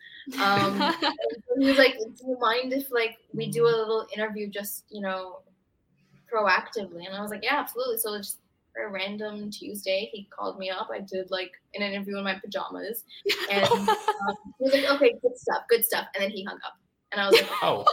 Um, 0.42 0.80
he 1.60 1.68
was 1.68 1.78
like, 1.78 1.98
"Do 1.98 2.28
you 2.28 2.38
mind 2.40 2.74
if 2.74 2.92
like 2.92 3.18
we 3.34 3.48
do 3.48 3.66
a 3.66 3.68
little 3.68 4.08
interview, 4.16 4.48
just 4.48 4.86
you 4.90 5.02
know, 5.02 5.42
proactively?" 6.32 7.06
And 7.06 7.16
I 7.16 7.22
was 7.22 7.32
like, 7.32 7.44
"Yeah, 7.44 7.60
absolutely." 7.60 7.98
So 7.98 8.18
just 8.18 8.40
for 8.74 8.86
a 8.86 8.92
random 8.92 9.50
Tuesday, 9.52 10.10
he 10.14 10.28
called 10.30 10.58
me 10.58 10.70
up. 10.70 10.90
I 10.92 11.00
did 11.00 11.32
like 11.32 11.52
an 11.76 11.82
interview 11.82 12.18
in 12.18 12.24
my 12.24 12.36
pajamas, 12.36 13.04
and 13.52 13.66
um, 13.72 13.88
he 14.58 14.64
was 14.64 14.74
like, 14.74 14.86
"Okay, 14.86 15.16
good 15.22 15.38
stuff, 15.38 15.64
good 15.70 15.84
stuff," 15.84 16.08
and 16.16 16.24
then 16.24 16.32
he 16.32 16.44
hung 16.44 16.60
up. 16.66 16.74
And 17.12 17.20
I 17.20 17.28
was 17.28 17.42
like, 17.42 17.50
Oh, 17.64 17.86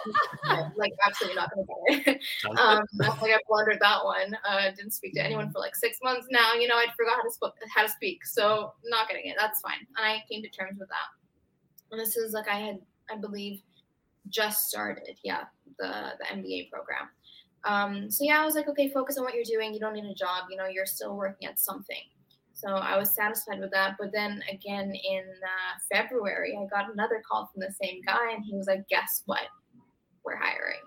"No, 0.45 0.73
like 0.77 0.93
absolutely 1.07 1.37
not 1.37 1.51
gonna 1.51 1.67
get 1.67 2.07
it." 2.07 2.21
um, 2.59 2.85
I 3.03 3.09
was 3.09 3.23
like 3.23 3.33
I 3.33 3.39
blundered 3.49 3.79
that 3.81 4.05
one. 4.05 4.37
Uh, 4.47 4.71
didn't 4.77 4.93
speak 4.93 5.15
to 5.15 5.25
anyone 5.25 5.51
for 5.51 5.59
like 5.59 5.75
six 5.75 5.99
months 6.03 6.27
now. 6.31 6.53
You 6.53 6.69
know, 6.69 6.77
I 6.77 6.87
forgot 6.97 7.17
how 7.17 7.23
to 7.23 7.31
sp- 7.33 7.57
how 7.75 7.83
to 7.83 7.89
speak, 7.89 8.27
so 8.27 8.75
not 8.85 9.09
getting 9.09 9.27
it. 9.27 9.37
That's 9.39 9.61
fine. 9.61 9.87
And 9.97 10.07
I 10.07 10.23
came 10.31 10.43
to 10.43 10.51
terms 10.51 10.79
with 10.79 10.89
that. 10.89 11.09
And 11.91 12.01
this 12.01 12.17
is 12.17 12.33
like 12.33 12.49
I 12.49 12.59
had, 12.59 12.79
I 13.11 13.17
believe, 13.17 13.63
just 14.29 14.69
started. 14.69 15.19
Yeah, 15.23 15.45
the 15.79 16.13
the 16.19 16.37
MBA 16.37 16.71
program. 16.71 17.09
Um, 17.65 18.11
so 18.11 18.25
yeah, 18.25 18.41
I 18.41 18.45
was 18.45 18.55
like, 18.55 18.69
okay, 18.69 18.89
focus 18.91 19.19
on 19.19 19.25
what 19.25 19.35
you're 19.35 19.45
doing. 19.45 19.75
You 19.75 19.81
don't 19.81 19.95
need 19.95 20.05
a 20.05 20.15
job. 20.15 20.45
You 20.51 20.57
know, 20.57 20.67
you're 20.67 20.87
still 20.87 21.17
working 21.17 21.49
at 21.49 21.59
something. 21.59 22.03
So 22.55 22.69
I 22.69 22.97
was 22.97 23.15
satisfied 23.15 23.61
with 23.61 23.71
that. 23.73 23.97
But 23.99 24.13
then 24.13 24.43
again, 24.51 24.95
in 24.95 25.23
uh, 25.23 25.79
February, 25.93 26.57
I 26.57 26.67
got 26.67 26.91
another 26.93 27.23
call 27.29 27.51
from 27.53 27.61
the 27.61 27.73
same 27.83 28.01
guy, 28.07 28.33
and 28.33 28.45
he 28.45 28.55
was 28.57 28.67
like, 28.67 28.89
guess 28.89 29.23
what? 29.27 29.43
We're 30.25 30.37
hiring 30.37 30.81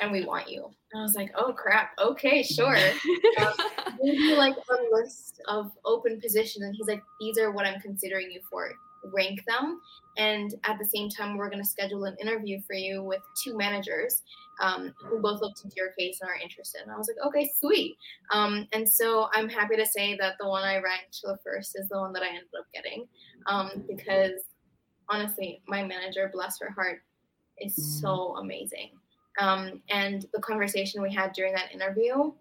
and 0.00 0.10
we 0.10 0.24
want 0.24 0.50
you. 0.50 0.64
And 0.92 1.00
I 1.00 1.02
was 1.02 1.14
like, 1.14 1.30
oh 1.36 1.52
crap, 1.52 1.92
okay, 2.00 2.42
sure. 2.42 2.74
Gave 4.04 4.18
me 4.18 4.36
like 4.36 4.54
a 4.56 4.96
list 4.96 5.40
of 5.46 5.70
open 5.84 6.20
positions, 6.20 6.64
and 6.64 6.74
he's 6.74 6.88
like, 6.88 7.02
these 7.20 7.38
are 7.38 7.52
what 7.52 7.66
I'm 7.66 7.80
considering 7.80 8.30
you 8.30 8.40
for. 8.50 8.72
Rank 9.04 9.44
them, 9.46 9.80
and 10.16 10.54
at 10.64 10.78
the 10.78 10.84
same 10.84 11.08
time, 11.08 11.36
we're 11.36 11.50
going 11.50 11.62
to 11.62 11.68
schedule 11.68 12.04
an 12.04 12.16
interview 12.20 12.60
for 12.66 12.74
you 12.74 13.02
with 13.02 13.20
two 13.42 13.56
managers 13.56 14.22
um, 14.60 14.92
who 14.98 15.20
both 15.20 15.40
looked 15.40 15.64
into 15.64 15.76
your 15.76 15.92
case 15.98 16.18
and 16.20 16.28
are 16.28 16.36
interested. 16.36 16.82
And 16.82 16.90
I 16.90 16.96
was 16.96 17.08
like, 17.08 17.26
okay, 17.26 17.50
sweet. 17.58 17.96
Um, 18.32 18.68
and 18.72 18.88
so 18.88 19.28
I'm 19.32 19.48
happy 19.48 19.76
to 19.76 19.86
say 19.86 20.16
that 20.18 20.34
the 20.38 20.48
one 20.48 20.64
I 20.64 20.74
ranked 20.74 21.20
the 21.22 21.38
first 21.42 21.76
is 21.76 21.88
the 21.88 21.98
one 21.98 22.12
that 22.12 22.22
I 22.22 22.28
ended 22.28 22.44
up 22.58 22.66
getting 22.74 23.06
um, 23.46 23.84
because 23.88 24.42
honestly, 25.08 25.62
my 25.66 25.82
manager, 25.82 26.30
bless 26.32 26.60
her 26.60 26.70
heart, 26.70 27.02
is 27.58 28.00
so 28.00 28.36
amazing. 28.36 28.90
Um, 29.38 29.82
and 29.90 30.26
the 30.32 30.40
conversation 30.40 31.02
we 31.02 31.12
had 31.12 31.32
during 31.32 31.54
that 31.54 31.72
interview, 31.72 32.32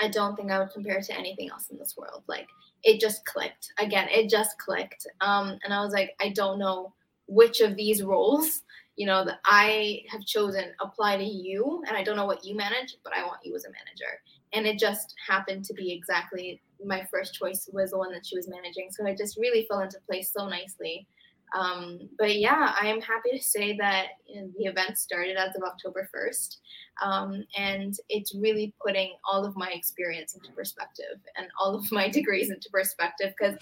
I 0.00 0.08
don't 0.08 0.36
think 0.36 0.50
I 0.50 0.58
would 0.58 0.72
compare 0.72 0.98
it 0.98 1.04
to 1.04 1.18
anything 1.18 1.50
else 1.50 1.68
in 1.70 1.78
this 1.78 1.96
world. 1.96 2.22
Like 2.26 2.48
it 2.82 3.00
just 3.00 3.24
clicked. 3.24 3.72
Again, 3.78 4.08
it 4.10 4.28
just 4.28 4.58
clicked. 4.58 5.06
Um, 5.20 5.58
and 5.64 5.72
I 5.72 5.82
was 5.84 5.92
like, 5.92 6.14
I 6.20 6.30
don't 6.30 6.58
know 6.58 6.92
which 7.26 7.60
of 7.60 7.76
these 7.76 8.02
roles, 8.02 8.62
you 8.96 9.06
know, 9.06 9.24
that 9.24 9.40
I 9.44 10.02
have 10.10 10.24
chosen 10.26 10.72
apply 10.80 11.16
to 11.16 11.24
you. 11.24 11.82
And 11.86 11.96
I 11.96 12.02
don't 12.02 12.16
know 12.16 12.26
what 12.26 12.44
you 12.44 12.56
manage, 12.56 12.96
but 13.04 13.12
I 13.16 13.24
want 13.24 13.40
you 13.44 13.54
as 13.54 13.64
a 13.64 13.68
manager. 13.68 14.20
And 14.52 14.66
it 14.66 14.78
just 14.78 15.14
happened 15.26 15.64
to 15.66 15.74
be 15.74 15.92
exactly 15.92 16.60
my 16.84 17.06
first 17.10 17.34
choice 17.34 17.68
was 17.72 17.92
the 17.92 17.98
one 17.98 18.12
that 18.12 18.26
she 18.26 18.36
was 18.36 18.48
managing. 18.48 18.88
So 18.90 19.06
it 19.06 19.16
just 19.16 19.38
really 19.38 19.66
fell 19.68 19.80
into 19.80 19.98
place 20.08 20.32
so 20.32 20.48
nicely. 20.48 21.06
Um, 21.54 22.08
but 22.18 22.38
yeah, 22.38 22.74
I 22.80 22.86
am 22.86 23.00
happy 23.00 23.30
to 23.36 23.42
say 23.42 23.76
that 23.78 24.06
you 24.26 24.40
know, 24.40 24.50
the 24.58 24.64
event 24.66 24.96
started 24.98 25.36
as 25.36 25.54
of 25.54 25.62
October 25.62 26.08
1st. 26.14 26.56
Um, 27.02 27.44
and 27.56 27.94
it's 28.08 28.34
really 28.34 28.74
putting 28.84 29.12
all 29.30 29.44
of 29.44 29.56
my 29.56 29.70
experience 29.70 30.34
into 30.34 30.50
perspective 30.52 31.20
and 31.36 31.48
all 31.60 31.74
of 31.74 31.90
my 31.92 32.08
degrees 32.18 32.50
into 32.50 32.70
perspective 32.70 33.34
because 33.38 33.56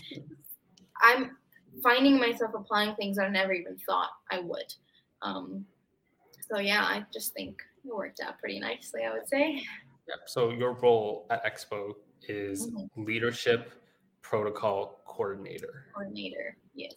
I'm 1.03 1.37
finding 1.83 2.19
myself 2.19 2.53
applying 2.55 2.95
things 2.97 3.19
I 3.19 3.29
never 3.29 3.53
even 3.53 3.77
thought 3.79 4.11
I 4.31 4.41
would. 4.41 4.73
Um, 5.23 5.65
so 6.53 6.61
yeah, 6.61 6.83
I 6.83 7.05
just 7.13 7.33
think 7.35 7.57
it 7.85 7.95
worked 7.95 8.21
out 8.21 8.39
pretty 8.39 8.61
nicely, 8.61 9.03
I 9.05 9.13
would 9.13 9.29
say. 9.29 9.55
yeah. 10.09 10.15
So 10.27 10.51
your 10.51 10.73
role 10.75 11.27
at 11.31 11.45
Expo 11.45 11.95
is 12.29 12.71
Mhm. 12.71 12.89
leadership 12.97 13.73
protocol 14.23 15.03
coordinator. 15.07 15.87
Coordinator, 15.95 16.57
yes. 16.75 16.95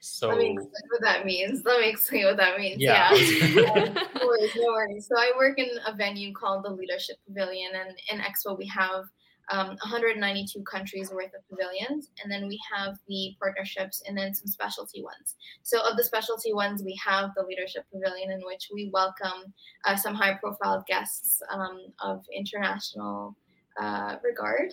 So 0.00 0.28
Let 0.28 0.38
me 0.38 0.52
explain 0.52 0.82
what 0.90 1.02
that 1.02 1.26
means. 1.26 1.62
Let 1.64 1.80
me 1.80 1.88
explain 1.88 2.24
what 2.26 2.36
that 2.36 2.58
means. 2.58 2.80
Yeah. 2.80 3.12
Yeah. 3.12 3.84
no 4.14 4.26
worries, 4.26 4.52
no 4.56 4.66
worries. 4.68 5.06
So 5.06 5.16
I 5.18 5.32
work 5.36 5.58
in 5.58 5.68
a 5.86 5.94
venue 5.94 6.32
called 6.32 6.64
the 6.64 6.70
Leadership 6.70 7.16
Pavilion, 7.26 7.72
and 7.74 7.98
in 8.10 8.24
Expo 8.24 8.56
we 8.56 8.66
have 8.68 9.04
um, 9.50 9.68
192 9.68 10.62
countries 10.62 11.10
worth 11.10 11.32
of 11.34 11.48
pavilions, 11.48 12.10
and 12.22 12.30
then 12.30 12.48
we 12.48 12.60
have 12.74 12.96
the 13.08 13.34
partnerships 13.40 14.02
and 14.06 14.16
then 14.16 14.34
some 14.34 14.46
specialty 14.46 15.02
ones. 15.02 15.36
So 15.62 15.80
of 15.88 15.96
the 15.96 16.04
specialty 16.04 16.52
ones, 16.52 16.82
we 16.82 16.98
have 17.04 17.30
the 17.36 17.44
Leadership 17.44 17.84
Pavilion, 17.92 18.30
in 18.30 18.40
which 18.44 18.68
we 18.72 18.90
welcome 18.92 19.52
uh, 19.84 19.96
some 19.96 20.14
high-profile 20.14 20.84
guests 20.86 21.40
um, 21.50 21.78
of 22.02 22.24
international 22.34 23.36
uh, 23.80 24.16
regard. 24.22 24.72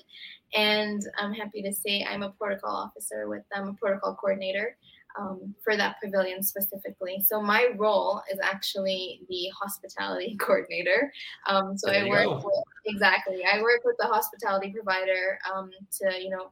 And 0.54 1.02
I'm 1.20 1.34
happy 1.34 1.62
to 1.62 1.74
say 1.74 2.06
I'm 2.10 2.24
a 2.24 2.32
protocol 2.32 2.76
officer 2.76 3.28
with 3.28 3.44
them, 3.54 3.70
a 3.70 3.74
protocol 3.74 4.16
coordinator 4.16 4.78
um, 5.20 5.54
for 5.64 5.78
that 5.78 5.98
pavilion 6.04 6.44
specifically. 6.44 7.24
So 7.26 7.42
my 7.42 7.70
role 7.78 8.22
is 8.32 8.40
actually 8.44 9.22
the 9.30 9.50
hospitality 9.60 10.36
coordinator. 10.40 11.12
Um, 11.48 11.78
so 11.78 11.90
There 11.90 12.06
I 12.06 12.10
work 12.10 12.44
with 12.44 12.64
exactly. 12.86 13.44
I 13.46 13.62
work 13.62 13.82
with 13.84 13.96
the 14.00 14.08
hospitality 14.08 14.72
provider 14.72 15.40
um, 15.54 15.72
to 16.02 16.22
you 16.22 16.30
know 16.30 16.52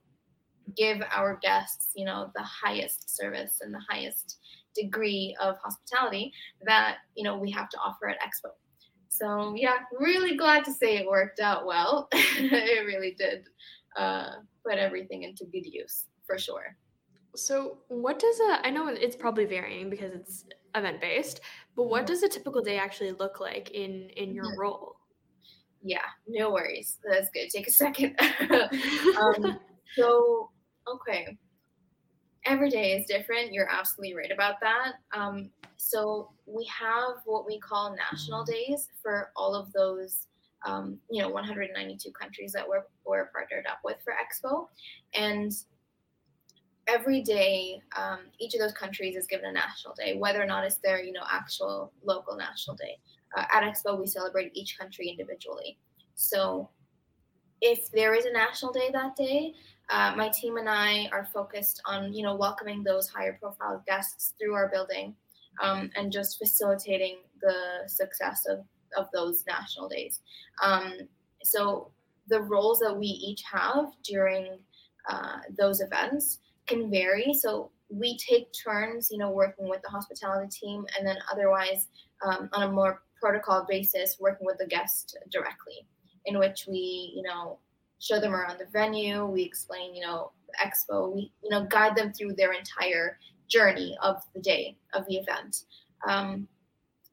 give 0.75 1.01
our 1.13 1.39
guests, 1.41 1.89
you 1.95 2.05
know, 2.05 2.31
the 2.35 2.41
highest 2.41 3.15
service 3.15 3.59
and 3.61 3.73
the 3.73 3.81
highest 3.89 4.39
degree 4.75 5.35
of 5.39 5.55
hospitality 5.63 6.33
that 6.65 6.97
you 7.15 7.23
know 7.23 7.37
we 7.37 7.51
have 7.51 7.69
to 7.69 7.77
offer 7.77 8.07
at 8.09 8.17
Expo. 8.19 8.51
So 9.13 9.53
yeah, 9.55 9.77
really 9.99 10.35
glad 10.35 10.65
to 10.65 10.73
say 10.73 10.97
it 10.97 11.05
worked 11.05 11.39
out 11.39 11.67
well. 11.67 12.07
it 12.13 12.85
really 12.85 13.15
did 13.15 13.43
uh, 13.95 14.31
put 14.65 14.79
everything 14.79 15.21
into 15.21 15.45
good 15.45 15.65
use 15.65 16.05
for 16.25 16.39
sure. 16.39 16.75
So 17.35 17.77
what 17.89 18.17
does 18.17 18.39
a 18.39 18.65
I 18.65 18.71
know 18.71 18.87
it's 18.87 19.15
probably 19.15 19.45
varying 19.45 19.91
because 19.91 20.13
it's 20.13 20.45
event 20.73 20.99
based, 20.99 21.41
but 21.75 21.83
what 21.83 22.07
does 22.07 22.23
a 22.23 22.27
typical 22.27 22.63
day 22.63 22.79
actually 22.79 23.11
look 23.11 23.39
like 23.39 23.69
in 23.69 24.09
in 24.17 24.33
your 24.33 24.45
mm-hmm. 24.45 24.61
role? 24.61 24.95
Yeah, 25.83 26.05
no 26.27 26.51
worries. 26.51 26.97
That's 27.07 27.29
good. 27.29 27.49
Take 27.49 27.67
a 27.67 27.71
second. 27.71 28.15
um, 29.21 29.59
so 29.95 30.49
okay, 30.87 31.37
every 32.45 32.69
day 32.69 32.93
is 32.93 33.05
different. 33.05 33.53
You're 33.53 33.69
absolutely 33.69 34.15
right 34.15 34.31
about 34.31 34.59
that. 34.61 34.93
Um, 35.13 35.49
so 35.77 36.29
we 36.45 36.65
have 36.65 37.17
what 37.25 37.45
we 37.45 37.59
call 37.59 37.95
national 37.95 38.43
days 38.43 38.89
for 39.01 39.31
all 39.35 39.55
of 39.55 39.71
those, 39.73 40.27
um, 40.65 40.97
you 41.09 41.21
know, 41.21 41.29
192 41.29 42.11
countries 42.11 42.51
that 42.53 42.67
we're, 42.67 42.83
we're 43.05 43.27
partnered 43.27 43.65
up 43.67 43.79
with 43.83 43.97
for 44.03 44.13
Expo. 44.13 44.67
And 45.13 45.51
every 46.87 47.21
day, 47.21 47.81
um, 47.97 48.19
each 48.39 48.53
of 48.53 48.59
those 48.59 48.73
countries 48.73 49.15
is 49.15 49.27
given 49.27 49.45
a 49.45 49.51
national 49.51 49.93
day, 49.95 50.15
whether 50.15 50.41
or 50.41 50.45
not 50.45 50.63
it's 50.63 50.77
their, 50.77 51.03
you 51.03 51.11
know, 51.11 51.23
actual 51.31 51.91
local 52.03 52.35
national 52.35 52.75
day. 52.75 52.97
Uh, 53.37 53.45
at 53.53 53.63
Expo, 53.63 53.99
we 53.99 54.07
celebrate 54.07 54.51
each 54.53 54.77
country 54.77 55.07
individually. 55.07 55.77
So 56.15 56.69
if 57.61 57.89
there 57.91 58.13
is 58.13 58.25
a 58.25 58.31
national 58.31 58.73
day 58.73 58.89
that 58.91 59.15
day, 59.15 59.53
uh, 59.89 60.13
my 60.15 60.29
team 60.29 60.57
and 60.57 60.69
I 60.69 61.09
are 61.11 61.27
focused 61.33 61.81
on, 61.85 62.13
you 62.13 62.23
know, 62.23 62.35
welcoming 62.35 62.83
those 62.83 63.09
higher 63.09 63.37
profile 63.39 63.83
guests 63.85 64.33
through 64.39 64.53
our 64.53 64.69
building 64.69 65.15
um, 65.61 65.89
and 65.95 66.11
just 66.11 66.37
facilitating 66.37 67.17
the 67.41 67.87
success 67.87 68.45
of, 68.49 68.59
of 68.97 69.07
those 69.13 69.43
national 69.47 69.89
days. 69.89 70.21
Um, 70.63 70.93
so 71.43 71.91
the 72.27 72.41
roles 72.41 72.79
that 72.79 72.97
we 72.97 73.07
each 73.07 73.43
have 73.51 73.87
during 74.03 74.57
uh, 75.09 75.39
those 75.57 75.81
events 75.81 76.39
can 76.65 76.89
vary. 76.89 77.33
So 77.33 77.71
we 77.89 78.17
take 78.17 78.47
turns, 78.53 79.09
you 79.11 79.17
know, 79.17 79.31
working 79.31 79.69
with 79.69 79.81
the 79.81 79.89
hospitality 79.89 80.49
team, 80.49 80.85
and 80.97 81.05
then 81.05 81.17
otherwise 81.31 81.87
um, 82.25 82.49
on 82.53 82.63
a 82.63 82.71
more 82.71 83.01
protocol 83.21 83.65
basis, 83.67 84.17
working 84.19 84.45
with 84.45 84.57
the 84.57 84.67
guest 84.67 85.17
directly, 85.31 85.85
in 86.25 86.39
which 86.39 86.65
we, 86.67 87.13
you 87.15 87.23
know, 87.23 87.59
show 88.03 88.19
them 88.19 88.35
around 88.35 88.59
the 88.59 88.65
venue. 88.71 89.25
We 89.25 89.43
explain, 89.43 89.95
you 89.95 90.01
know, 90.01 90.31
the 90.47 90.53
expo. 90.65 91.15
We, 91.15 91.31
you 91.41 91.49
know, 91.49 91.65
guide 91.65 91.95
them 91.95 92.11
through 92.11 92.33
their 92.33 92.51
entire 92.51 93.17
journey 93.47 93.97
of 94.01 94.17
the 94.35 94.41
day 94.41 94.75
of 94.93 95.05
the 95.07 95.15
event. 95.15 95.63
Um, 96.07 96.47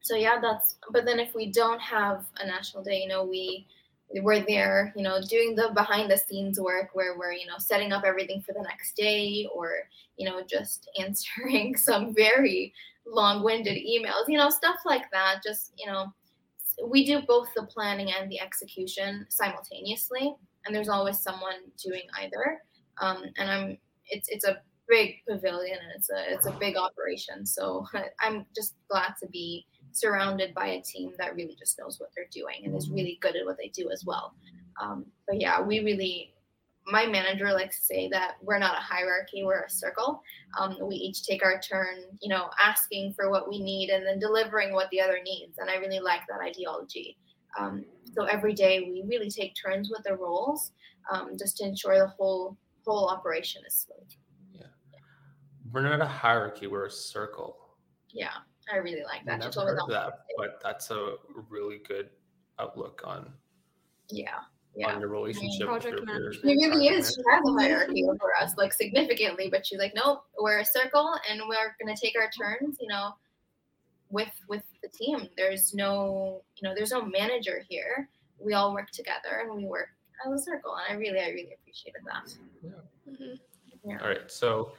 so 0.00 0.16
yeah, 0.16 0.40
that's. 0.40 0.76
But 0.90 1.04
then 1.04 1.20
if 1.20 1.34
we 1.34 1.52
don't 1.52 1.80
have 1.80 2.24
a 2.38 2.46
national 2.46 2.82
day, 2.82 3.02
you 3.02 3.08
know, 3.08 3.24
we 3.24 3.66
we're 4.22 4.44
there, 4.44 4.92
you 4.96 5.04
know, 5.04 5.20
doing 5.28 5.54
the 5.54 5.70
behind 5.72 6.10
the 6.10 6.16
scenes 6.16 6.58
work 6.58 6.90
where 6.94 7.16
we're, 7.16 7.32
you 7.32 7.46
know, 7.46 7.58
setting 7.58 7.92
up 7.92 8.02
everything 8.04 8.42
for 8.42 8.52
the 8.52 8.62
next 8.62 8.96
day 8.96 9.46
or, 9.54 9.74
you 10.16 10.28
know, 10.28 10.42
just 10.42 10.90
answering 10.98 11.76
some 11.76 12.12
very 12.12 12.72
long-winded 13.06 13.76
emails, 13.76 14.24
you 14.26 14.36
know, 14.36 14.50
stuff 14.50 14.78
like 14.84 15.08
that. 15.12 15.40
Just, 15.46 15.72
you 15.78 15.86
know, 15.86 16.12
we 16.84 17.06
do 17.06 17.22
both 17.22 17.48
the 17.54 17.62
planning 17.62 18.10
and 18.10 18.28
the 18.28 18.40
execution 18.40 19.26
simultaneously 19.28 20.34
and 20.64 20.74
there's 20.74 20.88
always 20.88 21.20
someone 21.20 21.54
doing 21.82 22.02
either. 22.20 22.60
Um, 23.00 23.24
and 23.38 23.50
I'm 23.50 23.78
it's 24.08 24.28
it's 24.28 24.44
a 24.44 24.60
big 24.88 25.16
pavilion 25.28 25.78
and 25.82 25.92
it's 25.96 26.10
a 26.10 26.32
it's 26.32 26.46
a 26.46 26.58
big 26.58 26.76
operation. 26.76 27.46
So 27.46 27.86
I'm 28.20 28.46
just 28.54 28.74
glad 28.88 29.14
to 29.20 29.28
be 29.28 29.66
surrounded 29.92 30.54
by 30.54 30.66
a 30.66 30.82
team 30.82 31.12
that 31.18 31.34
really 31.34 31.56
just 31.58 31.78
knows 31.78 31.98
what 31.98 32.10
they're 32.14 32.26
doing 32.32 32.64
and 32.64 32.76
is 32.76 32.90
really 32.90 33.18
good 33.20 33.36
at 33.36 33.44
what 33.44 33.56
they 33.56 33.68
do 33.68 33.90
as 33.90 34.04
well. 34.04 34.34
Um, 34.80 35.06
but 35.26 35.40
yeah, 35.40 35.60
we 35.60 35.80
really 35.80 36.34
my 36.86 37.06
manager 37.06 37.52
likes 37.52 37.78
to 37.78 37.84
say 37.84 38.08
that 38.08 38.36
we're 38.42 38.58
not 38.58 38.76
a 38.76 38.80
hierarchy, 38.80 39.44
we're 39.44 39.62
a 39.62 39.70
circle. 39.70 40.22
Um, 40.58 40.76
we 40.82 40.96
each 40.96 41.22
take 41.22 41.44
our 41.44 41.60
turn, 41.60 41.98
you 42.20 42.28
know, 42.28 42.50
asking 42.62 43.14
for 43.14 43.30
what 43.30 43.48
we 43.48 43.62
need 43.62 43.90
and 43.90 44.04
then 44.04 44.18
delivering 44.18 44.72
what 44.72 44.90
the 44.90 45.00
other 45.00 45.18
needs. 45.24 45.58
And 45.58 45.70
I 45.70 45.76
really 45.76 46.00
like 46.00 46.22
that 46.28 46.40
ideology. 46.40 47.16
Um, 47.58 47.84
so 48.14 48.24
every 48.24 48.54
day 48.54 48.80
we 48.80 49.04
really 49.06 49.30
take 49.30 49.54
turns 49.54 49.90
with 49.90 50.02
the 50.04 50.16
roles 50.16 50.72
um, 51.12 51.36
just 51.38 51.56
to 51.58 51.64
ensure 51.64 51.98
the 51.98 52.08
whole 52.08 52.56
whole 52.86 53.08
operation 53.08 53.62
is 53.66 53.74
smooth. 53.74 54.10
Yeah. 54.52 54.66
We're 55.72 55.82
not 55.82 56.00
a 56.00 56.06
hierarchy, 56.06 56.66
we're 56.66 56.86
a 56.86 56.90
circle. 56.90 57.56
Yeah, 58.12 58.30
I 58.72 58.76
really 58.78 59.04
like 59.04 59.24
that. 59.26 59.40
Never 59.40 59.60
heard 59.60 59.78
that, 59.88 60.20
but 60.36 60.60
that's 60.62 60.90
a 60.90 61.14
really 61.48 61.80
good 61.86 62.10
outlook 62.58 63.02
on 63.06 63.32
yeah 64.10 64.40
yeah. 64.74 64.92
on 64.92 65.00
your 65.00 65.08
relationship. 65.08 65.66
Project 65.66 66.04
management. 66.04 66.36
She 66.42 66.68
really 66.68 66.88
is. 66.88 67.14
She 67.14 67.22
has 67.30 67.42
a 67.46 67.52
hierarchy 67.52 68.04
over 68.04 68.30
us, 68.40 68.54
like 68.56 68.72
significantly, 68.72 69.48
but 69.50 69.66
she's 69.66 69.78
like, 69.78 69.92
nope, 69.94 70.22
we're 70.40 70.60
a 70.60 70.64
circle 70.64 71.14
and 71.28 71.40
we're 71.48 71.74
gonna 71.80 71.96
take 71.96 72.14
our 72.18 72.30
turns, 72.30 72.76
you 72.80 72.88
know, 72.88 73.12
with 74.10 74.32
with 74.48 74.62
the 74.82 74.88
team. 74.88 75.28
There's 75.36 75.74
no, 75.74 76.42
you 76.56 76.68
know, 76.68 76.74
there's 76.74 76.90
no 76.90 77.04
manager 77.04 77.62
here. 77.68 78.08
We 78.38 78.54
all 78.54 78.72
work 78.72 78.90
together 78.90 79.42
and 79.42 79.54
we 79.54 79.64
work 79.64 79.88
as 80.26 80.40
a 80.40 80.42
circle. 80.42 80.74
And 80.74 80.96
I 80.96 81.00
really, 81.00 81.20
I 81.20 81.28
really 81.28 81.54
appreciated 81.60 82.02
that. 82.06 82.34
Yeah. 82.62 83.12
Mm-hmm. 83.12 83.90
yeah. 83.90 83.98
All 84.00 84.08
right. 84.08 84.30
So 84.30 84.72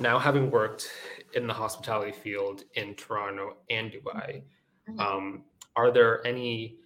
now 0.00 0.18
having 0.18 0.50
worked 0.50 0.90
in 1.34 1.46
the 1.46 1.54
hospitality 1.54 2.12
field 2.12 2.64
in 2.74 2.94
Toronto 2.94 3.56
and 3.70 3.90
Dubai, 3.90 4.42
mm-hmm. 4.88 5.00
um, 5.00 5.44
are 5.76 5.90
there 5.90 6.26
any 6.26 6.76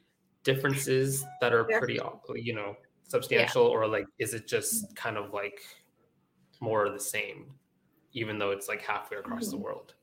differences 0.45 1.25
that 1.41 1.53
are 1.53 1.65
pretty, 1.65 1.99
you 2.37 2.55
know, 2.55 2.77
substantial, 3.09 3.69
yeah. 3.69 3.77
or 3.77 3.89
like 3.89 4.07
is 4.19 4.35
it 4.35 4.47
just 4.47 4.95
kind 4.97 5.17
of 5.17 5.33
like 5.33 5.61
more 6.61 6.87
of 6.87 6.93
the 6.93 7.01
same, 7.01 7.47
even 8.13 8.39
though 8.39 8.51
it's 8.51 8.69
like 8.69 8.83
halfway 8.83 9.19
across 9.19 9.49
mm-hmm. 9.49 9.57
the 9.57 9.63
world? 9.63 9.95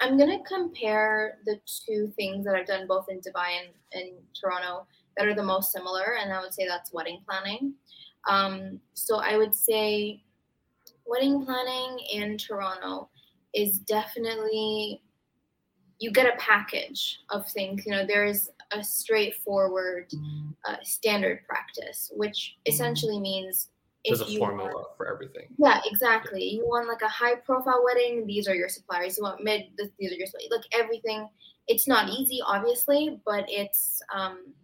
I'm 0.00 0.16
gonna 0.16 0.42
compare 0.44 1.38
the 1.44 1.60
two 1.86 2.12
things 2.16 2.44
that 2.44 2.54
I've 2.54 2.66
done 2.66 2.86
both 2.86 3.06
in 3.08 3.18
Dubai 3.18 3.58
and 3.60 4.02
in 4.02 4.14
Toronto 4.38 4.86
that 5.16 5.26
are 5.26 5.34
the 5.34 5.42
most 5.42 5.72
similar, 5.72 6.16
and 6.20 6.32
I 6.32 6.40
would 6.40 6.54
say 6.54 6.66
that's 6.66 6.92
wedding 6.92 7.20
planning. 7.28 7.74
Um, 8.28 8.80
so 8.94 9.20
I 9.20 9.36
would 9.36 9.54
say 9.54 10.22
wedding 11.06 11.44
planning 11.44 11.98
in 12.12 12.38
Toronto 12.38 13.10
is 13.54 13.78
definitely 13.80 15.02
you 15.98 16.10
get 16.10 16.26
a 16.26 16.38
package 16.38 17.18
of 17.28 17.46
things. 17.48 17.84
You 17.84 17.92
know, 17.92 18.06
there 18.06 18.24
is 18.24 18.50
a 18.72 18.82
straightforward 18.82 20.10
uh, 20.66 20.76
standard 20.82 21.40
practice, 21.46 22.10
which 22.14 22.56
essentially 22.64 23.20
means 23.20 23.68
there's 24.04 24.20
a 24.22 24.38
formula 24.38 24.70
want, 24.72 24.88
for 24.96 25.12
everything. 25.12 25.46
Yeah, 25.58 25.80
exactly. 25.84 26.42
You 26.42 26.66
want 26.66 26.88
like 26.88 27.02
a 27.02 27.08
high 27.08 27.34
profile 27.34 27.82
wedding, 27.84 28.26
these 28.26 28.48
are 28.48 28.54
your 28.54 28.68
suppliers. 28.68 29.16
You 29.18 29.24
want 29.24 29.44
mid, 29.44 29.64
these 29.98 30.12
are 30.12 30.14
your 30.14 30.26
suppliers. 30.26 30.50
Like 30.50 30.64
everything. 30.72 31.28
It's 31.68 31.86
not 31.86 32.08
easy, 32.08 32.40
obviously, 32.44 33.20
but 33.24 33.44
it's 33.48 34.02
um, 34.14 34.54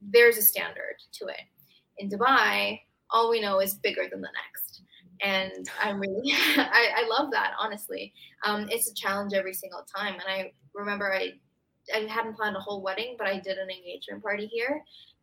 there's 0.00 0.36
a 0.36 0.42
standard 0.42 0.96
to 1.12 1.26
it. 1.26 1.40
In 1.98 2.10
Dubai, 2.10 2.80
all 3.10 3.30
we 3.30 3.40
know 3.40 3.60
is 3.60 3.74
bigger 3.74 4.02
than 4.10 4.20
the 4.20 4.28
next, 4.44 4.82
and 5.22 5.68
I'm 5.82 5.98
really 6.00 6.32
I, 6.56 6.90
I 6.96 7.08
love 7.08 7.30
that 7.32 7.52
honestly. 7.58 8.12
Um, 8.44 8.68
it's 8.70 8.90
a 8.90 8.94
challenge 8.94 9.32
every 9.32 9.54
single 9.54 9.84
time, 9.96 10.14
and 10.14 10.24
I 10.28 10.52
remember 10.74 11.12
I 11.12 11.32
I 11.94 12.00
hadn't 12.00 12.36
planned 12.36 12.56
a 12.56 12.60
whole 12.60 12.82
wedding, 12.82 13.16
but 13.18 13.26
I 13.26 13.40
did 13.40 13.58
an 13.58 13.70
engagement 13.70 14.22
party 14.22 14.46
here, 14.46 14.82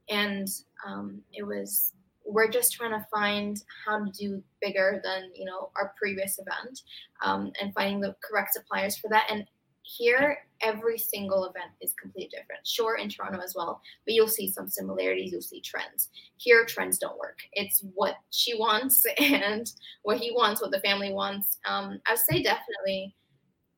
and 0.09 0.47
um, 0.85 1.21
it 1.31 1.43
was 1.43 1.93
we're 2.25 2.49
just 2.49 2.73
trying 2.73 2.91
to 2.91 3.05
find 3.11 3.61
how 3.85 4.03
to 4.03 4.11
do 4.11 4.43
bigger 4.61 5.01
than 5.03 5.31
you 5.35 5.45
know 5.45 5.71
our 5.75 5.93
previous 5.97 6.39
event 6.39 6.81
um, 7.23 7.51
and 7.61 7.73
finding 7.73 7.99
the 7.99 8.15
correct 8.23 8.53
suppliers 8.53 8.97
for 8.97 9.09
that. 9.09 9.27
And 9.29 9.45
here 9.83 10.37
every 10.61 10.97
single 10.97 11.45
event 11.45 11.71
is 11.81 11.93
completely 11.93 12.29
different. 12.29 12.65
Sure 12.65 12.97
in 12.97 13.09
toronto 13.09 13.39
as 13.39 13.55
well 13.55 13.81
but 14.05 14.13
you'll 14.13 14.27
see 14.27 14.49
some 14.49 14.67
similarities 14.67 15.31
you'll 15.31 15.41
see 15.41 15.61
trends. 15.61 16.09
Here 16.37 16.65
trends 16.65 16.97
don't 16.97 17.17
work. 17.17 17.39
It's 17.53 17.83
what 17.95 18.15
she 18.29 18.57
wants 18.57 19.05
and 19.17 19.71
what 20.03 20.17
he 20.17 20.31
wants 20.31 20.61
what 20.61 20.71
the 20.71 20.79
family 20.81 21.13
wants. 21.13 21.57
Um, 21.65 21.99
i 22.07 22.11
would 22.11 22.19
say 22.19 22.43
definitely 22.43 23.15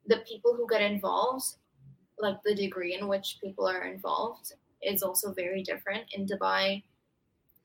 the 0.07 0.17
people 0.27 0.53
who 0.55 0.67
get 0.69 0.81
involved 0.81 1.45
like 2.19 2.37
the 2.43 2.55
degree 2.55 2.97
in 2.99 3.07
which 3.07 3.37
people 3.41 3.67
are 3.67 3.85
involved 3.85 4.53
is 4.81 5.03
also 5.03 5.33
very 5.33 5.63
different. 5.63 6.03
In 6.13 6.25
dubai 6.25 6.83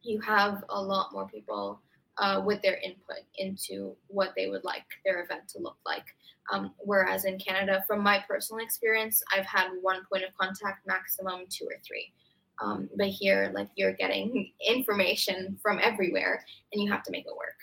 you 0.08 0.20
have 0.20 0.64
a 0.70 0.82
lot 0.82 1.12
more 1.12 1.28
people 1.28 1.80
uh, 2.16 2.42
with 2.44 2.62
their 2.62 2.78
input 2.78 3.18
into 3.36 3.94
what 4.08 4.32
they 4.34 4.48
would 4.48 4.64
like 4.64 4.84
their 5.04 5.22
event 5.22 5.46
to 5.48 5.58
look 5.58 5.76
like. 5.84 6.06
Um, 6.50 6.72
whereas 6.78 7.26
in 7.26 7.38
Canada, 7.38 7.84
from 7.86 8.02
my 8.02 8.24
personal 8.26 8.64
experience, 8.64 9.22
I've 9.36 9.44
had 9.44 9.68
one 9.82 10.00
point 10.10 10.24
of 10.24 10.30
contact, 10.36 10.86
maximum 10.86 11.42
two 11.50 11.66
or 11.66 11.76
three. 11.86 12.12
Um, 12.60 12.88
but 12.96 13.08
here, 13.08 13.52
like 13.54 13.68
you're 13.76 13.92
getting 13.92 14.50
information 14.66 15.58
from 15.62 15.78
everywhere, 15.80 16.42
and 16.72 16.82
you 16.82 16.90
have 16.90 17.02
to 17.04 17.12
make 17.12 17.26
it 17.26 17.36
work. 17.36 17.54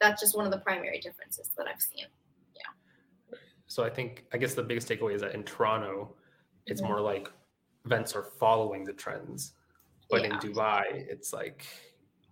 that's 0.00 0.20
just 0.20 0.36
one 0.36 0.44
of 0.44 0.50
the 0.50 0.58
primary 0.58 0.98
differences 0.98 1.50
that 1.56 1.68
I've 1.68 1.80
seen. 1.80 2.06
Yeah. 2.56 3.38
So 3.68 3.84
I 3.84 3.88
think 3.88 4.24
I 4.32 4.36
guess 4.36 4.54
the 4.54 4.62
biggest 4.64 4.88
takeaway 4.88 5.14
is 5.14 5.20
that 5.20 5.32
in 5.32 5.44
Toronto, 5.44 6.16
it's 6.66 6.80
Mhm. 6.80 6.88
more 6.88 7.00
like 7.00 7.30
events 7.84 8.16
are 8.16 8.24
following 8.24 8.82
the 8.82 8.92
trends, 8.92 9.54
but 10.10 10.24
in 10.24 10.32
Dubai, 10.40 10.82
it's 11.08 11.32
like 11.32 11.64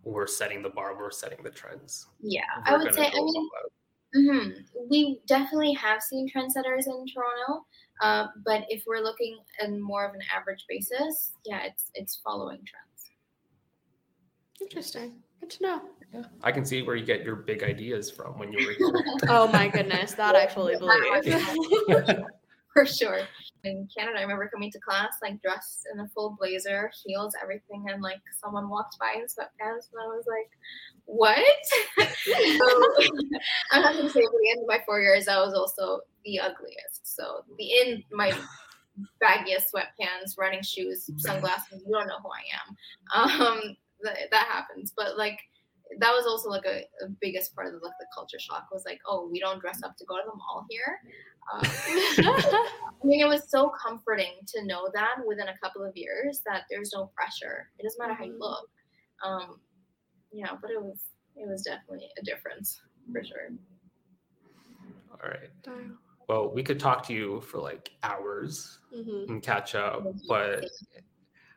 we're 0.05 0.27
setting 0.27 0.63
the 0.63 0.71
bar, 0.71 0.97
we're 0.97 1.11
setting 1.11 1.43
the 1.43 1.51
trends. 1.51 2.07
Yeah, 2.21 2.43
I 2.65 2.73
We're 2.73 2.85
would 2.85 2.95
say. 2.95 3.07
I 3.07 3.15
mean, 3.15 3.35
all 3.37 3.51
out. 3.65 3.73
hmm 4.15 4.49
We 4.89 5.21
definitely 5.27 5.73
have 5.75 6.03
seen 6.03 6.29
trendsetters 6.29 6.87
in 6.87 7.05
Toronto, 7.13 7.65
uh, 8.03 8.27
but 8.45 8.65
if 8.69 8.85
we're 8.87 9.01
looking 9.01 9.39
at 9.63 9.71
more 9.73 10.07
of 10.07 10.15
an 10.15 10.21
average 10.35 10.65
basis, 10.69 11.33
yeah, 11.45 11.63
it's 11.65 11.91
it's 11.95 12.21
following 12.25 12.59
trends. 12.59 13.11
Interesting. 14.61 15.23
Good 15.41 15.51
to 15.51 15.63
know. 15.63 15.83
Yeah. 16.13 16.23
I 16.43 16.53
can 16.53 16.65
see 16.67 16.83
where 16.83 16.97
you 16.97 17.05
get 17.07 17.23
your 17.25 17.37
big 17.37 17.63
ideas 17.63 18.11
from 18.11 18.39
when 18.39 18.53
you 18.53 18.67
were 18.67 18.73
here. 18.79 19.05
Oh 19.29 19.49
my 19.49 19.69
goodness, 19.69 20.13
that 20.15 20.35
I 20.35 20.47
fully 20.47 20.77
believe. 20.77 21.25
For 22.73 22.87
sure. 22.87 23.21
In 23.65 23.89
Canada, 23.95 24.19
I 24.19 24.23
remember 24.23 24.49
coming 24.49 24.71
to 24.71 24.79
class 24.79 25.15
like 25.23 25.43
dressed 25.43 25.87
in 25.93 26.01
a 26.01 26.09
full 26.09 26.37
blazer, 26.39 26.91
heels, 27.05 27.35
everything, 27.43 27.87
and 27.91 28.01
like 28.01 28.21
someone 28.41 28.69
walked 28.69 28.99
by 28.99 29.15
in 29.17 29.25
sweatpants, 29.25 29.89
and 29.93 30.01
I 30.01 30.07
was 30.07 30.25
like, 30.27 30.51
"What?" 31.05 31.39
so, 32.25 33.11
I'm 33.73 33.83
not 33.83 33.97
gonna 33.97 34.09
say 34.09 34.21
by 34.21 34.39
the 34.43 34.51
end 34.51 34.63
of 34.63 34.69
my 34.69 34.81
four 34.87 35.01
years, 35.01 35.29
I 35.29 35.41
was 35.41 35.53
also 35.53 36.01
the 36.25 36.39
ugliest. 36.41 37.15
So 37.15 37.45
the 37.59 37.65
in 37.65 38.05
my 38.13 38.33
baggiest 39.23 39.73
sweatpants, 39.75 40.39
running 40.39 40.63
shoes, 40.63 41.11
sunglasses. 41.17 41.83
You 41.87 41.93
don't 41.93 42.07
know 42.07 42.19
who 42.23 42.31
I 42.31 43.25
am. 43.25 43.41
Um, 43.41 43.77
that, 44.03 44.17
that 44.31 44.47
happens, 44.47 44.93
but 44.97 45.19
like 45.19 45.39
that 45.99 46.11
was 46.13 46.27
also 46.27 46.49
like 46.49 46.65
a, 46.67 46.83
a 47.05 47.09
biggest 47.21 47.55
part 47.55 47.67
of 47.75 47.75
like 47.83 47.93
the 47.99 48.07
culture 48.15 48.39
shock 48.39 48.69
was 48.73 48.85
like, 48.87 49.01
oh, 49.07 49.29
we 49.31 49.41
don't 49.41 49.61
dress 49.61 49.83
up 49.83 49.97
to 49.97 50.05
go 50.05 50.17
to 50.17 50.23
the 50.25 50.37
mall 50.37 50.67
here. 50.71 51.01
Um, 51.53 51.61
I 51.65 53.05
mean, 53.05 53.21
it 53.21 53.29
was 53.29 53.51
so 53.51 53.73
comforting 53.83 54.35
to 54.49 54.65
know 54.67 54.89
that 54.95 55.17
within 55.27 55.49
a 55.49 55.59
couple 55.59 55.85
of 55.85 55.97
years 55.97 56.43
that 56.47 56.63
there's 56.71 56.93
no 56.95 57.11
pressure. 57.17 57.71
It 57.79 57.83
doesn't 57.83 57.99
matter 57.99 58.15
how 58.15 58.25
you 58.25 58.35
Mhm. 58.35 58.41
look. 58.41 58.71
Um, 59.25 59.61
yeah, 60.33 60.57
but 60.61 60.71
it 60.71 60.81
was 60.81 61.05
it 61.37 61.49
was 61.49 61.63
definitely 61.63 62.09
a 62.19 62.23
difference 62.23 62.83
for 63.13 63.25
sure. 63.25 63.49
all 65.23 65.29
right. 65.29 65.51
Well, 66.29 66.51
we 66.53 66.63
could 66.63 66.79
talk 66.79 67.03
to 67.09 67.13
you 67.13 67.41
for 67.41 67.59
like 67.59 67.91
hours 68.03 68.79
Mhm. 68.95 69.29
and 69.29 69.43
catch 69.43 69.75
up, 69.75 70.05
but 70.29 70.65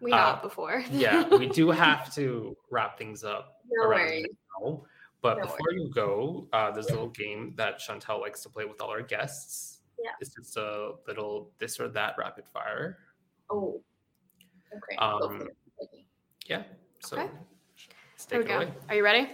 We 0.03 0.11
Uh, 0.11 0.33
have 0.33 0.41
before. 0.41 0.83
yeah, 0.91 1.27
we 1.29 1.47
do 1.47 1.71
have 1.71 2.13
to 2.15 2.55
wrap 2.69 2.97
things 2.97 3.23
up 3.23 3.57
No 3.71 3.87
worries. 3.87 4.25
now. 4.61 4.83
But 5.21 5.37
No 5.37 5.43
before 5.43 5.71
you 5.71 5.89
go, 5.89 6.47
uh, 6.51 6.71
there's 6.71 6.87
a 6.87 6.91
little 6.91 7.07
game 7.09 7.53
that 7.55 7.79
Chantel 7.79 8.19
likes 8.19 8.43
to 8.43 8.49
play 8.49 8.65
with 8.65 8.81
all 8.81 8.89
our 8.89 9.01
guests. 9.01 9.79
Yeah. 10.03 10.11
It's 10.19 10.35
just 10.35 10.57
a 10.57 10.95
little 11.07 11.51
this 11.59 11.79
or 11.79 11.87
that 11.89 12.15
rapid 12.17 12.45
fire. 12.49 12.97
Oh, 13.49 13.81
okay. 14.75 14.97
Um, 14.97 15.47
it. 15.79 15.89
Yeah. 16.47 16.63
So 16.99 17.17
Okay. 17.17 17.31
let's 18.11 18.25
There 18.25 18.39
take 18.39 18.47
we 18.49 18.53
it 18.53 18.57
go. 18.57 18.63
away. 18.65 18.73
Are 18.89 18.95
you 18.95 19.03
ready? 19.03 19.29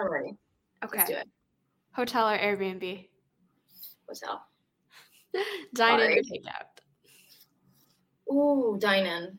I'm 0.00 0.10
ready. 0.12 0.32
Okay. 0.82 0.98
Let's 0.98 1.10
do 1.10 1.16
it. 1.16 1.28
Hotel 1.92 2.28
or 2.28 2.36
Airbnb? 2.38 3.08
Hotel. 4.08 4.44
Dine 5.74 6.00
in 6.00 6.06
or 6.06 6.10
Sorry. 6.10 6.22
take 6.22 6.44
out? 6.48 6.66
Ooh, 8.32 8.76
dine 8.80 9.06
in. 9.06 9.38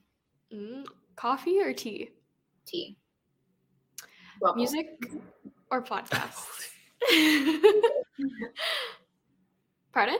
Mm, 0.53 0.85
coffee 1.15 1.59
or 1.61 1.73
tea? 1.73 2.09
Tea. 2.65 2.97
Bubble. 4.41 4.55
Music 4.55 4.87
or 5.69 5.81
podcast? 5.81 6.45
Pardon? 9.93 10.19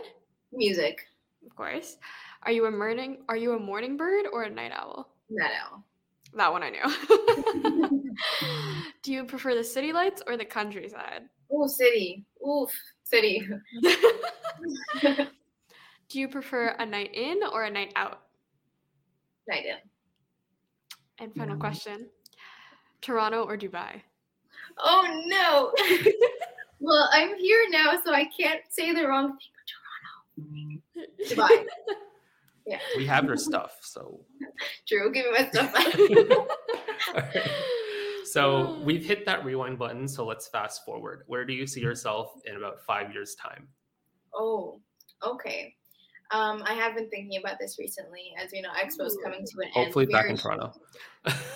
Music. 0.51 1.07
Of 1.45 1.55
course. 1.55 1.97
Are 2.43 2.51
you 2.51 2.65
a 2.65 2.71
morning 2.71 3.19
are 3.29 3.37
you 3.37 3.53
a 3.53 3.59
morning 3.59 3.97
bird 3.97 4.25
or 4.31 4.43
a 4.43 4.49
night 4.49 4.71
owl? 4.73 5.09
Meadow. 5.29 5.83
That 6.35 6.51
one 6.51 6.63
I 6.63 6.69
knew. 6.69 8.15
Do 9.03 9.11
you 9.11 9.25
prefer 9.25 9.55
the 9.55 9.63
city 9.63 9.91
lights 9.91 10.21
or 10.25 10.37
the 10.37 10.45
countryside? 10.45 11.23
Ooh, 11.53 11.67
city. 11.67 12.25
Oof, 12.47 12.69
city. 13.03 13.47
Do 15.01 16.19
you 16.19 16.29
prefer 16.29 16.67
a 16.79 16.85
night 16.85 17.13
in 17.13 17.41
or 17.51 17.63
a 17.63 17.69
night 17.69 17.91
out? 17.95 18.21
Night 19.47 19.65
in. 19.65 19.90
And 21.21 21.33
final 21.35 21.55
Mm. 21.55 21.59
question. 21.59 22.09
Toronto 23.01 23.43
or 23.45 23.55
Dubai? 23.57 24.01
Oh 24.79 25.03
no. 25.27 25.71
well, 26.79 27.09
I'm 27.13 27.35
here 27.37 27.65
now, 27.69 27.93
so 28.03 28.11
I 28.13 28.25
can't 28.25 28.61
say 28.69 28.91
the 28.93 29.07
wrong 29.07 29.37
thing. 29.37 30.81
Toronto. 30.97 31.35
Dubai. 31.35 31.65
yeah. 32.65 32.79
We 32.97 33.05
have 33.05 33.25
your 33.25 33.37
stuff, 33.37 33.77
so 33.81 34.25
Drew, 34.87 35.11
give 35.13 35.25
me 35.25 35.31
my 35.31 35.49
stuff 35.49 35.73
back. 35.73 37.35
so 38.25 38.79
we've 38.83 39.05
hit 39.05 39.25
that 39.27 39.43
rewind 39.45 39.77
button. 39.77 40.07
So 40.07 40.25
let's 40.25 40.47
fast 40.47 40.85
forward. 40.85 41.23
Where 41.27 41.45
do 41.45 41.53
you 41.53 41.67
see 41.67 41.81
yourself 41.81 42.33
in 42.45 42.55
about 42.55 42.81
five 42.85 43.13
years' 43.13 43.35
time? 43.35 43.67
oh, 44.33 44.79
okay. 45.23 45.75
Um, 46.31 46.63
I 46.65 46.73
have 46.73 46.95
been 46.95 47.09
thinking 47.09 47.39
about 47.39 47.59
this 47.59 47.77
recently. 47.77 48.33
As 48.41 48.53
you 48.53 48.61
know, 48.61 48.69
Expo 48.69 49.05
is 49.05 49.17
coming 49.23 49.45
to 49.45 49.57
an 49.59 49.65
end. 49.65 49.73
Hopefully 49.73 50.05
back 50.05 50.29
in 50.29 50.37
Toronto. 50.37 50.71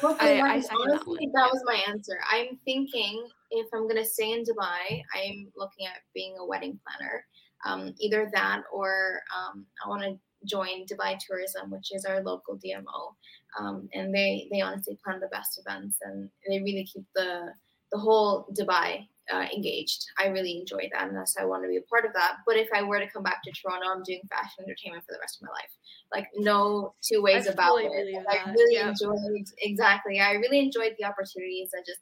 Hopefully, 0.02 0.42
I- 0.42 0.48
I 0.48 0.54
I, 0.56 0.60
that 0.60 0.70
honestly, 0.82 1.30
that, 1.34 1.50
was 1.52 1.64
my 1.66 1.82
answer. 1.88 2.18
I'm 2.30 2.60
thinking 2.66 3.28
if 3.52 3.68
I'm 3.74 3.88
gonna 3.88 4.06
stay 4.06 4.34
in 4.34 4.44
Dubai, 4.44 5.02
I'm 5.16 5.48
looking 5.56 5.88
at 5.88 6.02
being 6.14 6.36
a 6.38 6.46
wedding 6.46 6.80
planner. 6.86 7.26
Um, 7.66 7.96
either 8.00 8.30
that 8.34 8.62
or 8.72 9.22
um, 9.36 9.66
I 9.84 9.90
want 9.90 10.04
to 10.04 10.20
join 10.46 10.86
Dubai 10.86 11.18
Tourism, 11.26 11.72
which 11.72 11.92
is 11.92 12.06
our 12.06 12.22
local 12.22 12.58
DMO, 12.58 13.16
um, 13.60 13.90
and 13.94 14.14
they 14.14 14.48
they 14.52 14.62
honestly 14.62 15.00
plan 15.04 15.20
the 15.20 15.28
best 15.28 15.60
events 15.66 15.98
and 16.02 16.30
they 16.48 16.60
really 16.60 16.84
keep 16.84 17.06
the 17.16 17.54
the 17.92 17.98
whole 17.98 18.46
Dubai 18.60 19.08
uh, 19.34 19.46
engaged. 19.54 20.06
I 20.20 20.28
really 20.28 20.60
enjoy 20.60 20.90
that, 20.94 21.08
and 21.08 21.16
that's 21.16 21.38
I 21.38 21.46
want 21.46 21.64
to 21.64 21.70
be 21.70 21.78
a 21.78 21.82
part 21.82 22.06
of 22.06 22.14
that. 22.14 22.38
But 22.46 22.58
if 22.58 22.70
I 22.74 22.84
were 22.84 23.00
to 23.00 23.10
come 23.10 23.24
back 23.24 23.42
to 23.44 23.52
Toronto, 23.52 23.88
I'm 23.88 24.04
doing 24.04 24.22
fashion 24.30 24.66
entertainment 24.66 25.04
for 25.06 25.14
the 25.14 25.20
rest 25.20 25.38
of 25.42 25.48
my 25.48 25.52
life. 25.52 25.72
Like 26.14 26.30
no 26.36 26.94
two 27.02 27.22
ways 27.22 27.48
I 27.48 27.54
about 27.54 27.70
fully 27.70 27.86
it. 27.86 28.26
I 28.30 28.52
really 28.52 28.76
yeah. 28.76 28.90
enjoyed 28.90 29.48
exactly. 29.60 30.20
I 30.20 30.34
really 30.34 30.60
enjoyed 30.60 30.96
the 31.00 31.06
opportunities 31.06 31.70
that 31.72 31.86
just 31.86 32.02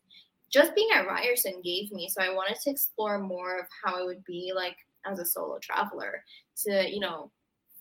just 0.52 0.76
being 0.76 0.90
at 0.94 1.08
Ryerson 1.08 1.62
gave 1.64 1.92
me. 1.92 2.10
So 2.10 2.22
I 2.22 2.30
wanted 2.30 2.60
to 2.62 2.70
explore 2.70 3.20
more 3.20 3.60
of 3.60 3.66
how 3.84 4.00
it 4.00 4.06
would 4.06 4.24
be 4.24 4.52
like 4.56 4.78
as 5.06 5.20
a 5.20 5.26
solo 5.26 5.60
traveler. 5.60 6.24
To 6.66 6.90
you 6.90 7.00
know, 7.00 7.32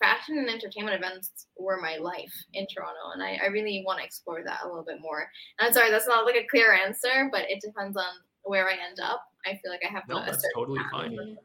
fashion 0.01 0.37
and 0.37 0.49
entertainment 0.49 0.95
events 0.95 1.47
were 1.57 1.79
my 1.81 1.97
life 1.97 2.33
in 2.53 2.65
Toronto, 2.67 3.11
and 3.13 3.21
I, 3.21 3.39
I 3.43 3.47
really 3.47 3.83
want 3.85 3.99
to 3.99 4.05
explore 4.05 4.43
that 4.43 4.61
a 4.63 4.67
little 4.67 4.83
bit 4.83 5.01
more. 5.01 5.27
And 5.59 5.67
I'm 5.67 5.73
sorry, 5.73 5.91
that's 5.91 6.07
not 6.07 6.25
like 6.25 6.35
a 6.35 6.47
clear 6.49 6.73
answer, 6.73 7.29
but 7.31 7.49
it 7.49 7.61
depends 7.61 7.97
on 7.97 8.05
where 8.43 8.67
I 8.67 8.73
end 8.73 8.99
up. 9.01 9.23
I 9.45 9.55
feel 9.57 9.71
like 9.71 9.83
I 9.85 9.91
have 9.91 10.03
No, 10.07 10.19
a 10.19 10.25
that's 10.25 10.43
totally 10.53 10.79
path. 10.79 10.91
fine. 10.91 11.17
Mhm. 11.17 11.37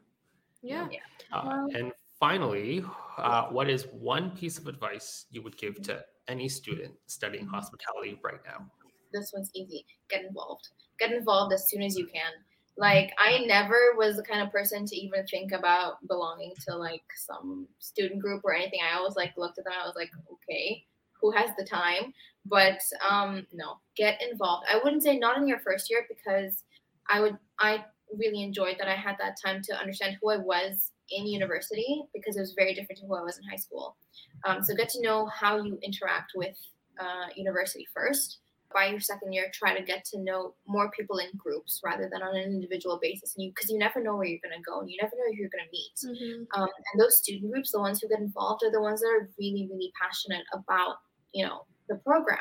Yeah. 0.61 0.87
Uh, 1.31 1.67
and 1.73 1.93
finally, 2.19 2.83
uh, 3.17 3.47
what 3.49 3.69
is 3.69 3.87
one 3.87 4.35
piece 4.35 4.57
of 4.57 4.67
advice 4.67 5.25
you 5.31 5.41
would 5.41 5.57
give 5.57 5.81
to 5.83 6.05
any 6.27 6.49
student 6.49 6.95
studying 7.07 7.47
hospitality 7.47 8.19
right 8.23 8.43
now? 8.45 8.71
this 9.11 9.31
one's 9.33 9.49
easy. 9.55 9.85
Get 10.09 10.23
involved. 10.25 10.69
Get 10.99 11.11
involved 11.11 11.53
as 11.53 11.69
soon 11.69 11.81
as 11.81 11.97
you 11.97 12.07
can. 12.07 12.31
Like 12.77 13.11
I 13.17 13.39
never 13.45 13.95
was 13.97 14.15
the 14.15 14.23
kind 14.23 14.41
of 14.41 14.51
person 14.51 14.85
to 14.85 14.95
even 14.95 15.25
think 15.27 15.51
about 15.51 16.05
belonging 16.07 16.53
to 16.67 16.75
like 16.75 17.03
some 17.15 17.67
student 17.79 18.21
group 18.21 18.41
or 18.45 18.53
anything. 18.53 18.79
I 18.81 18.95
always 18.97 19.15
like 19.15 19.33
looked 19.37 19.57
at 19.57 19.65
them. 19.65 19.73
I 19.77 19.85
was 19.85 19.95
like, 19.95 20.11
okay, 20.33 20.85
who 21.19 21.31
has 21.31 21.49
the 21.57 21.65
time? 21.65 22.13
But 22.45 22.79
um, 23.07 23.47
no, 23.51 23.79
get 23.95 24.21
involved. 24.21 24.67
I 24.69 24.79
wouldn't 24.81 25.03
say 25.03 25.17
not 25.17 25.37
in 25.37 25.47
your 25.47 25.59
first 25.59 25.89
year 25.89 26.05
because 26.07 26.63
I 27.09 27.19
would. 27.21 27.37
I 27.59 27.85
really 28.17 28.41
enjoyed 28.43 28.77
that 28.79 28.87
I 28.87 28.95
had 28.95 29.15
that 29.19 29.35
time 29.43 29.61
to 29.63 29.75
understand 29.79 30.17
who 30.21 30.31
I 30.31 30.37
was 30.37 30.91
in 31.11 31.27
university 31.27 32.03
because 32.13 32.37
it 32.37 32.41
was 32.41 32.53
very 32.57 32.73
different 32.73 32.99
to 32.99 33.05
who 33.07 33.15
I 33.15 33.21
was 33.21 33.37
in 33.37 33.43
high 33.43 33.55
school. 33.57 33.97
Um, 34.45 34.63
so 34.63 34.75
get 34.75 34.89
to 34.89 35.01
know 35.01 35.27
how 35.27 35.61
you 35.61 35.77
interact 35.83 36.31
with 36.35 36.55
uh, 36.99 37.27
university 37.35 37.87
first 37.93 38.39
by 38.73 38.85
your 38.87 38.99
second 38.99 39.33
year 39.33 39.49
try 39.53 39.75
to 39.75 39.83
get 39.83 40.05
to 40.05 40.19
know 40.19 40.53
more 40.67 40.91
people 40.91 41.17
in 41.17 41.27
groups 41.37 41.81
rather 41.83 42.07
than 42.11 42.21
on 42.21 42.35
an 42.35 42.43
individual 42.43 42.99
basis 43.01 43.35
and 43.35 43.43
you 43.45 43.51
because 43.51 43.67
you 43.69 43.79
never 43.79 43.99
know 44.03 44.15
where 44.15 44.25
you're 44.25 44.39
going 44.43 44.55
to 44.55 44.61
go 44.61 44.79
and 44.79 44.89
you 44.91 44.97
never 45.01 45.15
know 45.15 45.23
who 45.31 45.37
you're 45.37 45.49
going 45.49 45.65
to 45.65 45.71
meet 45.71 46.21
Mhm. 46.21 46.45
um, 46.55 46.69
and 46.93 47.01
those 47.01 47.17
student 47.17 47.51
groups 47.51 47.71
the 47.71 47.79
ones 47.79 47.99
who 47.99 48.07
get 48.07 48.19
involved 48.19 48.61
are 48.63 48.69
the 48.71 48.81
ones 48.81 49.01
that 49.01 49.07
are 49.07 49.27
really 49.39 49.67
really 49.71 49.91
passionate 49.99 50.45
about 50.53 50.97
you 51.33 51.43
know 51.45 51.65
the 51.87 51.95
program 51.95 52.37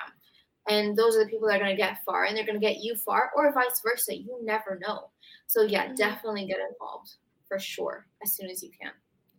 and 0.68 0.96
those 0.96 1.16
are 1.16 1.24
the 1.24 1.30
people 1.30 1.48
that 1.48 1.56
are 1.56 1.64
going 1.64 1.70
to 1.76 1.82
get 1.82 2.02
far 2.04 2.24
and 2.24 2.36
they're 2.36 2.44
going 2.46 2.58
to 2.60 2.66
get 2.66 2.78
you 2.78 2.94
far 2.96 3.30
or 3.36 3.52
vice 3.52 3.80
versa 3.82 4.14
you 4.16 4.38
never 4.42 4.78
know 4.86 5.10
so 5.46 5.62
yeah 5.62 5.86
Mhm. 5.88 5.96
definitely 5.96 6.46
get 6.46 6.58
involved 6.70 7.10
for 7.48 7.58
sure 7.58 8.06
as 8.22 8.32
soon 8.36 8.50
as 8.50 8.62
you 8.62 8.70
can 8.80 8.92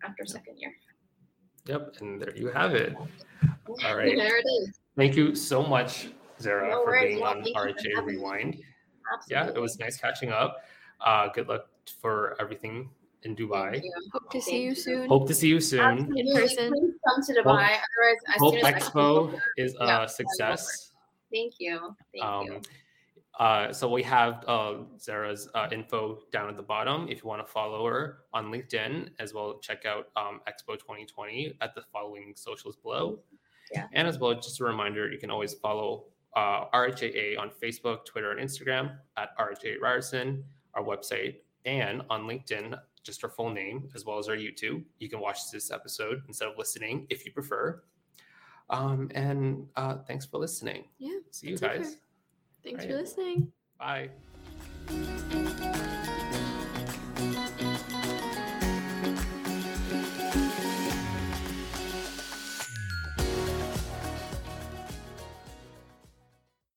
after 0.03 0.25
second 0.25 0.57
year 0.57 0.73
Yep, 1.65 1.97
and 2.01 2.19
there 2.21 2.35
you 2.35 2.47
have 2.47 2.73
it. 2.73 2.95
All 3.85 3.95
right. 3.95 4.15
there 4.17 4.37
it 4.37 4.45
is 4.61 4.79
Thank 4.95 5.15
you 5.15 5.35
so 5.35 5.61
much, 5.61 6.09
Zehra, 6.41 6.69
No 6.71 6.81
for 6.83 6.91
worries. 6.91 7.09
being 7.09 7.19
Yeah, 7.19 7.27
on 7.29 7.43
thank 7.43 7.55
you 7.55 7.93
RHAA. 7.93 8.05
Rewind. 8.05 8.55
absolutely 9.13 9.29
Yeah, 9.29 9.47
it 9.55 9.61
was 9.61 9.77
nice 9.77 9.97
catching 9.97 10.31
up. 10.31 10.57
Uh, 10.99 11.27
good 11.29 11.47
luck 11.47 11.67
for 12.01 12.35
everything 12.41 12.89
in 13.23 13.35
Dubai. 13.35 13.81
Hope 14.13 14.31
to 14.31 14.41
see 14.41 14.63
you 14.63 14.69
you. 14.69 14.75
soon. 14.75 15.07
Hope 15.09 15.27
to 15.27 15.33
see 15.35 15.47
you 15.47 15.59
soon. 15.59 15.81
Absolutely. 16.09 16.21
In 16.21 16.33
person. 16.35 16.67
Please 16.73 16.95
come 17.05 17.21
to 17.27 17.31
Dubai. 17.41 17.77
Otherwise, 17.85 18.19
as 18.33 18.39
Hope 18.41 18.53
soon 18.55 18.65
as 18.65 18.73
I 18.73 18.79
Expo 18.79 19.31
come 19.31 19.41
is 19.57 19.75
Yeah, 19.79 19.97
a 19.97 20.01
I'm 20.01 20.07
success. 20.07 20.88
Thank 21.31 21.55
you. 21.59 21.95
Thank 22.13 22.47
you. 22.47 22.55
Um, 22.55 22.61
uh, 23.39 23.71
so 23.71 23.89
we 23.89 24.03
have 24.03 24.43
uh, 24.47 24.75
Zehra's 24.97 25.47
uh, 25.55 25.67
info 25.71 26.19
down 26.31 26.49
at 26.49 26.57
the 26.57 26.63
bottom 26.63 27.07
if 27.09 27.23
you 27.23 27.29
want 27.29 27.45
to 27.45 27.51
follow 27.51 27.85
her 27.85 28.19
on 28.33 28.51
LinkedIn, 28.51 29.09
as 29.19 29.33
well 29.33 29.59
check 29.59 29.85
out 29.85 30.09
um, 30.17 30.41
Expo 30.47 30.77
2020 30.77 31.55
at 31.61 31.73
the 31.73 31.81
following 31.93 32.33
socials 32.35 32.75
below. 32.75 33.19
Yeah. 33.73 33.87
And 33.93 34.07
as 34.07 34.19
well, 34.19 34.33
just 34.33 34.59
a 34.59 34.63
reminder, 34.65 35.09
you 35.09 35.17
can 35.17 35.31
always 35.31 35.53
follow 35.53 36.05
uh, 36.35 36.65
RHAA 36.73 37.39
on 37.39 37.49
Facebook, 37.49 38.05
Twitter, 38.05 38.31
and 38.31 38.39
Instagram 38.39 38.97
at 39.17 39.37
RHAA 39.37 39.79
Ryerson, 39.79 40.43
our 40.73 40.83
website, 40.83 41.35
and 41.65 42.01
on 42.09 42.23
LinkedIn, 42.23 42.77
just 43.03 43.23
our 43.23 43.29
full 43.29 43.51
name, 43.51 43.89
as 43.95 44.05
well 44.05 44.17
as 44.17 44.27
our 44.27 44.35
YouTube. 44.35 44.83
You 44.99 45.09
can 45.09 45.19
watch 45.19 45.49
this 45.51 45.71
episode 45.71 46.23
instead 46.27 46.47
of 46.47 46.57
listening 46.57 47.07
if 47.09 47.25
you 47.25 47.31
prefer. 47.31 47.83
Um, 48.69 49.09
and 49.15 49.67
uh, 49.75 49.97
thanks 50.07 50.25
for 50.25 50.37
listening. 50.37 50.83
Yeah. 50.97 51.19
See 51.31 51.49
you 51.49 51.57
guys. 51.57 51.77
care. 51.79 51.91
Thanks 52.63 52.85
Right. 52.85 52.91
for 52.91 52.97
listening. 52.97 53.51
Bye. 53.79 54.09